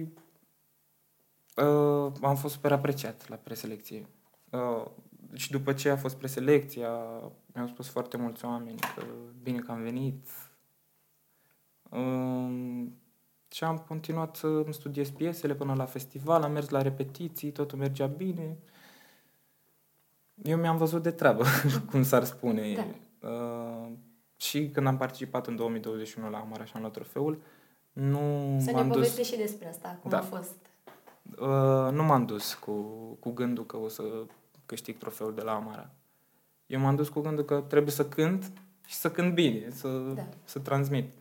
uh, 1.57 2.13
am 2.23 2.37
fost 2.37 2.55
super 2.55 2.73
apreciat 2.73 3.29
la 3.29 3.37
preselecție. 3.37 4.07
Uh, 4.51 4.85
și 5.33 5.51
după 5.51 5.73
ce 5.73 5.91
a 5.91 5.97
fost 5.97 6.17
preselecția, 6.17 6.89
mi-au 7.47 7.67
spus 7.67 7.89
foarte 7.89 8.17
mulți 8.17 8.45
oameni 8.45 8.79
că 8.79 9.05
bine 9.43 9.59
că 9.59 9.73
am 9.73 9.83
venit. 9.83 10.29
Uh, 11.91 12.87
și 13.57 13.65
am 13.65 13.79
continuat 13.79 14.37
să 14.37 14.47
îmi 14.47 14.75
studiez 14.75 15.11
piesele 15.11 15.55
până 15.55 15.75
la 15.75 15.85
festival, 15.85 16.43
am 16.43 16.53
mers 16.53 16.69
la 16.69 16.83
repetiții, 16.83 17.51
totul 17.51 17.79
mergea 17.79 18.07
bine. 18.07 18.57
Eu 20.43 20.59
mi-am 20.59 20.77
văzut 20.77 21.03
de 21.03 21.11
treabă, 21.11 21.45
cum 21.91 22.03
s-ar 22.03 22.25
spune. 22.25 22.75
Da. 22.75 23.29
Uh, 23.29 23.89
și 24.37 24.71
când 24.71 24.87
am 24.87 24.97
participat 24.97 25.47
în 25.47 25.57
2021 25.57 26.31
la 26.31 26.39
Amara 26.39 26.65
și 26.65 26.73
am 26.75 26.81
luat 26.81 26.93
trofeul, 26.93 27.43
nu 27.93 28.19
Să 28.61 28.71
ne 28.71 28.73
m-am 28.73 28.87
dus... 28.87 28.95
povestești 28.97 29.33
și 29.33 29.39
despre 29.41 29.69
asta, 29.69 29.99
cum 30.01 30.11
Da. 30.11 30.19
a 30.19 30.23
fost. 30.23 30.57
Uh, 31.39 31.93
nu 31.93 32.03
m-am 32.03 32.27
dus 32.27 32.55
cu, 32.55 32.73
cu 33.21 33.31
gândul 33.31 33.67
că 33.67 33.77
o 33.77 33.89
să 33.89 34.03
câștig 34.67 34.99
trofeul 34.99 35.35
de 35.35 35.43
la 35.43 35.55
Amara. 35.55 35.91
Eu 36.67 36.81
m-am 36.81 36.97
dus 36.97 37.09
cu 37.09 37.21
gândul 37.21 37.45
că 37.45 37.65
trebuie 37.69 37.93
să 37.93 38.07
cânt 38.09 38.53
și 38.87 38.95
să 38.95 39.11
cânt 39.11 39.35
bine, 39.35 39.71
să, 39.71 39.89
Da. 40.15 40.27
să 40.45 40.59
transmit. 40.59 41.13
Și 41.13 41.19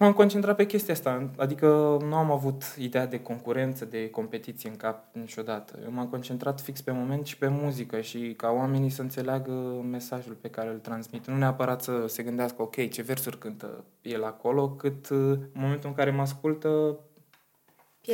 m-am 0.00 0.12
concentrat 0.12 0.56
pe 0.56 0.66
chestia 0.66 0.94
asta, 0.94 1.30
adică 1.36 1.98
nu 2.08 2.14
am 2.14 2.30
avut 2.30 2.62
ideea 2.78 3.06
de 3.06 3.20
concurență, 3.20 3.84
de 3.84 4.10
competiție 4.10 4.70
în 4.70 4.76
cap 4.76 5.14
niciodată. 5.14 5.78
Eu 5.84 5.92
m-am 5.92 6.06
concentrat 6.06 6.60
fix 6.60 6.80
pe 6.80 6.90
moment 6.90 7.26
și 7.26 7.38
pe 7.38 7.48
muzică 7.48 8.00
și 8.00 8.34
ca 8.36 8.50
oamenii 8.50 8.90
să 8.90 9.02
înțeleagă 9.02 9.52
mesajul 9.90 10.34
pe 10.34 10.48
care 10.48 10.68
îl 10.68 10.78
transmit. 10.78 11.26
Nu 11.26 11.36
neapărat 11.36 11.82
să 11.82 12.04
se 12.06 12.22
gândească, 12.22 12.62
ok, 12.62 12.88
ce 12.90 13.02
versuri 13.02 13.38
cântă 13.38 13.84
el 14.02 14.24
acolo, 14.24 14.70
cât 14.70 15.08
uh, 15.08 15.18
în 15.18 15.48
momentul 15.52 15.88
în 15.88 15.94
care 15.94 16.10
mă 16.10 16.20
ascultă 16.20 16.98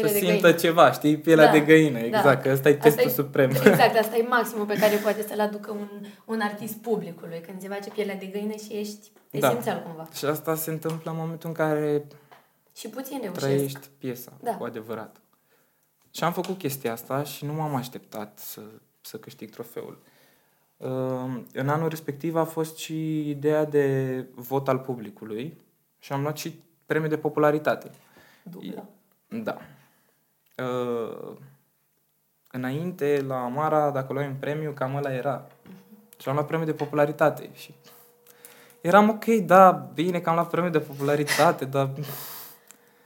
Piele 0.01 0.09
să 0.19 0.25
de 0.25 0.27
simtă 0.27 0.41
găină. 0.41 0.59
ceva, 0.59 0.93
știi? 0.93 1.17
Pielea 1.19 1.47
Da, 1.47 1.53
de 1.53 1.61
găină, 1.61 1.99
da. 1.99 2.05
exact, 2.05 2.43
că 2.43 2.51
ăsta 2.51 2.69
e 2.69 2.73
Asta 2.73 2.85
testul 2.89 3.07
e- 3.11 3.13
suprem. 3.15 3.51
Exact, 3.65 3.97
asta 3.99 4.17
e 4.17 4.23
maximul 4.29 4.65
pe 4.67 4.75
care 4.79 4.97
poate 4.97 5.23
să-l 5.29 5.41
aducă 5.41 5.71
un, 5.71 5.89
un 6.25 6.41
artist 6.41 6.75
publicului, 6.77 7.41
când 7.41 7.61
se 7.61 7.69
face 7.69 7.91
pielea 7.91 8.15
de 8.17 8.27
găină 8.27 8.53
și 8.53 8.73
ești 8.73 9.11
Da. 9.31 9.49
esențial 9.49 9.83
cumva. 9.83 10.07
și 10.15 10.25
asta 10.25 10.55
se 10.55 10.71
întâmplă 10.71 11.11
în 11.11 11.17
momentul 11.17 11.49
în 11.49 11.55
care 11.55 12.07
Și 12.77 12.89
puțin 12.89 13.19
reușesc. 13.23 13.47
trăiești 13.47 13.89
piesa, 13.99 14.33
Da. 14.43 14.57
cu 14.57 14.65
adevărat. 14.65 15.17
Și 16.11 16.25
am 16.25 16.33
făcut 16.33 16.59
chestia 16.59 16.93
asta 16.93 17.23
și 17.23 17.45
nu 17.45 17.53
m-am 17.53 17.75
așteptat 17.75 18.39
să, 18.39 18.61
să 19.01 19.17
câștig 19.17 19.51
trofeul. 19.51 19.99
Uh, 20.77 20.89
În 21.53 21.69
anul 21.69 21.89
respectiv 21.89 22.37
a 22.37 22.45
fost 22.45 22.77
și 22.77 23.29
ideea 23.31 23.65
de 23.65 24.25
vot 24.35 24.69
al 24.69 24.79
publicului 24.79 25.57
și 25.99 26.13
am 26.13 26.23
luat 26.23 26.37
și 26.37 26.61
premiul 26.87 27.09
de 27.11 27.17
popularitate. 27.19 27.91
Dublă. 28.43 28.89
Da. 29.29 29.57
Uh, 30.57 31.37
înainte, 32.51 33.25
la 33.27 33.45
Amara, 33.45 33.91
dacă 33.91 34.13
luai 34.13 34.27
un 34.27 34.35
premiu, 34.41 34.71
cam 34.73 34.95
ăla 34.95 35.13
era. 35.15 35.47
Și 36.21 36.29
am 36.29 36.35
luat 36.35 36.47
premiu 36.47 36.65
de 36.67 36.73
popularitate. 36.73 37.51
Și 37.55 37.75
eram 38.81 39.09
ok, 39.09 39.25
da, 39.25 39.71
bine 39.95 40.21
că 40.21 40.29
am 40.29 40.35
luat 40.35 40.49
premiu 40.51 40.71
de 40.71 40.81
popularitate, 40.81 41.65
dar 41.65 41.91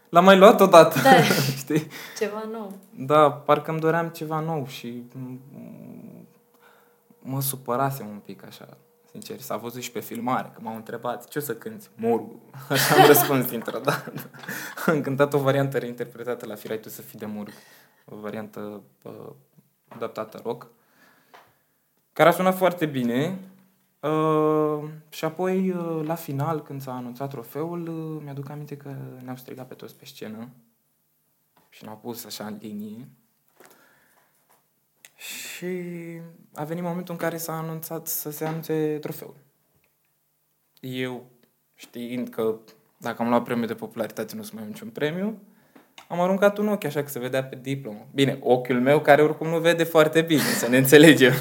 L-am 0.09 0.25
mai 0.25 0.39
luat 0.39 0.61
odată, 0.61 1.01
Da. 1.01 1.23
știi? 1.63 1.89
Ceva 2.19 2.43
nou. 2.53 2.73
Da, 2.97 3.31
parcă 3.31 3.71
îmi 3.71 3.81
doream 3.81 4.09
ceva 4.09 4.41
nou 4.41 4.67
și 4.67 5.03
m- 5.13 5.39
mă 7.19 7.41
supărasem 7.41 8.07
un 8.09 8.21
pic 8.25 8.45
așa, 8.47 8.69
sincer. 9.11 9.41
S-a 9.41 9.57
văzut 9.57 9.83
și 9.83 9.91
pe 9.91 10.01
filmare, 10.01 10.51
că 10.55 10.61
m-au 10.63 10.75
întrebat 10.75 11.29
ce 11.29 11.39
o 11.39 11.43
să 11.43 11.55
cânti? 11.55 11.89
Morgu. 11.97 12.41
Așa 12.69 12.95
am 12.95 13.07
răspuns 13.07 13.47
dintr-o 13.47 13.79
dată. 13.79 14.13
Am 14.87 15.01
cântat 15.01 15.33
o 15.33 15.39
variantă 15.39 15.79
reinterpretată 15.79 16.47
la 16.47 16.55
Firai 16.55 16.81
tu 16.81 16.89
să 16.89 17.03
fii 17.03 17.19
de 17.19 17.27
Murg. 17.27 17.53
O 18.05 18.17
variantă 18.17 18.83
uh, 19.03 19.33
adaptată 19.89 20.41
rock. 20.45 20.67
Care 22.13 22.29
a 22.29 22.33
sunat 22.33 22.57
foarte 22.57 22.87
bine. 22.87 23.39
Uh, 24.01 24.89
și 25.09 25.25
apoi, 25.25 25.71
uh, 25.71 26.01
la 26.05 26.15
final, 26.15 26.63
când 26.63 26.81
s-a 26.81 26.93
anunțat 26.93 27.31
trofeul, 27.31 27.89
uh, 27.89 28.23
mi-aduc 28.25 28.49
aminte 28.49 28.77
că 28.77 28.95
ne-au 29.23 29.37
strigat 29.37 29.69
pe 29.69 29.75
toți 29.75 29.97
pe 29.97 30.05
scenă 30.05 30.49
și 31.69 31.85
ne-au 31.85 31.97
pus 31.97 32.25
așa 32.25 32.47
în 32.47 32.59
linie. 32.61 33.09
Și 35.21 35.67
a 36.55 36.65
venit 36.65 36.83
momentul 36.83 37.15
în 37.15 37.21
care 37.21 37.37
s-a 37.37 37.53
anunțat 37.53 38.07
să 38.07 38.31
se 38.31 38.45
anunțe 38.45 38.99
trofeul. 39.01 39.37
Eu, 40.81 41.31
știind 41.75 42.29
că 42.29 42.59
dacă 42.97 43.23
am 43.23 43.29
luat 43.29 43.45
premiu 43.45 43.67
de 43.67 43.75
popularitate 43.75 44.35
nu 44.35 44.41
o 44.41 44.45
să 44.45 44.51
mai 44.55 44.63
am 44.63 44.69
niciun 44.69 44.89
premiu, 44.89 45.43
am 46.09 46.21
aruncat 46.21 46.59
un 46.59 46.69
ochi 46.69 46.85
așa 46.85 47.03
că 47.03 47.09
se 47.09 47.19
vedea 47.19 47.45
pe 47.45 47.57
diplomă. 47.57 48.07
Bine, 48.15 48.39
ochiul 48.43 48.81
meu 48.81 49.01
care 49.01 49.23
oricum 49.23 49.49
nu 49.49 49.59
vede 49.59 49.85
foarte 49.85 50.23
bine, 50.23 50.41
să 50.41 50.69
ne 50.69 50.77
înțelegem. 50.77 51.33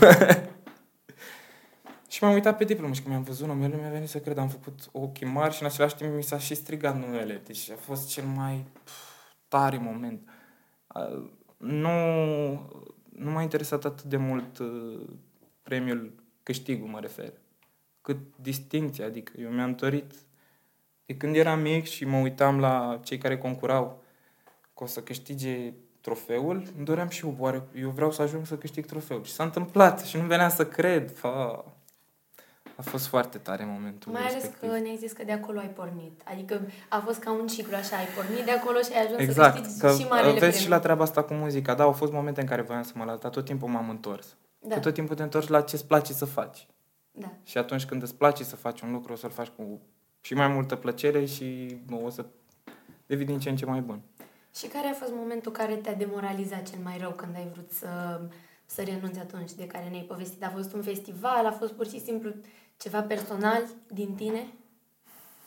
și 2.09 2.23
m-am 2.23 2.33
uitat 2.33 2.57
pe 2.57 2.63
diplomă 2.63 2.93
și 2.93 3.01
când 3.01 3.13
mi-am 3.13 3.25
văzut 3.25 3.47
numele, 3.47 3.75
mi-a 3.75 3.89
venit 3.89 4.09
să 4.09 4.19
cred, 4.19 4.37
am 4.37 4.49
făcut 4.49 4.89
ochii 4.91 5.27
mari 5.27 5.53
și 5.53 5.61
în 5.61 5.67
același 5.67 5.95
timp 5.95 6.15
mi 6.15 6.23
s-a 6.23 6.37
și 6.37 6.55
strigat 6.55 6.99
numele. 6.99 7.41
Deci 7.45 7.69
a 7.69 7.75
fost 7.75 8.09
cel 8.09 8.25
mai 8.25 8.65
pf, 8.83 8.93
tare 9.47 9.77
moment. 9.77 10.29
A, 10.87 11.31
Nu, 11.57 11.93
nu 13.19 13.31
m-a 13.31 13.41
interesat 13.41 13.85
atât 13.85 14.05
de 14.05 14.17
mult 14.17 14.57
uh, 14.57 14.99
premiul 15.61 16.13
câștigul, 16.43 16.87
mă 16.87 16.99
refer, 16.99 17.33
cât 18.01 18.17
distinția. 18.41 19.05
Adică 19.05 19.31
eu 19.39 19.49
mi-am 19.49 19.75
dorit, 19.75 20.13
de 21.05 21.17
când 21.17 21.35
eram 21.35 21.59
mic 21.59 21.85
și 21.85 22.05
mă 22.05 22.17
uitam 22.17 22.59
la 22.59 22.99
cei 23.03 23.17
care 23.17 23.37
concurau 23.37 24.03
că 24.73 24.83
o 24.83 24.85
să 24.85 25.01
câștige 25.01 25.73
trofeul, 26.01 26.63
îmi 26.77 26.85
doream 26.85 27.09
și 27.09 27.25
eu, 27.25 27.35
oare, 27.39 27.63
eu 27.75 27.89
vreau 27.89 28.11
să 28.11 28.21
ajung 28.21 28.45
să 28.45 28.57
câștig 28.57 28.85
trofeul. 28.85 29.23
Și 29.23 29.31
s-a 29.31 29.43
întâmplat 29.43 30.05
și 30.05 30.17
nu 30.17 30.25
venea 30.25 30.49
să 30.49 30.65
cred. 30.65 31.17
Fa. 31.17 31.65
A 32.79 32.81
fost 32.81 33.07
foarte 33.07 33.37
tare 33.37 33.65
momentul 33.65 34.11
Mai 34.11 34.21
ales 34.21 34.33
respectiv. 34.33 34.69
că 34.69 34.77
ne-ai 34.77 34.97
zis 34.97 35.11
că 35.11 35.23
de 35.23 35.31
acolo 35.31 35.59
ai 35.59 35.67
pornit. 35.69 36.21
Adică 36.25 36.61
a 36.89 36.99
fost 36.99 37.19
ca 37.19 37.31
un 37.31 37.47
ciclu 37.47 37.75
așa, 37.75 37.95
ai 37.97 38.05
pornit 38.15 38.45
de 38.45 38.51
acolo 38.51 38.77
și 38.79 38.91
ai 38.93 39.03
ajuns 39.03 39.19
Exact, 39.19 39.55
să 39.55 39.61
câștigi 39.61 39.79
că 39.81 39.91
și 39.91 40.07
marele 40.07 40.29
vezi 40.31 40.39
premiu. 40.39 40.59
și 40.59 40.69
la 40.69 40.79
treaba 40.79 41.03
asta 41.03 41.23
cu 41.23 41.33
muzica. 41.33 41.73
Da, 41.73 41.83
au 41.83 41.91
fost 41.91 42.11
momente 42.11 42.41
în 42.41 42.47
care 42.47 42.61
voiam 42.61 42.83
să 42.83 42.91
mă 42.95 43.03
las, 43.03 43.17
dar 43.19 43.31
tot 43.31 43.45
timpul 43.45 43.69
m-am 43.69 43.89
întors. 43.89 44.35
Da. 44.59 44.73
Că 44.75 44.79
tot 44.81 44.93
timpul 44.93 45.15
te 45.15 45.23
întorci 45.23 45.47
la 45.47 45.61
ce-ți 45.61 45.85
place 45.87 46.13
să 46.13 46.25
faci. 46.25 46.67
Da. 47.11 47.27
Și 47.43 47.57
atunci 47.57 47.85
când 47.85 48.01
îți 48.01 48.15
place 48.15 48.43
să 48.43 48.55
faci 48.55 48.81
un 48.81 48.91
lucru, 48.91 49.13
o 49.13 49.15
să-l 49.15 49.29
faci 49.29 49.47
cu 49.47 49.79
și 50.21 50.33
mai 50.33 50.47
multă 50.47 50.75
plăcere 50.75 51.25
și 51.25 51.77
o 52.03 52.09
să 52.09 52.25
devii 53.05 53.25
din 53.25 53.39
ce 53.39 53.49
în 53.49 53.55
ce 53.55 53.65
mai 53.65 53.79
bun. 53.79 54.01
Și 54.55 54.67
care 54.67 54.87
a 54.87 54.93
fost 54.93 55.11
momentul 55.15 55.51
care 55.51 55.73
te-a 55.75 55.93
demoralizat 55.95 56.69
cel 56.69 56.79
mai 56.83 56.97
rău 57.01 57.11
când 57.11 57.35
ai 57.35 57.47
vrut 57.51 57.71
să, 57.71 58.21
să 58.69 58.83
renunți 58.83 59.19
atunci, 59.19 59.53
de 59.53 59.67
care 59.67 59.89
ne-ai 59.89 60.03
povestit? 60.03 60.43
A 60.43 60.49
fost 60.49 60.73
un 60.73 60.81
festival? 60.81 61.45
A 61.45 61.51
fost 61.51 61.73
pur 61.73 61.87
și 61.87 61.99
simplu 61.99 62.31
ceva 62.77 63.01
personal 63.01 63.63
din 63.87 64.15
tine? 64.15 64.47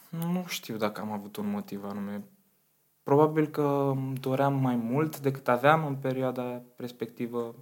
Nu 0.08 0.44
știu 0.46 0.76
dacă 0.76 1.00
am 1.00 1.10
avut 1.10 1.36
un 1.36 1.50
motiv 1.50 1.84
anume. 1.84 2.22
Probabil 3.02 3.46
că 3.46 3.92
îmi 3.96 4.16
doream 4.16 4.54
mai 4.54 4.76
mult 4.76 5.20
decât 5.20 5.48
aveam 5.48 5.86
în 5.86 5.96
perioada 5.96 6.62
respectivă. 6.76 7.54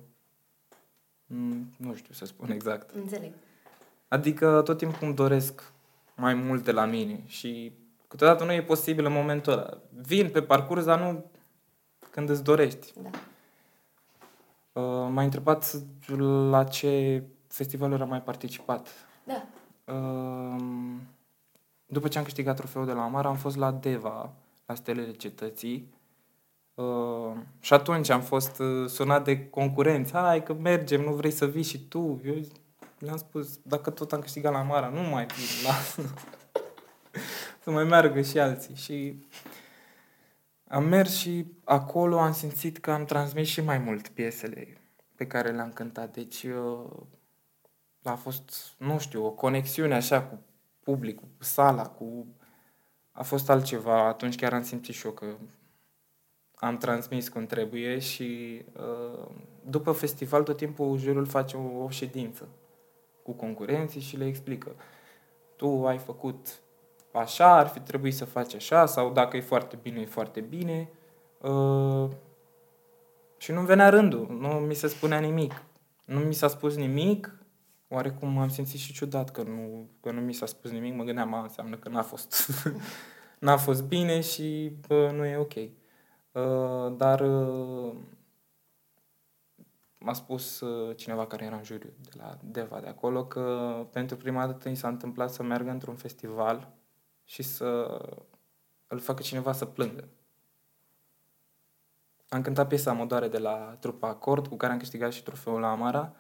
Mm, 1.27 1.75
Nu 1.77 1.95
știu 1.95 2.15
să 2.15 2.25
spun 2.25 2.51
exact. 2.51 2.91
Înțeleg. 2.91 3.33
Adică 4.09 4.63
tot 4.65 4.79
timpul 4.79 5.07
îmi 5.07 5.15
doresc 5.15 5.73
mai 6.17 6.35
mult 6.35 6.65
de 6.65 6.73
la 6.73 6.85
mine 6.85 7.23
și 7.27 7.73
câteodată 8.09 8.45
nu 8.45 8.53
e 8.53 8.63
posibil 8.63 9.05
în 9.05 9.13
momentul 9.13 9.53
ăla. 9.53 9.79
Vin 10.01 10.31
pe 10.31 10.43
parcurs, 10.43 10.85
dar 10.85 11.01
nu 11.01 11.31
când 12.11 12.29
îți 12.29 12.45
dorești. 12.45 12.93
Da. 13.03 13.11
Uh, 14.81 15.09
m-ai 15.13 15.25
întrebat 15.25 15.83
la 16.51 16.65
ce 16.65 17.23
festivaluri 17.47 18.03
am 18.03 18.09
mai 18.09 18.23
participat. 18.23 18.89
Da. 19.25 19.47
Uh, 19.95 20.63
după 21.87 22.09
ce 22.09 22.19
am 22.19 22.25
câștigat 22.25 22.57
trofeul 22.57 22.87
de 22.87 22.93
la 22.93 23.03
Amara, 23.03 23.29
am 23.29 23.37
fost 23.37 23.57
la 23.57 23.73
Deva, 23.73 24.33
la 24.67 24.75
Stelele 24.75 25.13
Cetății. 25.13 25.89
Uh, 26.75 27.33
și 27.61 27.73
atunci 27.73 28.09
am 28.11 28.21
fost 28.21 28.59
uh, 28.59 28.89
sunat 28.89 29.25
de 29.25 29.49
concurenți. 29.49 30.13
Hai 30.13 30.43
că 30.43 30.53
mergem, 30.53 31.01
nu 31.01 31.13
vrei 31.13 31.31
să 31.31 31.47
vii 31.47 31.63
și 31.63 31.79
tu? 31.79 32.21
Eu 32.25 32.35
le-am 32.99 33.17
spus, 33.17 33.59
dacă 33.63 33.91
tot 33.91 34.13
am 34.13 34.21
câștigat 34.21 34.53
la 34.53 34.59
Amara, 34.59 34.89
nu 34.89 35.01
mai 35.01 35.27
vin. 35.27 35.67
La... 35.67 35.73
să 37.63 37.71
mai 37.71 37.85
meargă 37.85 38.21
și 38.21 38.39
alții. 38.39 38.75
Și 38.75 39.15
am 40.71 40.85
mers 40.85 41.17
și 41.17 41.47
acolo 41.65 42.19
am 42.19 42.33
simțit 42.33 42.79
că 42.79 42.91
am 42.91 43.05
transmis 43.05 43.49
și 43.49 43.61
mai 43.61 43.79
mult 43.79 44.09
piesele 44.09 44.77
pe 45.15 45.27
care 45.27 45.51
le-am 45.51 45.73
cântat. 45.73 46.13
Deci 46.13 46.43
uh, 46.43 46.91
a 48.03 48.15
fost, 48.15 48.75
nu 48.79 48.99
știu, 48.99 49.25
o 49.25 49.31
conexiune 49.31 49.95
așa 49.95 50.23
cu 50.23 50.39
publicul, 50.81 51.29
cu 51.37 51.45
sala, 51.45 51.89
cu... 51.89 52.27
A 53.13 53.23
fost 53.23 53.51
altceva. 53.51 54.07
Atunci 54.07 54.37
chiar 54.37 54.53
am 54.53 54.63
simțit 54.63 54.95
și 54.95 55.07
eu 55.07 55.13
că 55.13 55.27
am 56.55 56.77
transmis 56.77 57.29
cum 57.29 57.47
trebuie 57.47 57.99
și 57.99 58.63
uh, 58.73 59.29
după 59.65 59.93
festival 59.93 60.43
tot 60.43 60.57
timpul 60.57 60.99
jurul 60.99 61.27
face 61.27 61.57
o, 61.57 61.83
o 61.83 61.89
ședință 61.89 62.49
cu 63.23 63.33
concurenții 63.33 64.01
și 64.01 64.17
le 64.17 64.27
explică. 64.27 64.75
Tu 65.57 65.87
ai 65.87 65.99
făcut 65.99 66.61
așa, 67.13 67.57
ar 67.57 67.67
fi 67.67 67.81
trebuit 67.81 68.15
să 68.15 68.25
faci 68.25 68.55
așa, 68.55 68.87
sau 68.87 69.13
dacă 69.13 69.37
e 69.37 69.41
foarte 69.41 69.79
bine, 69.83 70.01
e 70.01 70.07
foarte 70.07 70.41
bine. 70.41 70.91
Uh, 71.41 72.09
și 73.37 73.53
nu 73.53 73.61
venea 73.61 73.89
rândul, 73.89 74.27
nu 74.41 74.49
mi 74.49 74.75
se 74.75 74.87
spunea 74.87 75.19
nimic. 75.19 75.63
Nu 76.05 76.19
mi 76.19 76.35
s-a 76.35 76.49
spus 76.49 76.77
nimic, 76.77 77.39
oarecum 77.89 78.39
am 78.39 78.49
simțit 78.49 78.79
și 78.79 78.93
ciudat 78.93 79.31
că 79.31 79.43
nu, 79.43 79.89
că 80.01 80.11
nu 80.11 80.21
mi 80.21 80.33
s-a 80.33 80.47
spus 80.47 80.71
nimic, 80.71 80.95
mă 80.95 81.05
gândeam, 81.05 81.35
a, 81.35 81.43
înseamnă 81.43 81.77
că 81.77 81.89
n-a 81.89 82.03
fost, 82.03 82.51
n-a 83.39 83.57
fost 83.57 83.85
bine 83.85 84.21
și 84.21 84.73
bă, 84.89 85.11
nu 85.15 85.25
e 85.25 85.37
ok. 85.37 85.55
Uh, 86.33 86.97
dar 86.97 87.21
uh, 87.21 87.95
m-a 89.99 90.13
spus 90.13 90.61
uh, 90.61 90.97
cineva 90.97 91.27
care 91.27 91.45
era 91.45 91.57
în 91.57 91.65
juriu 91.65 91.93
de 92.03 92.11
la 92.17 92.39
Deva 92.45 92.81
de 92.81 92.89
acolo 92.89 93.25
că 93.25 93.75
pentru 93.93 94.17
prima 94.17 94.47
dată 94.47 94.69
i 94.69 94.75
s-a 94.75 94.89
întâmplat 94.89 95.31
să 95.31 95.43
meargă 95.43 95.71
într-un 95.71 95.95
festival 95.95 96.80
și 97.31 97.43
să 97.43 98.01
îl 98.87 98.99
facă 98.99 99.23
cineva 99.23 99.53
să 99.53 99.65
plângă. 99.65 100.09
Am 102.29 102.43
cântat 102.43 102.69
piesa 102.69 102.93
Mă 102.93 103.05
doare 103.05 103.29
de 103.29 103.39
la 103.39 103.77
trupa 103.81 104.09
Acord, 104.09 104.47
cu 104.47 104.57
care 104.57 104.73
am 104.73 104.79
câștigat 104.79 105.13
și 105.13 105.23
trofeul 105.23 105.61
la 105.61 105.71
Amara 105.71 106.13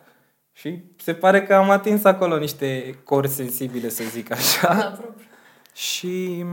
și 0.52 0.82
se 0.96 1.14
pare 1.14 1.42
că 1.42 1.54
am 1.54 1.70
atins 1.70 2.04
acolo 2.04 2.38
niște 2.38 2.98
cori 3.04 3.28
sensibile, 3.28 3.88
să 3.88 4.04
zic 4.04 4.30
așa. 4.30 4.74
Da, 4.78 4.90
propriu. 4.90 5.26
Și 5.74 6.44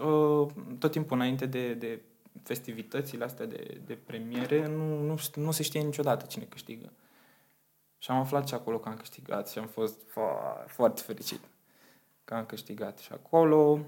uh, 0.00 0.46
tot 0.78 0.90
timpul 0.90 1.16
înainte 1.16 1.46
de, 1.46 1.74
de 1.74 2.02
festivitățile 2.42 3.24
astea 3.24 3.46
de, 3.46 3.80
de 3.86 3.94
premiere, 3.94 4.66
nu, 4.66 5.00
nu, 5.00 5.16
nu 5.34 5.50
se 5.50 5.62
știe 5.62 5.80
niciodată 5.80 6.26
cine 6.26 6.44
câștigă. 6.44 6.92
Și 7.98 8.10
am 8.10 8.18
aflat 8.18 8.48
și 8.48 8.54
acolo 8.54 8.78
că 8.78 8.88
am 8.88 8.96
câștigat 8.96 9.50
și 9.50 9.58
am 9.58 9.66
fost 9.66 10.00
fo- 10.00 10.66
foarte 10.66 11.02
fericit 11.02 11.40
că 12.26 12.34
am 12.34 12.44
câștigat. 12.44 12.98
Și 12.98 13.12
acolo, 13.12 13.78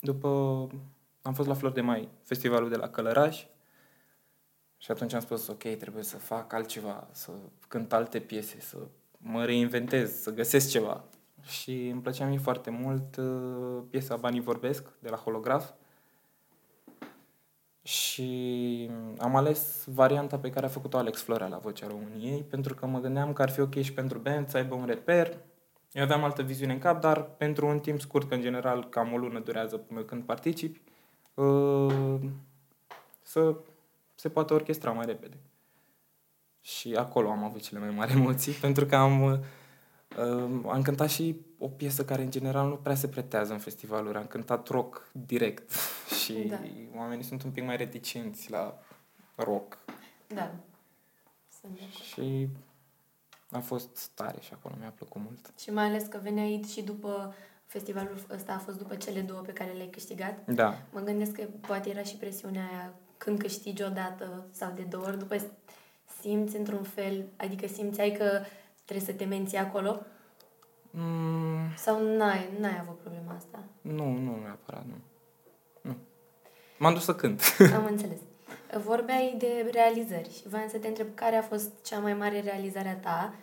după, 0.00 0.28
am 1.22 1.34
fost 1.34 1.48
la 1.48 1.54
Flor 1.54 1.72
de 1.72 1.80
Mai, 1.80 2.08
festivalul 2.22 2.68
de 2.68 2.76
la 2.76 2.88
Călăraș, 2.88 3.44
și 4.80 4.90
atunci 4.90 5.12
am 5.12 5.20
spus, 5.20 5.46
ok, 5.46 5.62
trebuie 5.62 6.02
să 6.02 6.16
fac 6.16 6.52
altceva, 6.52 7.08
să 7.10 7.30
cânt 7.68 7.92
alte 7.92 8.20
piese, 8.20 8.60
să 8.60 8.76
mă 9.18 9.44
reinventez, 9.44 10.20
să 10.20 10.30
găsesc 10.30 10.70
ceva. 10.70 11.04
Și 11.42 11.88
îmi 11.88 12.00
plăcea 12.00 12.26
mie 12.26 12.38
foarte 12.38 12.70
mult 12.70 13.16
uh, 13.16 13.82
piesa 13.90 14.16
Banii 14.16 14.40
Vorbesc, 14.40 14.88
de 14.98 15.08
la 15.08 15.16
Holograf. 15.16 15.70
Și 17.82 18.90
am 19.18 19.36
ales 19.36 19.84
varianta 19.86 20.38
pe 20.38 20.50
care 20.50 20.66
a 20.66 20.68
făcut-o 20.68 20.96
Alex 20.96 21.22
Florea 21.22 21.46
la 21.46 21.58
Vocea 21.58 21.86
României, 21.86 22.42
pentru 22.42 22.74
că 22.74 22.86
mă 22.86 23.00
gândeam 23.00 23.32
că 23.32 23.42
ar 23.42 23.50
fi 23.50 23.60
ok 23.60 23.74
și 23.74 23.92
pentru 23.92 24.18
band 24.18 24.48
să 24.48 24.56
aibă 24.56 24.74
un 24.74 24.86
reper. 24.86 25.38
Eu 25.92 26.02
aveam 26.02 26.24
altă 26.24 26.42
viziune 26.42 26.72
în 26.72 26.78
cap, 26.78 27.00
dar 27.00 27.22
pentru 27.22 27.66
un 27.66 27.80
timp 27.80 28.00
scurt, 28.00 28.28
că 28.28 28.34
în 28.34 28.40
general 28.40 28.88
cam 28.88 29.12
o 29.12 29.16
lună 29.16 29.38
durează 29.40 29.76
până 29.76 30.00
când 30.00 30.22
participi, 30.24 30.80
uh, 31.34 32.20
să 33.22 33.56
se 34.14 34.28
poate 34.28 34.54
orchestra 34.54 34.90
mai 34.92 35.06
repede. 35.06 35.36
Și 36.60 36.94
acolo 36.94 37.30
am 37.30 37.44
avut 37.44 37.60
cele 37.60 37.80
mai 37.80 37.90
mari 37.90 38.12
emoții, 38.12 38.52
pentru 38.66 38.86
că 38.86 38.96
am, 38.96 39.22
uh, 39.22 39.38
am 40.66 40.82
cântat 40.82 41.08
și 41.08 41.36
o 41.58 41.68
piesă 41.68 42.04
care 42.04 42.22
în 42.22 42.30
general 42.30 42.68
nu 42.68 42.76
prea 42.76 42.94
se 42.94 43.08
pretează 43.08 43.52
în 43.52 43.58
festivaluri. 43.58 44.16
Am 44.18 44.26
cântat 44.26 44.68
rock 44.68 45.08
direct 45.12 45.70
și 46.22 46.32
Da. 46.32 46.60
oamenii 46.96 47.24
sunt 47.24 47.42
un 47.42 47.50
pic 47.50 47.64
mai 47.64 47.76
reticenți 47.76 48.50
la 48.50 48.78
rock. 49.34 49.78
Da. 50.26 50.50
Sunt 51.60 51.72
de 51.74 51.80
acord. 51.80 52.02
Și 52.04 52.48
a 53.50 53.58
fost 53.58 54.10
tare 54.14 54.40
și 54.40 54.52
acolo 54.52 54.74
mi-a 54.78 54.92
plăcut 54.96 55.20
mult. 55.20 55.52
Și 55.58 55.70
mai 55.70 55.84
ales 55.84 56.04
că 56.04 56.18
veneai 56.22 56.64
și 56.72 56.82
după 56.82 57.34
festivalul 57.66 58.26
ăsta 58.30 58.52
a 58.52 58.58
fost 58.58 58.78
după 58.78 58.94
cele 58.94 59.20
două 59.20 59.40
pe 59.40 59.52
care 59.52 59.70
le-ai 59.70 59.88
câștigat. 59.88 60.46
Da, 60.46 60.78
Mă 60.92 61.00
gândesc 61.00 61.32
că 61.32 61.42
poate 61.66 61.90
era 61.90 62.02
și 62.02 62.16
presiunea 62.16 62.68
aia 62.70 62.92
când 63.16 63.38
câștigi 63.38 63.82
o 63.82 63.88
dată 63.88 64.46
sau 64.50 64.72
de 64.74 64.82
două 64.82 65.04
ori, 65.04 65.18
după 65.18 65.36
simți 66.20 66.56
într-un 66.56 66.82
fel, 66.82 67.24
adică 67.36 67.66
simțeai 67.66 68.10
că 68.10 68.40
trebuie 68.84 69.06
să 69.06 69.12
te 69.12 69.24
menții 69.24 69.58
acolo 69.58 70.00
mm, 70.90 71.74
sau 71.76 72.16
n-ai, 72.16 72.48
n-ai 72.60 72.78
avut 72.80 72.98
problema 72.98 73.34
asta? 73.34 73.62
nu, 73.80 74.12
nu 74.12 74.38
neapărat, 74.42 74.84
nu. 74.86 74.94
Nu. 75.80 75.96
M-am 76.78 76.94
dus 76.94 77.04
să 77.04 77.14
cânt. 77.14 77.42
Am 77.74 77.84
înțeles. 77.84 78.18
Vorbeai 78.84 79.34
de 79.38 79.68
realizări 79.72 80.30
și 80.36 80.48
voiam 80.48 80.68
să 80.68 80.78
te 80.78 80.88
întreb 80.88 81.06
care 81.14 81.36
a 81.36 81.42
fost 81.42 81.70
cea 81.84 81.98
mai 81.98 82.14
mare 82.14 82.40
realizare 82.40 82.88
a 82.88 82.96
ta 82.96 83.34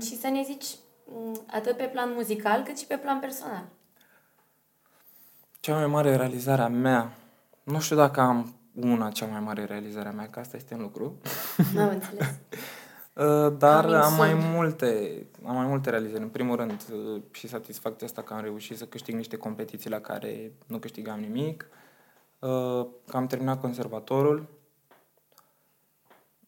și 0.00 0.18
să 0.18 0.28
ne 0.28 0.42
zici 0.42 0.66
m, 1.04 1.44
atât 1.46 1.76
pe 1.76 1.84
plan 1.84 2.12
muzical 2.14 2.62
cât 2.62 2.78
și 2.78 2.86
pe 2.86 2.96
plan 2.96 3.20
personal. 3.20 3.64
Cea 5.60 5.74
mai 5.74 5.86
mare 5.86 6.16
realizare 6.16 6.62
a 6.62 6.68
mea, 6.68 7.12
nu 7.62 7.80
știu 7.80 7.96
dacă 7.96 8.20
am 8.20 8.54
una 8.74 9.10
cea 9.10 9.26
mai 9.26 9.40
mare 9.40 9.64
realizare 9.64 10.08
a 10.08 10.12
mea, 10.12 10.28
că 10.28 10.38
asta 10.38 10.56
este 10.56 10.74
în 10.74 10.80
lucru, 10.80 11.20
N-am 11.74 11.88
înțeles. 11.88 12.26
Uh, 13.12 13.56
dar 13.64 13.84
Coming 13.84 14.02
am 14.02 14.14
mai 14.14 14.30
soon. 14.30 14.50
multe, 14.52 15.22
am 15.46 15.54
mai 15.54 15.66
multe 15.66 15.90
realizări. 15.90 16.22
În 16.22 16.28
primul 16.28 16.56
rând, 16.56 16.84
uh, 16.92 17.22
și 17.30 17.48
satisfacția 17.48 18.06
asta 18.06 18.22
că 18.22 18.34
am 18.34 18.40
reușit 18.40 18.76
să 18.76 18.84
câștig 18.84 19.14
niște 19.14 19.36
competiții 19.36 19.90
la 19.90 20.00
care 20.00 20.52
nu 20.66 20.78
câștigam 20.78 21.20
nimic, 21.20 21.66
uh, 21.70 21.76
că 21.76 21.83
am 23.12 23.26
terminat 23.26 23.60
conservatorul 23.60 24.46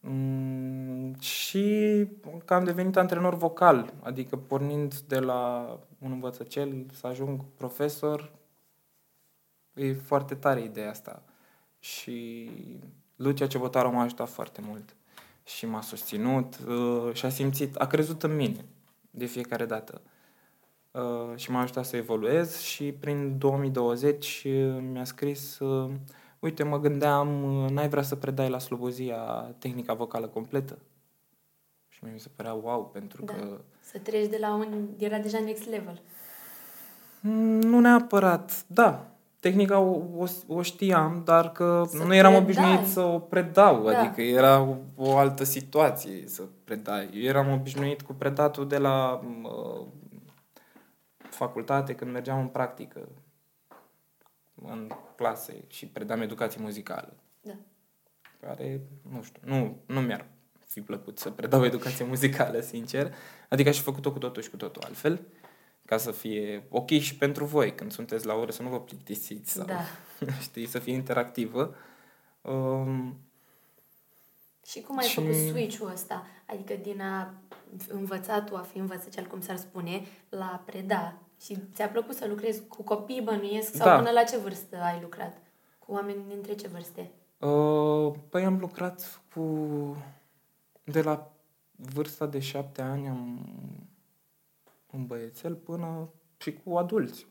mm, 0.00 1.14
și 1.18 2.06
că 2.44 2.54
am 2.54 2.64
devenit 2.64 2.96
antrenor 2.96 3.34
vocal, 3.34 3.92
adică 4.02 4.36
pornind 4.36 4.94
de 4.94 5.18
la 5.18 5.68
un 5.98 6.10
învățăcel 6.10 6.86
să 6.92 7.06
ajung 7.06 7.44
profesor, 7.56 8.32
e 9.74 9.92
foarte 9.92 10.34
tare 10.34 10.62
ideea 10.62 10.90
asta. 10.90 11.22
Și 11.78 12.50
Lucia 13.16 13.46
Cebotaru 13.46 13.90
m-a 13.90 14.02
ajutat 14.02 14.28
foarte 14.28 14.60
mult 14.66 14.96
și 15.44 15.66
m-a 15.66 15.80
susținut 15.80 16.58
uh, 16.66 17.12
și 17.12 17.26
a 17.26 17.28
simțit, 17.28 17.76
a 17.76 17.86
crezut 17.86 18.22
în 18.22 18.36
mine 18.36 18.64
de 19.10 19.24
fiecare 19.24 19.66
dată. 19.66 20.00
Uh, 20.96 21.36
și 21.36 21.50
m-a 21.50 21.60
ajutat 21.60 21.84
să 21.84 21.96
evoluez 21.96 22.58
și 22.60 22.92
prin 22.92 23.38
2020 23.38 24.42
uh, 24.46 24.76
mi-a 24.92 25.04
scris 25.04 25.58
uh, 25.58 25.90
uite, 26.38 26.62
mă 26.62 26.80
gândeam, 26.80 27.42
uh, 27.64 27.70
n-ai 27.70 27.88
vrea 27.88 28.02
să 28.02 28.14
predai 28.16 28.48
la 28.50 28.58
Slobozia 28.58 29.16
tehnica 29.58 29.94
vocală 29.94 30.26
completă? 30.26 30.78
Și 31.88 32.04
mi 32.12 32.20
se 32.20 32.28
părea 32.36 32.52
wow, 32.52 32.90
pentru 32.92 33.24
Da. 33.24 33.32
că 33.32 33.60
Să 33.80 33.98
treci 33.98 34.26
de 34.28 34.36
la 34.40 34.54
un... 34.54 34.66
Era 34.98 35.18
deja 35.18 35.38
next 35.38 35.68
level. 35.68 36.00
Mm, 37.20 37.60
Nu 37.60 37.80
neapărat, 37.80 38.64
da. 38.66 39.06
Tehnica 39.40 39.78
o, 39.78 40.00
o, 40.16 40.24
o 40.46 40.62
știam, 40.62 41.22
dar 41.24 41.52
că 41.52 41.84
Să 41.88 42.04
nu 42.04 42.14
eram 42.14 42.44
predai. 42.44 42.64
obișnuit 42.64 42.92
să 42.92 43.00
o 43.00 43.18
predau, 43.18 43.84
Da. 43.90 43.98
adică 44.00 44.22
era 44.22 44.60
o, 44.60 44.76
o 44.96 45.16
altă 45.16 45.44
situație 45.44 46.22
să 46.26 46.42
predai. 46.64 47.08
Eu 47.14 47.22
eram 47.22 47.52
obișnuit 47.52 48.02
cu 48.02 48.12
predatul 48.12 48.68
de 48.68 48.78
la 48.78 49.20
uh, 49.42 49.86
facultate 51.36 51.94
când 51.94 52.10
mergeam 52.12 52.38
în 52.40 52.48
practică 52.48 53.08
în 54.62 54.90
clase 55.16 55.64
și 55.66 55.86
predam 55.86 56.20
educație 56.20 56.60
muzicală, 56.62 57.16
Da. 57.42 57.54
care, 58.40 58.80
nu 59.10 59.22
știu, 59.22 59.40
nu, 59.44 59.76
nu 59.86 60.00
mi-ar 60.00 60.26
fi 60.66 60.80
plăcut 60.80 61.18
să 61.18 61.30
predau 61.30 61.64
educație 61.64 62.04
muzicală, 62.04 62.60
sincer. 62.60 63.14
Adică 63.48 63.68
aș 63.68 63.76
fi 63.76 63.82
făcut-o 63.82 64.12
cu 64.12 64.18
totul 64.18 64.42
și 64.42 64.50
cu 64.50 64.56
totul 64.56 64.82
altfel, 64.84 65.20
ca 65.84 65.96
să 65.96 66.10
fie 66.10 66.66
ok 66.70 66.88
și 66.90 67.16
pentru 67.16 67.44
voi 67.44 67.74
când 67.74 67.92
sunteți 67.92 68.26
la 68.26 68.34
ore, 68.34 68.50
să 68.50 68.62
nu 68.62 68.68
vă 68.68 68.80
plictisiți 68.80 69.52
sau, 69.52 69.64
Da. 69.64 69.80
știi, 70.40 70.66
să 70.66 70.78
fie 70.78 70.92
interactivă. 70.94 71.74
Um, 72.42 73.16
Și 74.66 74.80
cum 74.80 74.98
ai 74.98 75.04
Și- 75.04 75.14
făcut 75.14 75.34
switch-ul 75.34 75.90
ăsta? 75.92 76.26
Adică 76.46 76.74
din 76.82 77.00
a 77.00 77.34
învăța 77.88 78.42
tu, 78.42 78.56
a 78.56 78.60
fi 78.60 78.78
învățăcel, 78.78 79.26
cum 79.26 79.40
s-ar 79.40 79.56
spune, 79.56 80.02
la 80.28 80.44
a 80.44 80.62
preda. 80.66 81.18
Și 81.40 81.58
ți-a 81.74 81.88
plăcut 81.88 82.16
să 82.16 82.26
lucrezi 82.28 82.62
cu 82.66 82.82
copii, 82.82 83.20
bănuiesc, 83.20 83.74
sau 83.74 83.86
Da. 83.86 83.96
până 83.96 84.10
la 84.10 84.22
ce 84.22 84.36
vârstă 84.36 84.76
ai 84.82 84.98
lucrat? 85.02 85.36
Cu 85.78 85.92
oameni 85.92 86.18
dintre 86.28 86.54
ce 86.54 86.68
vârste? 86.68 87.10
Uh, 87.38 88.12
păi 88.28 88.44
am 88.44 88.58
lucrat 88.58 89.20
cu... 89.34 89.42
De 90.84 91.02
la 91.02 91.30
vârsta 91.92 92.26
de 92.26 92.38
șapte 92.38 92.82
ani 92.82 93.08
am 93.08 93.46
un 94.92 95.06
băiețel 95.06 95.54
până 95.54 96.08
și 96.36 96.52
cu 96.64 96.76
adulți. 96.76 97.26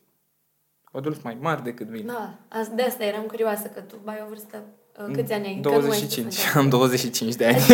Cu 0.90 0.96
adulți 0.96 1.20
mai 1.22 1.36
mari 1.40 1.62
decât 1.62 1.88
mine. 1.90 2.12
Da, 2.12 2.38
as- 2.48 2.68
de 2.74 2.82
asta 2.82 3.04
eram 3.04 3.22
curioasă, 3.24 3.66
că 3.68 3.80
tu 3.80 3.94
ai 4.04 4.20
o 4.24 4.28
vârstă... 4.28 4.62
uh, 5.08 5.14
Câți 5.14 5.32
ani 5.32 5.46
ai? 5.46 5.60
Că 5.60 5.68
nu 5.68 5.74
ai 5.74 5.80
25. 5.80 6.32
spus 6.32 6.54
Am 6.54 6.68
25 6.68 7.34
de 7.34 7.46
ani. 7.46 7.56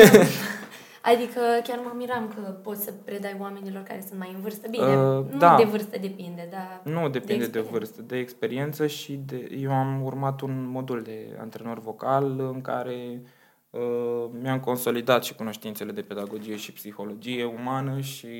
Adică, 1.02 1.38
adică 1.40 1.60
chiar 1.62 1.78
mă 1.84 1.92
miram 1.96 2.32
că 2.34 2.40
poți 2.40 2.82
să 2.82 2.92
predai 2.92 3.36
oamenilor 3.40 3.82
care 3.82 4.04
sunt 4.06 4.18
mai 4.18 4.32
în 4.34 4.40
vârstă. 4.40 4.68
Bine, 4.68 4.84
Uh, 4.84 5.30
nu 5.30 5.38
da. 5.38 5.56
de 5.56 5.64
vârstă 5.64 5.98
depinde, 5.98 6.48
dar... 6.50 6.80
Nu 6.84 7.08
depinde 7.08 7.46
de, 7.46 7.58
experiență. 7.58 7.70
vârstă, 7.70 8.02
de 8.02 8.16
experiență 8.18 8.86
și 8.86 9.12
de... 9.12 9.48
Eu 9.58 9.72
am 9.72 10.02
urmat 10.02 10.40
un 10.40 10.68
modul 10.70 11.02
de 11.02 11.36
antrenor 11.40 11.78
vocal 11.78 12.40
în 12.40 12.60
care 12.60 13.22
uh, 13.70 14.26
mi-am 14.42 14.60
consolidat 14.60 15.24
și 15.24 15.34
cunoștințele 15.34 15.92
de 15.92 16.02
pedagogie 16.02 16.56
și 16.56 16.72
psihologie 16.72 17.44
umană 17.44 18.00
și 18.00 18.36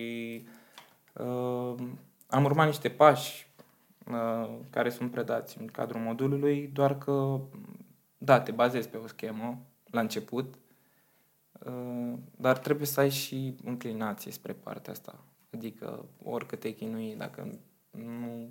uh, 1.12 1.74
am 2.26 2.44
urmat 2.44 2.66
niște 2.66 2.88
pași 2.88 3.50
uh, 4.10 4.48
care 4.70 4.90
sunt 4.90 5.10
predați 5.10 5.56
în 5.60 5.66
cadrul 5.66 6.00
modulului, 6.00 6.70
doar 6.72 6.98
că, 6.98 7.40
da, 8.18 8.40
te 8.40 8.52
bazezi 8.52 8.88
pe 8.88 8.96
o 8.96 9.06
schemă 9.06 9.58
la 9.90 10.00
început, 10.00 10.54
uh, 10.54 10.60
dar 12.36 12.58
trebuie 12.58 12.86
să 12.86 13.00
ai 13.00 13.10
și 13.10 13.56
înclinație 13.64 14.30
spre 14.32 14.52
partea 14.52 14.92
asta. 14.92 15.24
Adică, 15.50 16.04
oricât 16.24 16.60
te 16.60 16.70
chinui, 16.70 17.14
dacă 17.18 17.58
nu 17.90 18.48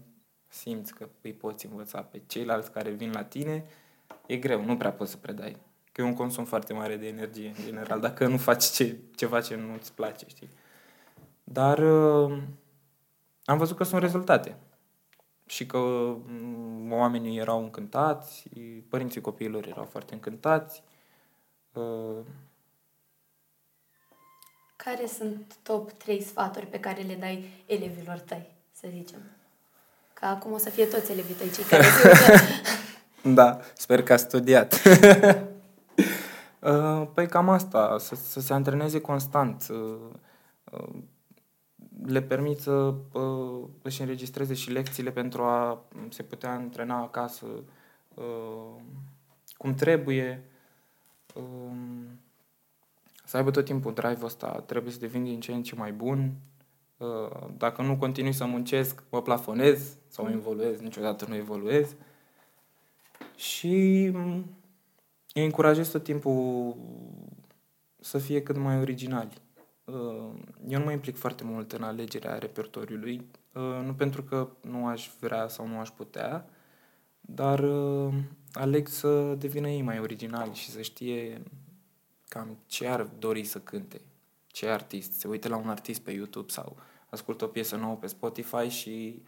simți 0.47 0.93
că 0.93 1.09
îi 1.21 1.33
poți 1.33 1.65
învăța 1.65 2.01
pe 2.01 2.21
ceilalți 2.27 2.71
care 2.71 2.89
vin 2.89 3.11
la 3.11 3.23
tine, 3.23 3.65
e 4.25 4.37
greu, 4.37 4.65
nu 4.65 4.77
prea 4.77 4.91
poți 4.91 5.11
să 5.11 5.17
predai. 5.17 5.57
Că 5.91 6.01
e 6.01 6.03
un 6.03 6.13
consum 6.13 6.45
foarte 6.45 6.73
mare 6.73 6.97
de 6.97 7.07
energie, 7.07 7.47
în 7.47 7.63
general, 7.65 7.99
dacă 7.99 8.27
nu 8.27 8.37
faci 8.37 8.63
ce, 8.63 8.97
ceva 9.15 9.41
ce 9.41 9.55
nu-ți 9.55 9.93
place, 9.93 10.25
știi? 10.27 10.49
Dar 11.43 11.77
uh, 11.77 12.37
am 13.45 13.57
văzut 13.57 13.77
că 13.77 13.83
sunt 13.83 14.01
rezultate 14.01 14.57
și 15.45 15.65
că 15.65 15.77
mm, 15.77 16.91
oamenii 16.91 17.37
erau 17.37 17.63
încântați, 17.63 18.49
părinții 18.89 19.21
copiilor 19.21 19.67
erau 19.67 19.85
foarte 19.85 20.13
încântați. 20.13 20.83
Uh, 24.81 24.87
Care 24.87 25.07
sunt 25.07 25.55
top 25.63 25.91
3 25.91 26.21
sfaturi 26.21 26.65
pe 26.65 26.79
care 26.79 27.01
le 27.01 27.15
dai 27.15 27.63
elevilor 27.65 28.19
tăi, 28.19 28.49
să 28.71 28.87
zicem? 28.93 29.19
Că 30.13 30.25
acum 30.25 30.51
o 30.51 30.57
să 30.57 30.69
fie 30.69 30.85
toți 30.85 31.11
elevii 31.11 31.35
tăi 31.35 31.51
cei 31.51 31.63
care 31.63 31.83
se 31.83 32.07
uită. 32.07 32.43
Da, 33.33 33.59
sper 33.75 34.03
că 34.03 34.13
a 34.13 34.17
studiat. 34.17 34.75
Uh, 36.59 37.07
păi 37.13 37.27
cam 37.27 37.49
asta, 37.49 37.97
să, 37.99 38.15
să 38.15 38.39
se 38.39 38.53
antreneze 38.53 39.01
constant. 39.01 39.67
uh, 39.69 39.97
uh, 40.71 40.93
Le 42.05 42.21
permit 42.21 42.59
să 42.59 42.71
uh, 43.11 43.67
își 43.81 44.01
înregistreze 44.01 44.53
și 44.53 44.71
lecțiile 44.71 45.11
pentru 45.11 45.43
a 45.43 45.85
se 46.09 46.23
putea 46.23 46.51
antrena 46.51 46.97
acasă 46.97 47.45
uh, 48.13 48.81
cum 49.57 49.73
trebuie. 49.73 50.43
Um, 53.31 53.37
Să 53.37 53.37
aibă 53.37 53.51
tot 53.51 53.65
timpul 53.65 53.93
drive-ul 53.93 54.25
ăsta, 54.25 54.63
trebuie 54.65 54.91
să 54.93 54.99
devin 54.99 55.23
din 55.23 55.39
ce 55.39 55.53
în 55.53 55.63
ce 55.63 55.75
mai 55.75 55.91
bun. 55.91 56.31
Uh, 56.97 57.47
Dacă 57.57 57.81
nu 57.81 57.97
continui 57.97 58.33
să 58.33 58.45
muncesc, 58.45 59.03
mă 59.09 59.21
plafonez 59.21 59.97
sau 60.07 60.29
evoluez, 60.29 60.79
niciodată 60.79 61.25
nu 61.27 61.35
evoluez. 61.35 61.95
Și 63.35 64.09
m, 64.13 64.45
îi 65.33 65.45
încurajez 65.45 65.91
tot 65.91 66.03
timpul 66.03 66.75
să 67.99 68.17
fie 68.17 68.43
cât 68.43 68.57
mai 68.57 68.79
originali. 68.79 69.37
Uh, 69.85 70.29
Eu 70.67 70.79
nu 70.79 70.85
mă 70.85 70.91
implic 70.91 71.17
foarte 71.17 71.43
mult 71.43 71.71
în 71.71 71.83
alegerea 71.83 72.37
repertoriului, 72.37 73.25
uh, 73.53 73.81
nu 73.85 73.93
pentru 73.93 74.23
că 74.23 74.49
nu 74.61 74.87
aș 74.87 75.09
vrea 75.19 75.47
sau 75.47 75.67
nu 75.67 75.79
aș 75.79 75.89
putea, 75.89 76.49
dar 77.21 77.59
uh, 77.59 78.13
aleg 78.53 78.87
să 78.87 79.35
devină 79.37 79.69
ei 79.69 79.81
mai 79.81 79.99
originali 79.99 80.53
și 80.53 80.69
să 80.69 80.81
știe 80.81 81.41
cam 82.33 82.57
ce 82.65 82.87
ar 82.87 83.01
dori 83.01 83.43
să 83.43 83.59
cânte, 83.59 84.01
ce 84.47 84.67
artist, 84.67 85.19
se 85.19 85.27
uită 85.27 85.47
la 85.47 85.55
un 85.55 85.69
artist 85.69 86.01
pe 86.01 86.11
YouTube 86.11 86.51
sau 86.51 86.75
ascultă 87.09 87.43
o 87.43 87.47
piesă 87.47 87.75
nouă 87.75 87.95
pe 87.95 88.07
Spotify 88.07 88.67
și 88.67 89.23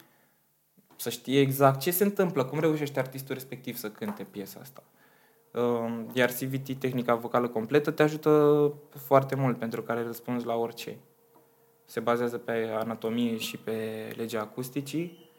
să 0.96 1.10
știe 1.10 1.40
exact 1.40 1.80
ce 1.80 1.92
se 1.92 2.04
întâmplă, 2.04 2.46
cum 2.46 2.60
reușește 2.60 3.00
artistul 3.00 3.34
respectiv 3.34 3.76
să 3.76 3.90
cânte 3.90 4.24
piesa 4.24 4.60
asta. 4.60 4.84
Um, 5.52 6.10
iar 6.14 6.30
CVT, 6.30 6.80
tehnica 6.80 7.16
vocală 7.16 7.48
completă, 7.48 7.92
te 7.92 8.04
ajută 8.04 8.74
foarte 8.90 9.36
mult 9.36 9.58
pentru 9.58 9.82
care 9.82 10.04
răspunzi 10.04 10.46
la 10.46 10.56
orice. 10.56 10.98
Se 11.86 12.00
bazează 12.00 12.38
pe 12.38 12.70
anatomie 12.80 13.38
și 13.38 13.58
pe 13.58 14.08
legea 14.16 14.42
acusticii 14.42 15.30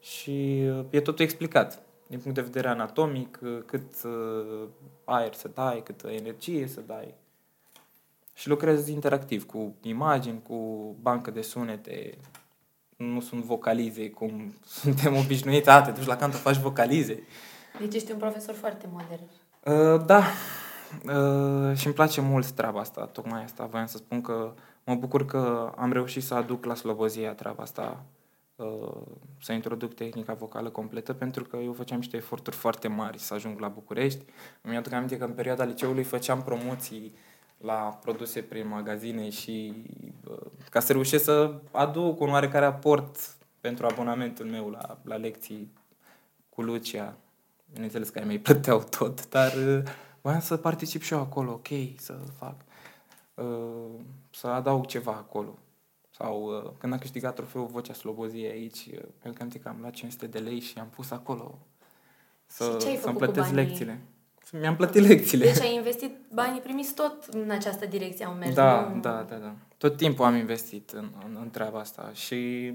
și 0.00 0.64
uh, 0.68 0.84
e 0.90 1.00
totul 1.00 1.24
explicat 1.24 1.82
din 2.06 2.18
punct 2.18 2.34
de 2.34 2.42
vedere 2.42 2.68
anatomic, 2.68 3.38
uh, 3.42 3.58
cât 3.66 4.02
uh, 4.04 4.68
aer 5.06 5.34
să 5.34 5.50
dai, 5.54 5.82
cât 5.82 6.04
energie 6.04 6.66
să 6.66 6.80
dai. 6.80 7.14
Și 8.34 8.48
lucrez 8.48 8.88
interactiv 8.88 9.46
cu 9.46 9.74
imagini, 9.82 10.42
cu 10.42 10.56
bancă 11.00 11.30
de 11.30 11.42
sunete. 11.42 12.18
Nu 12.96 13.20
sunt 13.20 13.42
vocalize 13.44 14.10
cum 14.10 14.54
suntem 14.80 15.16
obișnuiți. 15.16 15.68
A, 15.68 15.82
te 15.82 15.90
duci 15.90 16.06
la 16.06 16.16
canto, 16.16 16.36
faci 16.36 16.56
vocalize. 16.56 17.22
Deci 17.78 17.94
ești 17.94 18.12
un 18.12 18.18
profesor 18.18 18.54
foarte 18.54 18.88
modern. 18.92 19.22
Uh, 19.64 20.06
da. 20.06 20.22
Uh, 20.96 21.76
și 21.76 21.86
îmi 21.86 21.94
place 21.94 22.20
mult 22.20 22.50
treaba 22.50 22.80
asta, 22.80 23.06
tocmai 23.06 23.42
asta. 23.42 23.64
Voiam 23.64 23.86
să 23.86 23.96
spun 23.96 24.20
că 24.20 24.54
mă 24.84 24.94
bucur 24.94 25.26
că 25.26 25.72
am 25.76 25.92
reușit 25.92 26.22
să 26.22 26.34
aduc 26.34 26.64
la 26.64 26.74
Slobozia 26.74 27.32
treaba 27.32 27.62
asta 27.62 28.04
Uh, 28.15 28.15
să 29.40 29.52
introduc 29.52 29.94
tehnica 29.94 30.34
vocală 30.34 30.70
completă 30.70 31.12
pentru 31.12 31.44
că 31.44 31.56
eu 31.56 31.72
făceam 31.72 31.98
niște 31.98 32.16
eforturi 32.16 32.56
foarte 32.56 32.88
mari 32.88 33.18
să 33.18 33.34
ajung 33.34 33.58
la 33.58 33.68
București. 33.68 34.24
Îmi 34.60 34.76
aduc 34.76 34.92
aminte 34.92 35.16
că 35.16 35.24
în 35.24 35.32
perioada 35.32 35.64
liceului 35.64 36.02
făceam 36.02 36.42
promoții 36.42 37.14
la 37.56 37.98
produse 38.02 38.42
prin 38.42 38.68
magazine 38.68 39.30
și 39.30 39.84
uh, 40.28 40.36
ca 40.70 40.80
să 40.80 40.92
reușesc 40.92 41.24
să 41.24 41.60
aduc 41.70 42.20
un 42.20 42.30
oarecare 42.30 42.64
aport 42.64 43.36
pentru 43.60 43.86
abonamentul 43.86 44.46
meu 44.46 44.70
la, 44.70 44.98
la 45.02 45.16
lecții 45.16 45.72
cu 46.48 46.62
Lucia. 46.62 47.16
Bineînțeles 47.72 48.08
că 48.08 48.18
ai 48.18 48.24
mei 48.24 48.38
plăteau 48.38 48.78
tot, 48.98 49.28
dar 49.28 49.52
uh, 49.54 49.82
voiam 50.20 50.40
să 50.40 50.56
particip 50.56 51.02
și 51.02 51.12
eu 51.12 51.20
acolo, 51.20 51.52
ok, 51.52 51.68
să 51.96 52.18
fac, 52.38 52.54
să 54.30 54.46
adaug 54.46 54.86
ceva 54.86 55.12
acolo. 55.12 55.58
Sau 56.16 56.42
uh, 56.42 56.70
când 56.78 56.92
a 56.92 56.98
câștigat 56.98 57.34
trofeul 57.34 57.66
Vocea 57.66 57.92
Sloboziei 57.92 58.50
aici, 58.50 58.88
uh, 58.92 59.00
el 59.24 59.32
că 59.32 59.68
am 59.68 59.76
luat 59.80 59.92
500 59.92 60.26
de 60.26 60.38
lei 60.38 60.60
și 60.60 60.78
am 60.78 60.88
pus 60.88 61.10
acolo 61.10 61.58
să, 62.46 62.78
să-mi 63.00 63.16
plătesc 63.16 63.50
lecțiile. 63.50 64.00
Mi-am 64.52 64.76
plătit 64.76 65.02
lecțiile. 65.02 65.44
Deci 65.44 65.60
ai 65.60 65.74
investit 65.74 66.10
banii 66.34 66.60
primiți 66.60 66.94
tot 66.94 67.24
în 67.24 67.50
această 67.50 67.86
direcție 67.86 68.24
au 68.24 68.32
mers. 68.32 68.54
Da, 68.54 68.88
nu? 68.94 69.00
da, 69.00 69.22
da, 69.22 69.36
da. 69.36 69.54
Tot 69.76 69.96
timpul 69.96 70.24
am 70.24 70.34
investit 70.34 70.90
în, 70.90 71.12
în, 71.24 71.38
în 71.40 71.50
treaba 71.50 71.78
asta 71.78 72.10
și 72.12 72.72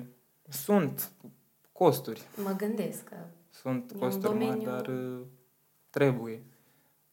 sunt 0.49 1.11
costuri. 1.71 2.21
Mă 2.43 2.53
gândesc 2.57 3.03
că 3.03 3.15
Sunt 3.49 3.91
costuri 3.99 4.23
domeniu... 4.23 4.69
mari, 4.69 4.83
dar 4.83 4.87
uh, 4.87 5.19
trebuie. 5.89 6.43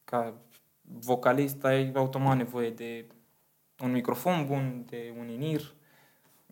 Ca 0.04 0.34
vocalist 0.80 1.64
ai 1.64 1.92
automat 1.94 2.36
nevoie 2.36 2.70
de 2.70 3.06
un 3.82 3.90
microfon 3.90 4.46
bun, 4.46 4.84
de 4.88 5.14
un 5.18 5.28
inir, 5.28 5.76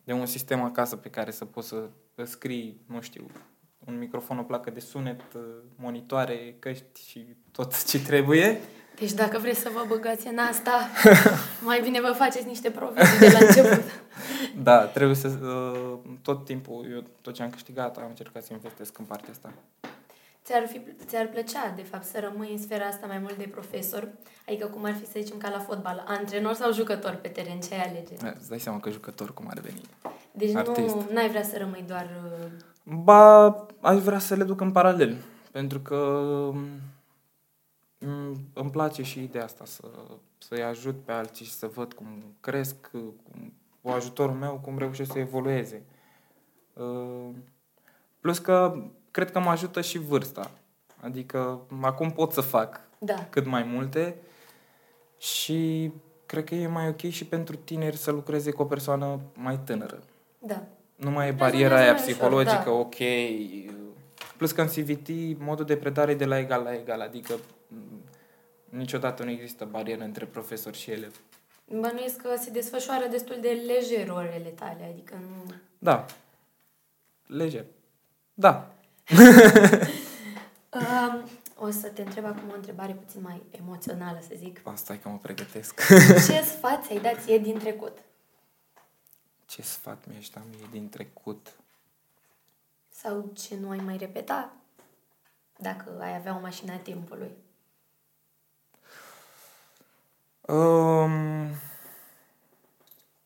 de 0.07 0.13
un 0.13 0.25
sistem 0.25 0.63
acasă 0.63 0.95
pe 0.95 1.09
care 1.09 1.31
să 1.31 1.45
poți 1.45 1.67
să 1.67 1.89
scrii, 2.23 2.81
nu 2.85 3.01
știu, 3.01 3.25
un 3.85 3.97
microfon, 3.97 4.37
o 4.37 4.43
placă 4.43 4.69
de 4.69 4.79
sunet, 4.79 5.21
uh, 5.35 5.41
monitoare, 5.75 6.55
căști 6.59 7.07
și 7.07 7.25
tot 7.51 7.85
ce 7.85 8.01
trebuie. 8.01 8.59
Deci 8.99 9.13
dacă 9.13 9.37
vreți 9.39 9.59
să 9.59 9.69
vă 9.73 9.85
băgați 9.87 10.27
în 10.27 10.37
asta, 10.37 10.89
mai 11.69 11.81
bine 11.81 12.01
vă 12.01 12.11
faceți 12.11 12.45
niște 12.45 12.69
provizii 12.69 13.19
de 13.19 13.29
la 13.29 13.45
început. 13.45 13.83
da, 14.67 14.85
trebuie 14.85 15.15
să... 15.15 15.27
Uh, 15.27 15.99
tot 16.21 16.45
timpul, 16.45 16.87
eu 16.91 17.03
tot 17.21 17.33
ce 17.33 17.43
am 17.43 17.49
câștigat, 17.49 17.97
am 17.97 18.07
încercat 18.07 18.43
să 18.43 18.53
investesc 18.53 18.97
în 18.97 19.05
partea 19.05 19.29
asta. 19.31 19.53
Ți-ar, 20.47 20.67
fi, 20.67 20.81
ți-ar 21.05 21.27
plăcea, 21.27 21.73
de 21.75 21.81
fapt, 21.81 22.03
să 22.03 22.19
rămâi 22.19 22.51
în 22.51 22.57
sfera 22.57 22.85
asta 22.85 23.07
mai 23.07 23.19
mult 23.19 23.37
de 23.37 23.47
profesor? 23.51 24.09
Adică 24.47 24.67
cum 24.67 24.83
ar 24.83 24.93
fi, 24.93 25.05
să 25.05 25.19
zicem, 25.19 25.37
ca 25.37 25.49
la 25.49 25.59
fotbal, 25.59 26.03
antrenor 26.07 26.53
sau 26.53 26.73
jucător 26.73 27.15
pe 27.15 27.27
teren? 27.27 27.59
Ce 27.59 27.73
ai 27.73 27.89
alege? 27.89 28.15
Da, 28.15 28.33
îți 28.37 28.49
dai 28.49 28.59
seama 28.59 28.79
că 28.79 28.89
jucător 28.89 29.33
cum 29.33 29.45
ar 29.49 29.59
veni. 29.59 29.81
Deci 30.31 30.55
Artist. 30.55 30.95
nu 30.95 31.17
ai 31.17 31.29
vrea 31.29 31.43
să 31.43 31.57
rămâi 31.57 31.83
doar... 31.87 32.09
Uh, 32.23 32.51
ba, 33.03 33.45
aș 33.81 33.97
vrea 33.97 34.19
să 34.19 34.35
le 34.35 34.43
duc 34.43 34.61
în 34.61 34.71
paralel. 34.71 35.17
Pentru 35.51 35.79
că 35.79 35.97
mm, 37.97 38.35
îmi 38.53 38.71
place 38.71 39.03
și 39.03 39.23
ideea 39.23 39.43
asta, 39.43 39.65
să, 39.65 39.87
să-i 40.37 40.63
ajut 40.63 41.03
pe 41.05 41.11
alții 41.11 41.45
și 41.45 41.51
să 41.51 41.67
văd 41.67 41.93
cum 41.93 42.35
cresc, 42.39 42.75
cum, 42.91 43.53
cu 43.81 43.89
ajutorul 43.89 44.35
meu, 44.35 44.59
cum 44.63 44.77
reușesc 44.77 45.11
să 45.11 45.19
evolueze. 45.19 45.83
Uh, 46.73 47.29
plus 48.19 48.37
că 48.37 48.83
cred 49.17 49.31
că 49.31 49.39
mă 49.39 49.49
ajută 49.49 49.81
și 49.81 49.97
vârsta. 49.97 50.51
Adică 50.99 51.61
acum 51.81 52.11
pot 52.11 52.31
să 52.31 52.41
fac 52.41 52.81
da. 52.97 53.27
cât 53.29 53.45
mai 53.45 53.63
multe 53.63 54.15
și 55.17 55.91
cred 56.25 56.43
că 56.43 56.55
e 56.55 56.67
mai 56.67 56.87
ok 56.87 57.09
și 57.09 57.25
pentru 57.25 57.55
tineri 57.55 57.97
să 57.97 58.11
lucreze 58.11 58.51
cu 58.51 58.61
o 58.61 58.65
persoană 58.65 59.19
mai 59.33 59.59
tânără. 59.65 59.99
Da. 60.39 60.63
Nu 60.95 61.09
mai 61.09 61.27
e 61.27 61.31
bariera 61.31 61.77
aia 61.77 61.93
psihologică, 61.93 62.63
da. 62.65 62.71
ok. 62.71 62.95
Plus 64.37 64.51
că 64.51 64.61
în 64.61 64.67
CVT 64.67 65.39
modul 65.39 65.65
de 65.65 65.77
predare 65.77 66.11
e 66.11 66.15
de 66.15 66.25
la 66.25 66.37
egal 66.39 66.63
la 66.63 66.73
egal, 66.73 67.01
adică 67.01 67.39
niciodată 68.69 69.23
nu 69.23 69.29
există 69.29 69.65
barieră 69.65 70.03
între 70.03 70.25
profesor 70.25 70.73
și 70.73 70.91
elev. 70.91 71.21
Bănuiesc 71.65 72.21
că 72.21 72.29
se 72.39 72.49
desfășoară 72.49 73.07
destul 73.09 73.37
de 73.41 73.61
lejer 73.67 74.09
orele 74.09 74.49
tale, 74.49 74.89
adică 74.91 75.15
nu... 75.21 75.53
Da. 75.77 76.05
Lejer. 77.27 77.65
Da. 78.33 78.71
Um, 80.69 81.29
o 81.55 81.71
să 81.71 81.87
te 81.87 82.01
întreb 82.01 82.25
acum 82.25 82.49
o 82.51 82.55
întrebare 82.55 82.93
puțin 82.93 83.21
mai 83.21 83.41
emoțională, 83.51 84.19
să 84.21 84.33
zic. 84.35 84.61
Asta 84.63 84.93
e 84.93 84.97
că 84.97 85.09
mă 85.09 85.17
pregătesc. 85.17 85.81
Ce 86.27 86.41
sfat 86.41 86.85
ți-ai 86.85 86.99
dat 86.99 87.23
ție 87.23 87.37
din 87.37 87.57
trecut? 87.57 87.97
Ce 89.45 89.61
sfat 89.61 90.07
mi-aș 90.07 90.29
da 90.29 90.41
mie 90.49 90.67
din 90.71 90.89
trecut? 90.89 91.55
Sau 92.89 93.31
ce 93.33 93.55
nu 93.55 93.69
ai 93.69 93.79
mai 93.79 93.97
repeta 93.97 94.53
dacă 95.57 95.97
ai 95.99 96.15
avea 96.15 96.35
o 96.35 96.39
mașină 96.39 96.73
a 96.73 96.77
timpului? 96.77 97.31
Um, 100.41 101.51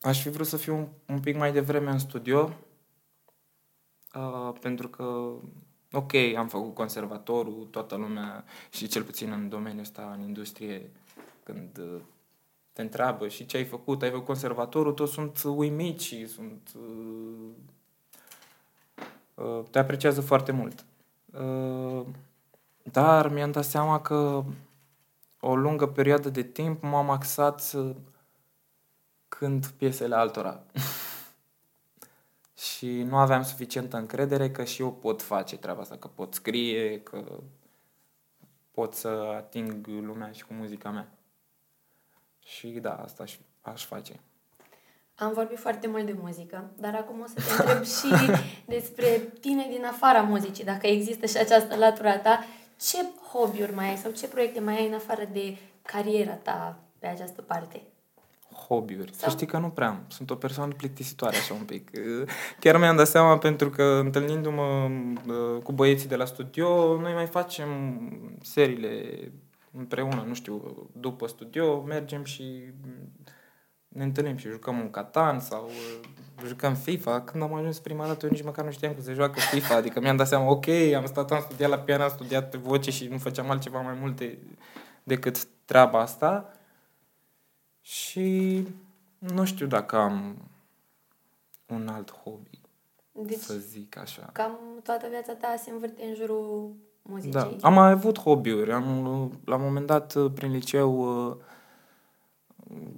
aș 0.02 0.22
fi 0.22 0.30
vrut 0.30 0.48
să 0.48 0.58
fiu 0.58 0.76
un, 0.76 0.88
un 1.06 1.20
pic 1.20 1.36
mai 1.36 1.52
devreme 1.52 1.90
în 1.92 2.00
studio, 2.00 2.54
uh, 4.14 4.54
pentru 4.60 4.90
că 4.90 5.34
ok, 5.92 6.14
am 6.38 6.48
făcut 6.48 6.74
conservatorul, 6.74 7.68
toată 7.72 7.96
lumea 7.96 8.44
și 8.70 8.88
cel 8.88 9.04
puțin 9.04 9.32
în 9.32 9.50
domeniul 9.50 9.82
ăsta, 9.82 10.16
în 10.18 10.26
industrie, 10.28 10.92
când 11.44 11.78
uh, 11.78 12.02
te 12.74 12.82
întreabă 12.82 13.28
și 13.28 13.46
ce 13.46 13.58
ai 13.58 13.66
făcut, 13.66 14.02
ai 14.02 14.10
făcut 14.10 14.26
conservatorul, 14.26 14.94
toți 14.94 15.14
sunt 15.14 15.42
uimiți 15.44 16.06
și 16.06 16.28
sunt... 16.28 16.70
Uh, 16.76 17.50
uh, 19.34 19.64
te 19.72 19.80
apreciază 19.80 20.22
foarte 20.22 20.52
mult. 20.52 20.86
Uh, 21.34 22.06
dar 22.84 23.30
mi-am 23.30 23.52
dat 23.52 23.66
seama 23.66 24.02
că 24.02 24.44
o 25.40 25.56
lungă 25.56 25.88
perioadă 25.88 26.30
de 26.30 26.44
timp 26.44 26.82
m-am 26.82 27.10
axat 27.10 27.60
să 27.60 27.96
cânt 29.28 29.74
piesele 29.78 30.16
altora. 30.16 30.64
și 32.62 32.88
nu 32.88 33.18
aveam 33.18 33.44
suficientă 33.44 33.98
încredere 33.98 34.52
că 34.52 34.64
și 34.64 34.82
eu 34.82 34.92
pot 34.92 35.22
face 35.22 35.58
treaba 35.58 35.82
asta, 35.82 35.96
că 35.98 36.08
pot 36.08 36.34
scrie, 36.34 37.02
că 37.02 37.40
pot 38.72 38.94
să 38.94 39.08
ating 39.36 39.88
lumea 39.88 40.32
și 40.32 40.46
cu 40.46 40.54
muzica 40.54 40.90
mea. 40.90 41.08
Și 42.44 42.68
da, 42.68 42.96
asta 42.96 43.24
aș, 43.24 43.38
aș 43.62 43.86
face. 43.86 44.20
Am 45.16 45.34
vorbit 45.34 45.60
foarte 45.60 45.88
mult 45.88 46.06
de 46.06 46.16
muzică, 46.22 46.72
dar 46.78 46.96
acum 46.96 47.20
o 47.20 47.26
să 47.26 47.34
te 47.34 47.62
întreb 47.62 47.84
și 47.84 48.32
despre 48.76 49.32
tine 49.40 49.68
din 49.70 49.86
afara 49.86 50.22
muzicii, 50.22 50.64
dacă 50.64 50.88
există 50.88 51.26
și 51.26 51.38
această 51.38 51.76
latura 51.76 52.20
ta. 52.20 52.46
Ce 52.80 52.98
hobby-uri 53.32 53.74
mai 53.74 53.90
ai 53.90 53.98
sau 53.98 54.12
ce 54.12 54.28
proiecte 54.28 54.60
mai 54.60 54.78
ai 54.78 54.88
în 54.88 54.94
afară 54.94 55.30
de 55.32 55.58
cariera 55.82 56.34
ta 56.34 56.80
pe 57.00 57.08
această 57.08 57.42
parte? 57.42 57.82
Hobby-uri. 58.68 59.12
Sau... 59.14 59.30
Să 59.30 59.36
știi 59.36 59.48
că 59.48 59.58
nu 59.58 59.70
prea 59.70 59.88
am. 59.88 60.04
Sunt 60.08 60.30
o 60.30 60.36
persoană 60.36 60.74
plictisitoare 60.74 61.36
așa 61.38 61.54
un 61.54 61.64
pic. 61.64 61.90
Chiar 62.60 62.78
mi-am 62.78 62.96
dat 62.96 63.08
seama 63.08 63.38
pentru 63.38 63.70
că 63.70 63.84
întâlnindu-mă 63.84 64.90
uh, 65.28 65.62
cu 65.64 65.72
băieții 65.72 66.08
de 66.08 66.16
la 66.16 66.26
studio, 66.26 67.00
noi 67.00 67.14
mai 67.14 67.26
facem 67.26 67.70
seriile 68.42 69.18
împreună, 69.72 70.24
nu 70.28 70.34
știu, 70.34 70.88
după 70.92 71.28
studio, 71.28 71.82
mergem 71.82 72.24
și 72.24 72.74
ne 73.88 74.04
întâlnim 74.04 74.38
și 74.38 74.50
jucăm 74.50 74.80
un 74.80 74.90
Catan 74.90 75.40
sau 75.40 75.66
uh, 75.66 76.46
jucăm 76.48 76.76
FIFA. 76.76 77.22
Când 77.22 77.44
am 77.44 77.54
ajuns 77.54 77.80
prima 77.80 78.08
dată, 78.08 78.26
eu 78.26 78.32
nici 78.32 78.44
măcar 78.44 78.66
nu 78.66 78.72
știam 78.72 78.94
cum 78.94 79.04
se 79.04 79.14
joacă 79.14 79.40
FIFA. 79.40 79.76
Adică 79.76 80.00
mi-am 80.00 80.16
dat 80.16 80.28
seama, 80.28 80.50
ok, 80.50 80.68
am 80.68 81.06
stat, 81.06 81.32
am 81.32 81.42
studiat 81.42 81.70
la 81.70 81.80
pian, 81.80 82.02
am 82.02 82.10
studiat 82.10 82.50
pe 82.50 82.58
voce 82.58 82.92
și 82.92 83.08
nu 83.08 83.18
făceam 83.18 83.50
altceva 83.50 83.82
mai 83.82 83.98
multe 84.00 84.38
decât 85.04 85.48
treaba 85.66 86.00
asta. 86.00 86.52
Și 87.82 88.68
nu 89.18 89.46
știu 89.46 89.68
dacă 89.68 89.96
am 89.96 90.36
un 91.68 91.88
alt 91.88 92.14
hobby, 92.24 92.60
Deci, 93.12 93.38
să 93.38 93.54
zic 93.54 93.98
așa. 93.98 94.30
cam 94.34 94.58
toată 94.84 95.08
viața 95.10 95.34
ta 95.34 95.56
se 95.64 95.70
învârte 95.70 96.04
în 96.04 96.14
jurul 96.16 96.72
muzicii. 97.02 97.32
Da, 97.32 97.52
am 97.62 97.74
mai 97.74 97.92
avut 97.92 98.20
hobby-uri. 98.20 98.72
Am, 98.72 98.86
la 99.46 99.56
un 99.56 99.62
moment 99.62 99.86
dat, 99.86 100.16
prin 100.34 100.52
liceu, 100.52 101.28
uh, 101.30 101.36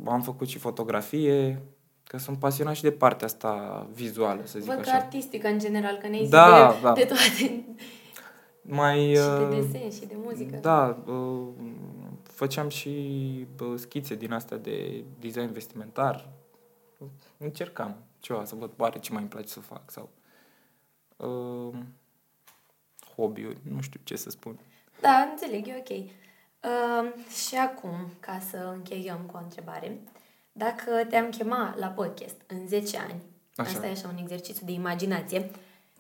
am 0.06 0.22
făcut 0.22 0.48
și 0.48 0.58
fotografie, 0.58 1.62
că 2.04 2.18
sunt 2.18 2.40
pasionat 2.40 2.76
și 2.76 2.82
de 2.82 2.92
partea 2.92 3.28
asta 3.28 3.88
vizuală, 3.94 4.42
să 4.44 4.60
zic 4.60 4.68
Văd 4.70 4.80
că 4.82 4.90
așa. 4.90 4.98
artistică 4.98 5.48
în 5.48 5.60
general, 5.60 5.96
că 5.96 6.08
ne 6.08 6.28
Da, 6.30 6.72
de, 6.72 6.80
da. 6.82 6.94
de 6.94 7.04
toate. 7.06 7.66
Mai, 8.62 9.00
și 9.00 9.14
de 9.14 9.44
uh, 9.44 9.50
desen 9.50 9.90
și 9.92 10.06
de 10.06 10.16
muzică. 10.24 10.58
Da, 10.62 11.04
uh, 11.06 11.48
făceam 12.44 12.70
și 12.70 12.90
uh, 13.60 13.80
schițe 13.80 14.16
din 14.16 14.32
astea 14.34 14.58
de 14.58 15.04
design 15.20 15.52
vestimentar. 15.52 16.30
Încercam 17.38 17.96
ceva 18.20 18.46
să 18.46 18.56
văd 18.56 18.72
oare 18.78 19.00
ce 19.00 19.12
mai 19.12 19.22
îmi 19.22 19.30
place 19.30 19.48
să 19.48 19.60
fac 19.60 19.92
sau 19.92 20.10
uh, 21.18 21.80
hobby-uri, 23.16 23.58
nu 23.72 23.82
știu 23.82 24.00
ce 24.04 24.16
să 24.16 24.30
spun. 24.30 24.60
Da, 25.02 25.28
înțeleg, 25.32 25.68
e 25.68 25.76
ok. 25.80 25.98
Uh, 26.00 27.24
și 27.48 27.56
acum, 27.56 27.96
ca 28.20 28.40
să 28.50 28.58
încheiem 28.74 29.20
cu 29.32 29.38
o 29.38 29.44
întrebare, 29.44 30.00
dacă 30.52 31.06
te-am 31.10 31.30
chema 31.30 31.76
la 31.78 31.88
podcast 31.88 32.36
în 32.48 32.68
10 32.68 32.98
ani, 32.98 33.22
Așa. 33.56 33.70
asta 33.70 33.88
e 33.88 33.92
așa 33.92 34.08
un 34.08 34.18
exercițiu 34.22 34.66
de 34.66 34.72
imaginație, 34.72 35.52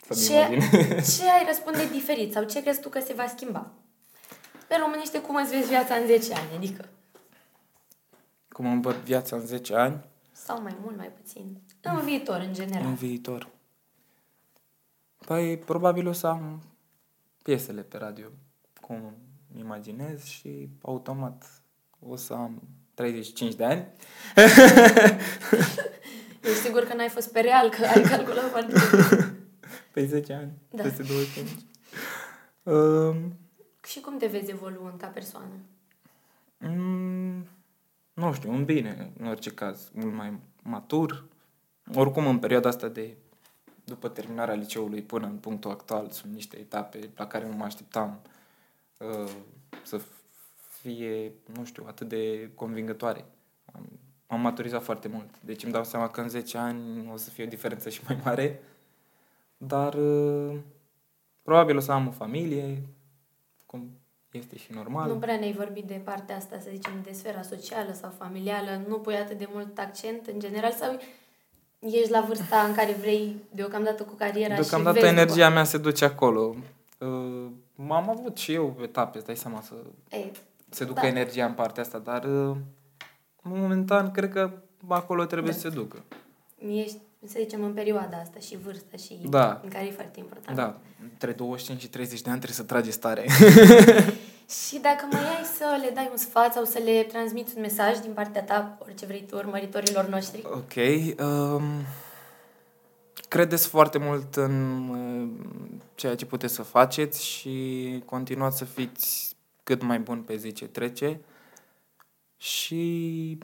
Să-mi 0.10 0.20
ce, 0.20 0.54
imaginez. 0.54 1.18
ce 1.18 1.30
ai 1.30 1.46
răspunde 1.48 1.88
diferit 1.92 2.32
sau 2.32 2.44
ce 2.44 2.62
crezi 2.62 2.82
tu 2.82 2.90
că 2.90 3.00
se 3.00 3.14
va 3.14 3.28
schimba? 3.28 3.72
Pe 4.68 4.76
românește, 4.82 5.22
cum 5.22 5.36
îți 5.36 5.52
vezi 5.56 5.68
viața 5.68 5.96
în 5.96 6.06
10 6.06 6.34
ani, 6.34 6.50
adică? 6.56 6.86
Cum 8.50 8.66
îmi 8.72 8.82
văd 8.82 8.96
viața 8.96 9.36
în 9.36 9.46
10 9.46 9.76
ani, 9.76 10.04
Sau 10.32 10.62
mai 10.62 10.76
mult, 10.82 10.98
mai 10.98 11.12
puțin. 11.22 11.62
În 11.82 12.00
viitor, 12.06 12.40
în 12.48 12.54
general. 12.54 12.86
în 12.86 12.94
viitor. 12.96 13.48
Păi, 15.26 15.58
probabil 15.58 16.08
o 16.08 16.12
să 16.12 16.28
am 16.28 16.62
piesele 17.44 17.82
pe 17.82 17.98
radio, 17.98 18.26
cum 18.82 18.96
îmi 19.52 19.60
imaginez 19.62 20.24
și 20.24 20.70
automat 20.82 21.46
o 22.00 22.16
să 22.16 22.34
am 22.34 22.62
35 22.94 23.54
de 23.56 23.66
ani. 23.66 23.88
Ești 26.44 26.60
sigur 26.62 26.84
că 26.84 26.94
n-ai 26.94 27.10
fost 27.10 27.32
pe 27.32 27.40
real, 27.40 27.70
că 27.70 27.86
ai 27.86 28.02
calculat 28.02 28.50
foarte 28.50 28.74
bine. 28.74 29.38
Pe 29.94 30.06
10 30.06 30.34
ani, 30.34 30.52
Da. 30.70 30.84
peste 30.84 31.04
25. 31.04 31.50
Um, 32.64 33.34
Și 33.88 34.00
cum 34.00 34.18
te 34.18 34.28
vezi 34.28 34.52
evoluând 34.52 35.00
ca 35.00 35.08
persoană? 35.08 35.54
mm, 36.58 37.48
nu 38.14 38.34
știu, 38.34 38.52
în 38.52 38.66
bine, 38.66 39.12
în 39.18 39.28
orice 39.28 39.50
caz, 39.50 39.92
mult 39.94 40.14
mai 40.14 40.40
matur. 40.64 41.26
Oricum, 41.96 42.28
în 42.28 42.40
perioada 42.40 42.70
asta 42.70 42.88
de 42.88 43.16
după 43.84 44.10
terminarea 44.10 44.54
liceului 44.54 45.02
până 45.02 45.26
în 45.26 45.38
punctul 45.38 45.72
actual, 45.72 46.10
sunt 46.10 46.34
niște 46.34 46.58
etape 46.58 47.10
la 47.16 47.28
care 47.28 47.48
nu 47.48 47.56
mă 47.56 47.64
așteptam 47.64 48.20
uh, 48.98 49.32
să 49.84 50.02
fie, 50.82 51.32
nu 51.58 51.66
știu, 51.66 51.84
atât 51.88 52.08
de 52.08 52.52
convingătoare. 52.56 53.26
Am, 53.74 53.90
am 54.28 54.42
maturizat 54.42 54.84
foarte 54.84 55.08
mult. 55.08 55.42
Deci 55.42 55.64
îmi 55.64 55.74
dau 55.74 55.84
seama 55.84 56.10
că 56.10 56.22
în 56.22 56.30
10 56.30 56.58
ani 56.58 57.10
o 57.12 57.18
să 57.18 57.30
fie 57.30 57.44
o 57.44 57.48
diferență 57.48 57.90
și 57.90 58.02
mai 58.08 58.20
mare. 58.24 58.62
Dar 59.58 59.94
uh, 59.94 60.58
probabil 61.42 61.78
o 61.78 61.80
să 61.80 61.92
am 61.92 62.08
o 62.08 62.12
familie, 62.12 62.82
cum 63.74 63.90
este 64.32 64.58
și 64.58 64.72
normal. 64.74 65.10
Nu 65.10 65.16
prea 65.18 65.36
ne-ai 65.38 65.54
vorbit 65.54 65.84
de 65.84 66.02
partea 66.04 66.36
asta, 66.36 66.60
să 66.60 66.70
zicem, 66.74 66.92
de 67.04 67.12
sfera 67.12 67.42
socială 67.42 67.94
sau 67.94 68.14
familială, 68.18 68.82
nu 68.88 68.96
pui 69.00 69.16
atât 69.16 69.38
de 69.38 69.48
mult 69.54 69.78
accent 69.78 70.28
în 70.28 70.40
general 70.40 70.72
sau 70.72 71.00
ești 71.80 72.10
la 72.12 72.22
vârsta 72.22 72.60
în 72.68 72.74
care 72.74 72.92
vrei 72.92 73.36
deocamdată 73.52 74.04
cu 74.04 74.14
cariera 74.14 74.56
Deocamdată 74.56 74.98
și 74.98 75.04
vezi 75.04 75.16
energia 75.16 75.50
mea 75.50 75.64
se 75.64 75.78
duce 75.78 76.06
acolo. 76.06 76.56
Uh, 76.98 77.46
am 77.90 78.10
avut 78.10 78.38
și 78.38 78.54
eu 78.54 78.78
etape, 78.82 79.18
îți 79.18 79.26
dai 79.26 79.36
seama, 79.36 79.62
să 79.62 79.74
după. 79.74 80.16
Ei, 80.16 80.32
se 80.70 80.86
ducă 80.86 81.00
Da. 81.02 81.08
energia 81.08 81.46
în 81.46 81.54
partea 81.54 81.84
asta, 81.84 81.98
dar 81.98 82.24
uh, 82.24 82.56
momentan 83.42 84.12
cred 84.12 84.32
că 84.32 84.52
acolo 84.88 85.26
trebuie 85.26 85.52
Da. 85.52 85.58
să 85.58 85.70
se 85.70 85.76
ducă. 85.76 86.04
ești, 86.68 86.98
să 87.28 87.38
zicem, 87.40 87.64
în 87.64 87.74
perioada 87.74 88.18
asta 88.18 88.40
și 88.40 88.58
vârsta 88.58 88.98
și 88.98 89.20
Da. 89.30 89.60
în 89.64 89.70
care 89.70 89.86
e 89.86 89.92
foarte 89.92 90.20
important. 90.20 90.58
Da, 90.58 90.78
între 91.02 91.32
25 91.32 91.82
și 91.82 91.88
30 91.88 92.22
de 92.22 92.30
ani 92.30 92.40
trebuie 92.40 92.60
să 92.66 92.74
tragi 92.74 92.92
stare. 92.92 93.26
Și 94.68 94.80
dacă 94.80 95.08
mai 95.12 95.22
ai 95.22 95.44
să 95.58 95.80
le 95.82 95.90
dai 95.94 96.08
un 96.12 96.18
sfat 96.18 96.54
sau 96.54 96.64
să 96.64 96.80
le 96.84 97.04
transmiți 97.04 97.54
un 97.56 97.62
mesaj 97.62 97.98
din 98.00 98.12
partea 98.14 98.44
ta, 98.44 98.78
orice 98.82 99.06
vrei 99.06 99.26
tu, 99.30 99.36
urmăritorilor 99.36 100.06
noștri, 100.08 100.42
ok. 100.46 100.74
Um, 101.20 101.64
credeți 103.30 103.68
foarte 103.68 103.98
mult 103.98 104.36
în 104.36 104.88
uh, 104.90 105.30
ceea 105.96 106.16
ce 106.16 106.26
puteți 106.26 106.54
să 106.54 106.62
faceți 106.62 107.26
și 107.26 108.02
continuați 108.06 108.58
să 108.58 108.66
fiți 108.66 109.36
cât 109.64 109.82
mai 109.82 110.00
bun 110.00 110.22
pe 110.22 110.36
zi 110.36 110.52
ce 110.52 110.66
trece 110.66 111.20
și 112.38 113.38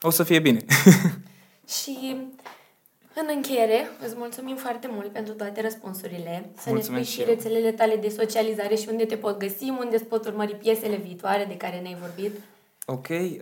o 0.00 0.10
să 0.10 0.22
fie 0.22 0.38
bine. 0.38 0.64
Și 1.68 2.16
în 3.14 3.26
încheiere, 3.34 3.90
îți 4.04 4.14
mulțumim 4.16 4.56
foarte 4.56 4.88
mult 4.90 5.12
pentru 5.12 5.32
toate 5.32 5.60
răspunsurile. 5.60 6.50
Să 6.56 6.70
Mulțumesc 6.70 6.90
ne 6.90 7.02
și 7.02 7.10
spui 7.12 7.24
și 7.24 7.30
eu. 7.30 7.34
rețelele 7.34 7.72
tale 7.72 7.96
de 7.96 8.08
socializare 8.08 8.74
și 8.74 8.88
unde 8.90 9.04
te 9.04 9.16
pot 9.16 9.38
găsi, 9.38 9.64
unde 9.64 9.94
îți 9.96 10.04
pot 10.04 10.26
urmări 10.26 10.54
piesele 10.54 10.96
viitoare 10.96 11.44
de 11.48 11.56
care 11.56 11.78
ne-ai 11.80 11.96
vorbit. 12.00 12.40
Ok, 12.86 13.08
uh, 13.08 13.38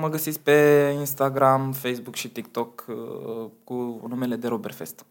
mă 0.00 0.08
găsiți 0.10 0.40
pe 0.40 0.90
Instagram, 0.98 1.72
Facebook 1.72 2.14
și 2.14 2.28
TikTok 2.28 2.84
uh, 2.88 3.50
cu 3.64 4.04
numele 4.08 4.36
de 4.36 4.48
Robert 4.48 4.74
Fest. 4.74 5.04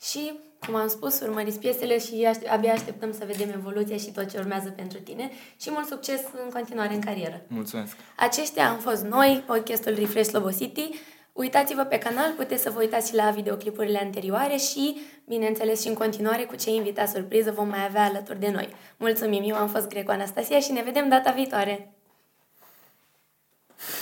Și, 0.00 0.32
cum 0.66 0.74
am 0.74 0.88
spus, 0.88 1.20
urmăriți 1.20 1.58
piesele 1.58 1.98
și 1.98 2.24
aștept, 2.28 2.50
abia 2.50 2.72
așteptăm 2.72 3.12
să 3.12 3.24
vedem 3.26 3.48
evoluția 3.54 3.96
și 3.96 4.12
tot 4.12 4.30
ce 4.30 4.38
urmează 4.38 4.68
pentru 4.76 4.98
tine 4.98 5.30
și 5.60 5.70
mult 5.70 5.86
succes 5.86 6.20
în 6.44 6.50
continuare 6.52 6.94
în 6.94 7.00
carieră. 7.00 7.42
Mulțumesc! 7.48 7.96
Aceștia 8.16 8.70
am 8.70 8.78
fost 8.78 9.02
noi, 9.02 9.44
podcastul 9.46 9.94
Refresh 9.94 10.28
Slobo 10.28 10.50
City. 10.50 10.90
Uitați-vă 11.32 11.82
pe 11.82 11.98
canal, 11.98 12.32
puteți 12.32 12.62
să 12.62 12.70
vă 12.70 12.80
uitați 12.80 13.08
și 13.08 13.14
la 13.14 13.30
videoclipurile 13.30 13.98
anterioare 13.98 14.56
și, 14.56 15.00
bineînțeles, 15.24 15.80
și 15.80 15.88
în 15.88 15.94
continuare 15.94 16.42
cu 16.42 16.56
ce 16.56 16.70
invita 16.70 17.06
surpriză 17.06 17.50
vom 17.50 17.68
mai 17.68 17.84
avea 17.84 18.04
alături 18.04 18.40
de 18.40 18.50
noi. 18.50 18.68
Mulțumim, 18.96 19.42
eu 19.46 19.56
am 19.56 19.68
fost 19.68 19.88
Greco 19.88 20.10
Anastasia 20.10 20.60
și 20.60 20.72
ne 20.72 20.82
vedem 20.82 21.08
data 21.08 21.30
viitoare. 21.30 21.92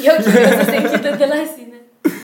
E 0.03 0.11
ok, 0.11 0.19
o 0.19 0.23
să 0.23 0.65
se 0.65 0.77
închidă 0.77 1.17
de 1.17 1.25
la 1.25 1.53
sine. 1.57 1.80